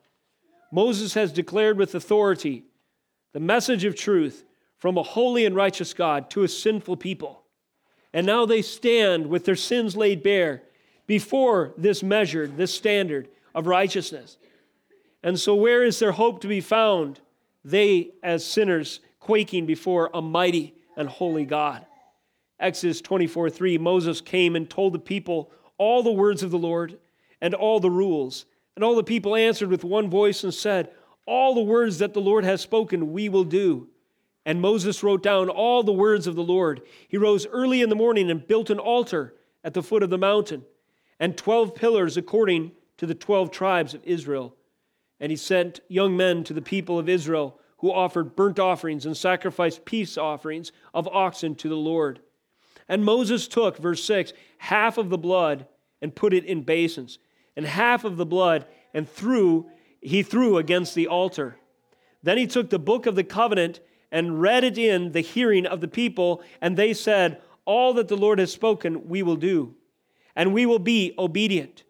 Moses 0.72 1.12
has 1.12 1.30
declared 1.30 1.76
with 1.76 1.94
authority 1.94 2.64
the 3.34 3.40
message 3.40 3.84
of 3.84 3.94
truth 3.94 4.46
from 4.78 4.96
a 4.96 5.02
holy 5.02 5.44
and 5.44 5.55
righteous 5.55 5.92
God 5.92 6.30
to 6.30 6.42
a 6.42 6.48
sinful 6.48 6.96
people. 6.96 7.42
And 8.14 8.26
now 8.26 8.46
they 8.46 8.62
stand 8.62 9.26
with 9.26 9.44
their 9.44 9.57
sins 9.57 9.94
laid 9.94 10.22
bare 10.22 10.62
before 11.07 11.74
this 11.76 12.02
measured, 12.02 12.57
this 12.57 12.72
standard 12.72 13.28
of 13.55 13.66
righteousness. 13.66 14.38
And 15.22 15.38
so, 15.38 15.55
where 15.55 15.84
is 15.84 15.98
their 15.98 16.12
hope 16.12 16.40
to 16.40 16.48
be 16.48 16.62
found? 16.62 17.20
They, 17.62 18.12
as 18.22 18.42
sinners, 18.42 19.00
quaking 19.20 19.66
before 19.66 20.09
a 20.14 20.22
mighty 20.22 20.74
and 20.97 21.09
holy 21.09 21.45
God. 21.45 21.86
Exodus 22.59 23.01
24 23.01 23.51
3 23.51 23.78
Moses 23.78 24.20
came 24.20 24.57
and 24.57 24.68
told 24.68 24.92
the 24.92 24.99
people 24.99 25.51
all 25.78 26.03
the 26.03 26.12
words 26.12 26.42
of 26.42 26.51
the 26.51 26.59
Lord 26.59 26.99
and 27.40 27.55
all 27.55 27.80
the 27.80 27.90
rules. 27.90 28.47
And 28.76 28.84
all 28.84 28.97
the 28.97 29.05
people 29.05 29.36
answered 29.36 29.70
with 29.70 29.84
one 29.84 30.11
voice 30.11 30.42
and 30.45 30.53
said, 30.53 30.90
All 31.26 31.55
the 31.55 31.61
words 31.61 31.99
that 31.99 32.14
the 32.14 32.20
Lord 32.20 32.45
has 32.45 32.61
spoken, 32.61 33.12
we 33.12 33.28
will 33.28 33.45
do. 33.45 33.88
And 34.47 34.61
Moses 34.61 35.03
wrote 35.03 35.22
down 35.22 35.49
all 35.49 35.82
the 35.82 35.92
words 35.92 36.26
of 36.26 36.34
the 36.34 36.42
Lord. 36.42 36.82
He 37.09 37.16
rose 37.16 37.47
early 37.47 37.82
in 37.82 37.88
the 37.88 37.95
morning 37.95 38.30
and 38.30 38.47
built 38.47 38.70
an 38.70 38.78
altar 38.78 39.34
at 39.62 39.74
the 39.74 39.82
foot 39.82 40.03
of 40.03 40.11
the 40.11 40.18
mountain, 40.18 40.64
and 41.18 41.36
12 41.36 41.74
pillars 41.74 42.16
according 42.16 42.72
to 42.99 43.07
the 43.07 43.14
12 43.14 43.51
tribes 43.51 43.95
of 43.95 44.05
Israel. 44.05 44.55
And 45.18 45.30
he 45.30 45.36
sent 45.36 45.80
young 45.88 46.16
men 46.16 46.45
to 46.45 46.53
the 46.53 46.61
people 46.61 46.99
of 46.99 47.09
Israel 47.09 47.59
who 47.85 47.93
offered 47.93 48.35
burnt 48.35 48.59
offerings 48.59 49.05
and 49.05 49.14
sacrificed 49.14 49.85
peace 49.85 50.16
offerings 50.16 50.72
of 50.95 51.07
oxen 51.09 51.55
to 51.55 51.68
the 51.68 51.76
Lord. 51.76 52.18
And 52.89 53.05
Moses 53.05 53.47
took, 53.47 53.76
verse 53.76 54.03
6, 54.05 54.32
half 54.57 54.97
of 54.97 55.11
the 55.11 55.18
blood 55.18 55.66
and 56.01 56.14
put 56.14 56.32
it 56.32 56.47
in 56.47 56.62
basins, 56.62 57.18
and 57.55 57.66
half 57.66 58.05
of 58.05 58.16
the 58.16 58.24
blood 58.24 58.64
and 58.95 59.07
threw 59.07 59.68
he 60.01 60.22
threw 60.22 60.57
against 60.57 60.95
the 60.95 61.09
altar. 61.09 61.59
Then 62.22 62.39
he 62.39 62.47
took 62.47 62.70
the 62.70 62.78
book 62.78 63.05
of 63.05 63.16
the 63.16 63.22
covenant 63.22 63.80
and 64.11 64.41
read 64.41 64.64
it 64.64 64.78
in 64.78 65.12
the 65.12 65.20
hearing 65.20 65.66
of 65.66 65.82
the 65.82 65.89
people, 65.89 66.43
and 66.62 66.78
they 66.78 66.95
said, 66.95 67.43
All 67.66 67.93
that 67.93 68.09
the 68.09 68.16
Lord 68.16 68.39
has 68.39 68.51
spoken, 68.51 69.11
we 69.11 69.22
will 69.22 69.37
do, 69.37 69.74
and 70.35 70.55
we 70.55 70.64
will 70.64 70.78
be 70.78 71.12
obedient. 71.18 71.84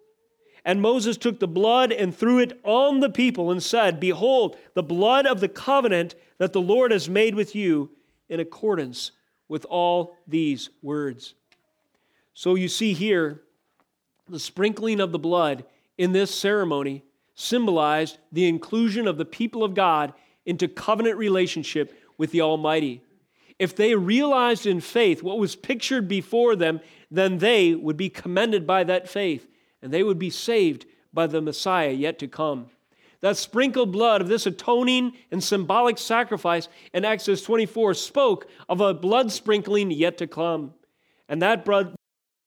And 0.64 0.80
Moses 0.80 1.16
took 1.16 1.40
the 1.40 1.48
blood 1.48 1.92
and 1.92 2.16
threw 2.16 2.38
it 2.38 2.58
on 2.64 3.00
the 3.00 3.10
people 3.10 3.50
and 3.50 3.62
said, 3.62 4.00
Behold, 4.00 4.56
the 4.74 4.82
blood 4.82 5.26
of 5.26 5.40
the 5.40 5.48
covenant 5.48 6.14
that 6.38 6.52
the 6.52 6.60
Lord 6.60 6.90
has 6.90 7.08
made 7.08 7.34
with 7.34 7.54
you 7.54 7.90
in 8.28 8.40
accordance 8.40 9.12
with 9.48 9.66
all 9.66 10.16
these 10.26 10.70
words. 10.80 11.34
So 12.32 12.54
you 12.54 12.68
see 12.68 12.94
here, 12.94 13.42
the 14.28 14.40
sprinkling 14.40 15.00
of 15.00 15.12
the 15.12 15.18
blood 15.18 15.64
in 15.98 16.12
this 16.12 16.34
ceremony 16.34 17.04
symbolized 17.34 18.18
the 18.32 18.48
inclusion 18.48 19.06
of 19.06 19.18
the 19.18 19.24
people 19.24 19.62
of 19.62 19.74
God 19.74 20.14
into 20.46 20.66
covenant 20.66 21.18
relationship 21.18 21.94
with 22.16 22.30
the 22.30 22.40
Almighty. 22.40 23.02
If 23.58 23.76
they 23.76 23.94
realized 23.94 24.66
in 24.66 24.80
faith 24.80 25.22
what 25.22 25.38
was 25.38 25.56
pictured 25.56 26.08
before 26.08 26.56
them, 26.56 26.80
then 27.10 27.38
they 27.38 27.74
would 27.74 27.96
be 27.96 28.08
commended 28.08 28.66
by 28.66 28.84
that 28.84 29.08
faith 29.08 29.46
and 29.84 29.92
they 29.92 30.02
would 30.02 30.18
be 30.18 30.30
saved 30.30 30.86
by 31.12 31.26
the 31.28 31.42
Messiah 31.42 31.90
yet 31.90 32.18
to 32.18 32.26
come. 32.26 32.70
That 33.20 33.36
sprinkled 33.36 33.92
blood 33.92 34.22
of 34.22 34.28
this 34.28 34.46
atoning 34.46 35.12
and 35.30 35.44
symbolic 35.44 35.98
sacrifice 35.98 36.68
in 36.92 37.04
Exodus 37.04 37.42
24 37.42 37.94
spoke 37.94 38.48
of 38.68 38.80
a 38.80 38.94
blood 38.94 39.30
sprinkling 39.30 39.90
yet 39.90 40.18
to 40.18 40.26
come. 40.26 40.72
And 41.28 41.42
that 41.42 41.64
blood 41.64 41.94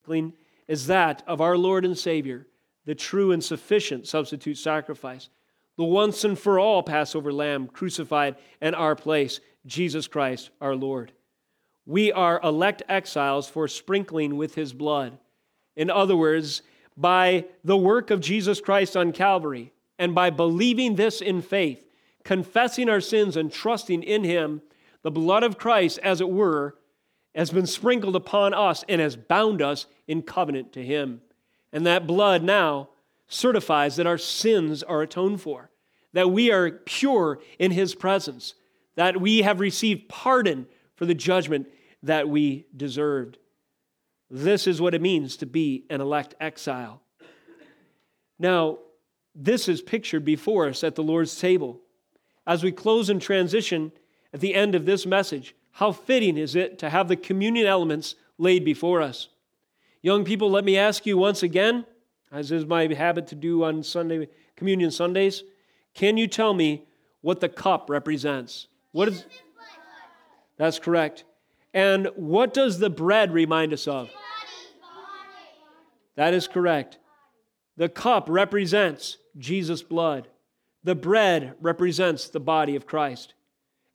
sprinkling 0.02 0.34
is 0.68 0.88
that 0.88 1.24
of 1.28 1.40
our 1.40 1.58
Lord 1.58 1.86
and 1.86 1.98
Savior, 1.98 2.48
the 2.86 2.96
true 2.96 3.32
and 3.32 3.44
sufficient 3.44 4.08
substitute 4.08 4.58
sacrifice, 4.58 5.30
the 5.78 5.84
once 5.84 6.24
and 6.24 6.38
for 6.38 6.60
all 6.60 6.82
Passover 6.82 7.32
lamb 7.32 7.68
crucified 7.68 8.36
in 8.62 8.74
our 8.74 8.96
place, 8.96 9.40
Jesus 9.68 10.08
Christ 10.08 10.50
our 10.60 10.76
Lord. 10.76 11.12
We 11.86 12.12
are 12.12 12.42
elect 12.44 12.82
exiles 12.90 13.48
for 13.48 13.68
sprinkling 13.68 14.38
with 14.38 14.56
his 14.56 14.74
blood. 14.74 15.20
In 15.76 15.92
other 15.92 16.18
words, 16.18 16.64
by 16.98 17.46
the 17.64 17.78
work 17.78 18.10
of 18.10 18.20
Jesus 18.20 18.60
Christ 18.60 18.98
on 18.98 19.14
Calvary, 19.14 19.72
and 20.00 20.14
by 20.16 20.30
believing 20.30 20.96
this 20.96 21.22
in 21.22 21.42
faith, 21.42 21.88
confessing 22.24 22.90
our 22.90 23.00
sins 23.00 23.38
and 23.38 23.52
trusting 23.52 24.04
in 24.04 24.24
him, 24.24 24.62
the 25.04 25.12
blood 25.12 25.44
of 25.44 25.58
Christ, 25.58 26.00
as 26.04 26.20
it 26.20 26.30
were, 26.30 26.76
has 27.36 27.52
been 27.52 27.68
sprinkled 27.68 28.16
upon 28.16 28.54
us 28.54 28.84
and 28.90 29.00
has 29.00 29.16
bound 29.16 29.62
us 29.62 29.86
in 30.08 30.24
covenant 30.24 30.74
to 30.74 30.84
him. 30.84 31.22
And 31.72 31.86
that 31.86 32.08
blood 32.08 32.44
now 32.44 32.90
certifies 33.28 33.96
that 33.98 34.08
our 34.08 34.18
sins 34.18 34.82
are 34.82 35.02
atoned 35.02 35.42
for, 35.42 35.70
that 36.14 36.32
we 36.32 36.52
are 36.52 36.72
pure 36.72 37.40
in 37.60 37.72
his 37.72 37.94
presence, 37.94 38.56
that 38.96 39.22
we 39.22 39.44
have 39.44 39.60
received 39.60 40.10
pardon 40.10 40.66
for 40.96 41.06
the 41.06 41.14
judgment 41.14 41.68
that 42.02 42.28
we 42.28 42.66
deserved. 42.76 43.38
This 44.30 44.68
is 44.68 44.82
what 44.82 44.94
it 44.94 45.02
means 45.02 45.38
to 45.38 45.46
be 45.46 45.86
an 45.90 46.02
elect 46.02 46.36
exile. 46.40 47.02
Now, 48.40 48.80
this 49.34 49.70
is 49.70 49.82
pictured 49.82 50.26
before 50.26 50.68
us 50.68 50.84
at 50.84 50.96
the 50.96 51.04
Lord's 51.04 51.40
table. 51.40 51.80
As 52.46 52.64
we 52.64 52.72
close 52.72 53.10
and 53.10 53.22
transition 53.22 53.92
at 54.34 54.40
the 54.40 54.56
end 54.56 54.76
of 54.76 54.86
this 54.86 55.06
message, 55.06 55.56
how 55.72 55.92
fitting 55.92 56.38
is 56.38 56.56
it 56.56 56.80
to 56.80 56.90
have 56.90 57.08
the 57.08 57.16
communion 57.16 57.68
elements 57.68 58.16
laid 58.38 58.66
before 58.66 59.02
us? 59.02 59.30
Young 60.02 60.24
people, 60.26 60.50
let 60.50 60.64
me 60.64 60.78
ask 60.78 61.06
you 61.06 61.18
once 61.18 61.44
again, 61.44 61.86
as 62.32 62.52
is 62.52 62.66
my 62.66 62.92
habit 62.94 63.28
to 63.28 63.36
do 63.36 63.64
on 63.64 63.84
Sunday 63.84 64.28
communion 64.56 64.92
Sundays, 64.92 65.44
can 65.94 66.18
you 66.18 66.28
tell 66.28 66.54
me 66.54 66.86
what 67.22 67.40
the 67.40 67.50
cup 67.50 67.90
represents? 67.90 68.68
What 68.92 69.08
is 69.08 69.26
That's 70.58 70.80
correct. 70.80 71.24
And 71.78 72.08
what 72.16 72.56
does 72.56 72.80
the 72.80 72.90
bread 72.90 73.32
remind 73.32 73.72
us 73.72 73.88
of? 73.88 74.10
That 76.16 76.34
is 76.34 76.48
correct. 76.48 76.98
The 77.76 77.88
cup 77.88 78.26
represents 78.30 79.20
Jesus' 79.38 79.84
blood. 79.84 80.28
The 80.84 80.96
bread 80.96 81.54
represents 81.62 82.30
the 82.30 82.40
body 82.40 82.76
of 82.76 82.88
Christ. 82.88 83.36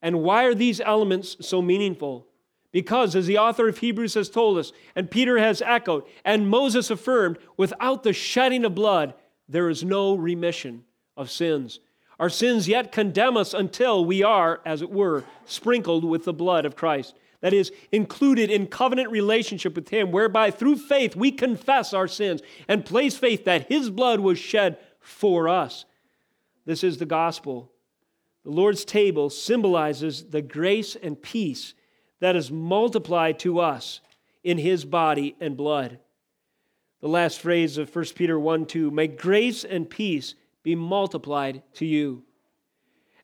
And 0.00 0.22
why 0.22 0.44
are 0.44 0.54
these 0.54 0.80
elements 0.80 1.36
so 1.40 1.60
meaningful? 1.60 2.28
Because, 2.70 3.16
as 3.16 3.26
the 3.26 3.38
author 3.38 3.66
of 3.66 3.78
Hebrews 3.78 4.14
has 4.14 4.30
told 4.30 4.58
us, 4.58 4.72
and 4.94 5.10
Peter 5.10 5.38
has 5.38 5.60
echoed, 5.60 6.04
and 6.24 6.48
Moses 6.48 6.88
affirmed, 6.88 7.36
without 7.56 8.04
the 8.04 8.12
shedding 8.12 8.64
of 8.64 8.76
blood, 8.76 9.12
there 9.48 9.68
is 9.68 9.82
no 9.82 10.14
remission 10.14 10.84
of 11.16 11.32
sins. 11.32 11.80
Our 12.20 12.30
sins 12.30 12.68
yet 12.68 12.92
condemn 12.92 13.36
us 13.36 13.52
until 13.52 14.04
we 14.04 14.22
are, 14.22 14.60
as 14.64 14.82
it 14.82 14.90
were, 14.90 15.24
sprinkled 15.46 16.04
with 16.04 16.24
the 16.24 16.32
blood 16.32 16.64
of 16.64 16.76
Christ. 16.76 17.16
That 17.42 17.52
is, 17.52 17.72
included 17.90 18.50
in 18.50 18.68
covenant 18.68 19.10
relationship 19.10 19.74
with 19.74 19.88
Him, 19.90 20.12
whereby 20.12 20.50
through 20.50 20.76
faith 20.76 21.14
we 21.14 21.32
confess 21.32 21.92
our 21.92 22.08
sins 22.08 22.40
and 22.68 22.84
place 22.84 23.16
faith 23.16 23.44
that 23.44 23.68
His 23.68 23.90
blood 23.90 24.20
was 24.20 24.38
shed 24.38 24.78
for 25.00 25.48
us. 25.48 25.84
This 26.64 26.84
is 26.84 26.98
the 26.98 27.06
gospel. 27.06 27.72
The 28.44 28.50
Lord's 28.50 28.84
table 28.84 29.28
symbolizes 29.28 30.30
the 30.30 30.42
grace 30.42 30.96
and 30.96 31.20
peace 31.20 31.74
that 32.20 32.36
is 32.36 32.50
multiplied 32.50 33.40
to 33.40 33.58
us 33.58 34.00
in 34.44 34.58
His 34.58 34.84
body 34.84 35.36
and 35.40 35.56
blood. 35.56 35.98
The 37.00 37.08
last 37.08 37.40
phrase 37.40 37.78
of 37.78 37.94
1 37.94 38.04
Peter 38.14 38.38
1 38.38 38.66
2 38.66 38.90
May 38.92 39.08
grace 39.08 39.64
and 39.64 39.90
peace 39.90 40.36
be 40.62 40.76
multiplied 40.76 41.64
to 41.74 41.84
you. 41.84 42.22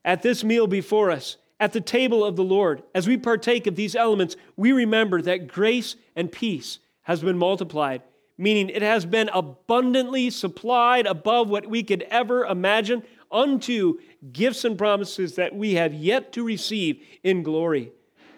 At 0.03 0.21
this 0.21 0.43
meal 0.43 0.67
before 0.67 1.11
us, 1.11 1.37
at 1.59 1.73
the 1.73 1.81
table 1.81 2.23
of 2.23 2.35
the 2.35 2.43
Lord, 2.43 2.83
as 2.95 3.07
we 3.07 3.17
partake 3.17 3.67
of 3.67 3.75
these 3.75 3.95
elements, 3.95 4.35
we 4.55 4.71
remember 4.71 5.21
that 5.21 5.47
grace 5.47 5.95
and 6.15 6.31
peace 6.31 6.79
has 7.03 7.21
been 7.21 7.37
multiplied, 7.37 8.01
meaning 8.37 8.69
it 8.69 8.81
has 8.81 9.05
been 9.05 9.29
abundantly 9.33 10.29
supplied 10.29 11.05
above 11.05 11.49
what 11.49 11.67
we 11.67 11.83
could 11.83 12.03
ever 12.03 12.45
imagine 12.45 13.03
unto 13.31 13.99
gifts 14.31 14.63
and 14.63 14.77
promises 14.77 15.35
that 15.35 15.53
we 15.53 15.73
have 15.73 15.93
yet 15.93 16.31
to 16.33 16.43
receive 16.43 17.03
in 17.23 17.43
glory. 17.43 17.91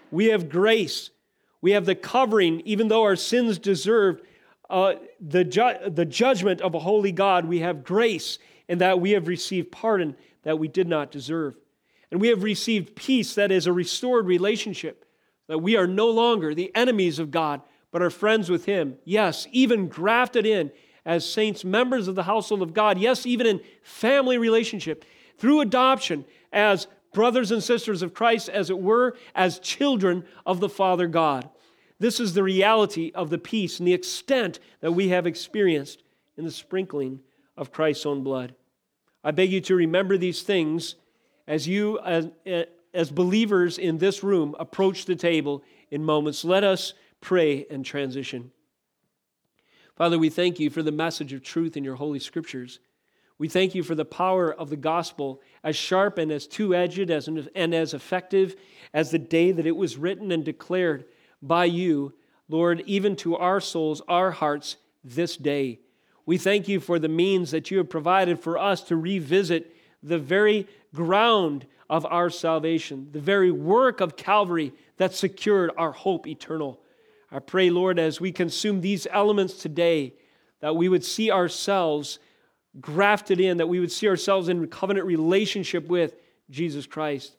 We 0.09 0.25
have 0.27 0.49
grace. 0.49 1.11
We 1.61 1.71
have 1.71 1.85
the 1.85 1.95
covering, 1.95 2.61
even 2.61 2.87
though 2.87 3.03
our 3.03 3.15
sins 3.15 3.59
deserved 3.59 4.23
uh, 4.69 4.95
the, 5.19 5.43
ju- 5.43 5.89
the 5.89 6.05
judgment 6.05 6.61
of 6.61 6.73
a 6.73 6.79
holy 6.79 7.11
God. 7.11 7.45
We 7.45 7.59
have 7.59 7.83
grace 7.83 8.39
in 8.67 8.79
that 8.79 8.99
we 8.99 9.11
have 9.11 9.27
received 9.27 9.71
pardon 9.71 10.15
that 10.43 10.57
we 10.57 10.67
did 10.67 10.87
not 10.87 11.11
deserve. 11.11 11.55
And 12.11 12.19
we 12.19 12.27
have 12.27 12.43
received 12.43 12.95
peace 12.95 13.35
that 13.35 13.51
is 13.51 13.67
a 13.67 13.73
restored 13.73 14.25
relationship, 14.25 15.05
that 15.47 15.59
we 15.59 15.77
are 15.77 15.87
no 15.87 16.09
longer 16.09 16.53
the 16.53 16.75
enemies 16.75 17.19
of 17.19 17.31
God, 17.31 17.61
but 17.91 18.01
are 18.01 18.09
friends 18.09 18.49
with 18.49 18.65
Him. 18.65 18.97
Yes, 19.05 19.47
even 19.51 19.87
grafted 19.87 20.45
in 20.45 20.71
as 21.05 21.27
saints, 21.27 21.63
members 21.63 22.07
of 22.07 22.15
the 22.15 22.23
household 22.23 22.61
of 22.61 22.73
God. 22.73 22.99
Yes, 22.99 23.25
even 23.25 23.47
in 23.47 23.61
family 23.81 24.37
relationship, 24.37 25.03
through 25.37 25.61
adoption, 25.61 26.25
as 26.53 26.87
brothers 27.13 27.51
and 27.51 27.63
sisters 27.63 28.01
of 28.01 28.13
Christ, 28.13 28.49
as 28.49 28.69
it 28.69 28.79
were, 28.79 29.15
as 29.33 29.59
children 29.59 30.25
of 30.45 30.59
the 30.59 30.69
Father 30.69 31.07
God. 31.07 31.49
This 31.99 32.19
is 32.19 32.33
the 32.33 32.43
reality 32.43 33.11
of 33.13 33.29
the 33.29 33.37
peace 33.37 33.79
and 33.79 33.87
the 33.87 33.93
extent 33.93 34.59
that 34.81 34.93
we 34.93 35.09
have 35.09 35.27
experienced 35.27 36.03
in 36.37 36.45
the 36.45 36.51
sprinkling 36.51 37.19
of 37.57 37.71
Christ's 37.71 38.05
own 38.05 38.23
blood. 38.23 38.55
I 39.23 39.31
beg 39.31 39.51
you 39.51 39.61
to 39.61 39.75
remember 39.75 40.17
these 40.17 40.41
things 40.41 40.95
as 41.51 41.67
you, 41.67 41.99
as, 41.99 42.29
eh, 42.45 42.63
as 42.93 43.11
believers 43.11 43.77
in 43.77 43.97
this 43.97 44.23
room, 44.23 44.55
approach 44.57 45.03
the 45.03 45.17
table 45.17 45.61
in 45.91 46.01
moments. 46.01 46.45
Let 46.45 46.63
us 46.63 46.93
pray 47.19 47.65
and 47.69 47.85
transition. 47.85 48.51
Father, 49.97 50.17
we 50.17 50.29
thank 50.29 50.61
you 50.61 50.69
for 50.69 50.81
the 50.81 50.93
message 50.93 51.33
of 51.33 51.43
truth 51.43 51.75
in 51.75 51.83
your 51.83 51.95
holy 51.95 52.19
scriptures. 52.19 52.79
We 53.37 53.49
thank 53.49 53.75
you 53.75 53.83
for 53.83 53.95
the 53.95 54.05
power 54.05 54.53
of 54.53 54.69
the 54.69 54.77
gospel, 54.77 55.41
as 55.61 55.75
sharp 55.75 56.17
and 56.19 56.31
as 56.31 56.47
two 56.47 56.73
edged 56.73 57.11
as, 57.11 57.27
and 57.27 57.75
as 57.75 57.93
effective 57.93 58.55
as 58.93 59.11
the 59.11 59.19
day 59.19 59.51
that 59.51 59.65
it 59.65 59.75
was 59.75 59.97
written 59.97 60.31
and 60.31 60.45
declared 60.45 61.03
by 61.41 61.65
you, 61.65 62.13
Lord, 62.47 62.81
even 62.85 63.17
to 63.17 63.35
our 63.35 63.59
souls, 63.59 64.01
our 64.07 64.31
hearts, 64.31 64.77
this 65.03 65.35
day. 65.35 65.81
We 66.25 66.37
thank 66.37 66.69
you 66.69 66.79
for 66.79 66.97
the 66.97 67.09
means 67.09 67.51
that 67.51 67.71
you 67.71 67.77
have 67.79 67.89
provided 67.89 68.39
for 68.39 68.57
us 68.57 68.83
to 68.83 68.95
revisit 68.95 69.75
the 70.03 70.19
very 70.19 70.67
ground 70.93 71.65
of 71.89 72.05
our 72.05 72.29
salvation, 72.29 73.09
the 73.11 73.19
very 73.19 73.51
work 73.51 74.01
of 74.01 74.15
Calvary 74.15 74.73
that 74.97 75.13
secured 75.13 75.71
our 75.77 75.91
hope 75.91 76.27
eternal. 76.27 76.79
I 77.31 77.39
pray, 77.39 77.69
Lord, 77.69 77.99
as 77.99 78.19
we 78.19 78.31
consume 78.31 78.81
these 78.81 79.07
elements 79.11 79.55
today, 79.55 80.13
that 80.59 80.75
we 80.75 80.89
would 80.89 81.03
see 81.03 81.31
ourselves 81.31 82.19
grafted 82.79 83.39
in, 83.39 83.57
that 83.57 83.67
we 83.67 83.79
would 83.79 83.91
see 83.91 84.07
ourselves 84.07 84.47
in 84.47 84.67
covenant 84.67 85.05
relationship 85.05 85.87
with 85.87 86.15
Jesus 86.49 86.85
Christ, 86.85 87.35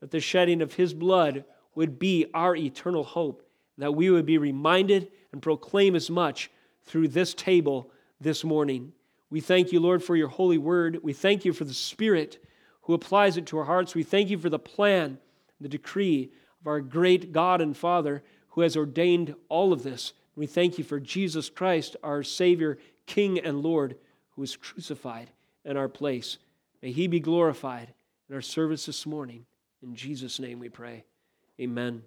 that 0.00 0.10
the 0.10 0.20
shedding 0.20 0.62
of 0.62 0.74
his 0.74 0.94
blood 0.94 1.44
would 1.74 1.98
be 1.98 2.26
our 2.32 2.56
eternal 2.56 3.04
hope, 3.04 3.42
that 3.78 3.94
we 3.94 4.10
would 4.10 4.26
be 4.26 4.38
reminded 4.38 5.10
and 5.32 5.42
proclaim 5.42 5.94
as 5.94 6.10
much 6.10 6.50
through 6.84 7.08
this 7.08 7.34
table 7.34 7.90
this 8.20 8.44
morning. 8.44 8.92
We 9.30 9.40
thank 9.40 9.72
you, 9.72 9.80
Lord, 9.80 10.02
for 10.02 10.16
your 10.16 10.28
holy 10.28 10.58
word. 10.58 10.98
We 11.02 11.12
thank 11.12 11.44
you 11.44 11.52
for 11.52 11.64
the 11.64 11.74
Spirit 11.74 12.44
who 12.82 12.94
applies 12.94 13.36
it 13.36 13.46
to 13.46 13.58
our 13.58 13.64
hearts. 13.64 13.94
We 13.94 14.02
thank 14.02 14.30
you 14.30 14.38
for 14.38 14.50
the 14.50 14.58
plan, 14.58 15.18
the 15.60 15.68
decree 15.68 16.32
of 16.60 16.66
our 16.66 16.80
great 16.80 17.32
God 17.32 17.60
and 17.60 17.76
Father 17.76 18.22
who 18.50 18.62
has 18.62 18.76
ordained 18.76 19.34
all 19.48 19.72
of 19.72 19.82
this. 19.82 20.12
We 20.34 20.46
thank 20.46 20.78
you 20.78 20.84
for 20.84 20.98
Jesus 20.98 21.48
Christ, 21.48 21.96
our 22.02 22.22
Savior, 22.22 22.78
King, 23.06 23.38
and 23.38 23.62
Lord, 23.62 23.96
who 24.30 24.40
was 24.40 24.56
crucified 24.56 25.30
in 25.64 25.76
our 25.76 25.88
place. 25.88 26.38
May 26.82 26.92
he 26.92 27.06
be 27.06 27.20
glorified 27.20 27.92
in 28.28 28.34
our 28.34 28.42
service 28.42 28.86
this 28.86 29.06
morning. 29.06 29.46
In 29.82 29.94
Jesus' 29.94 30.40
name 30.40 30.58
we 30.58 30.68
pray. 30.68 31.04
Amen. 31.60 32.02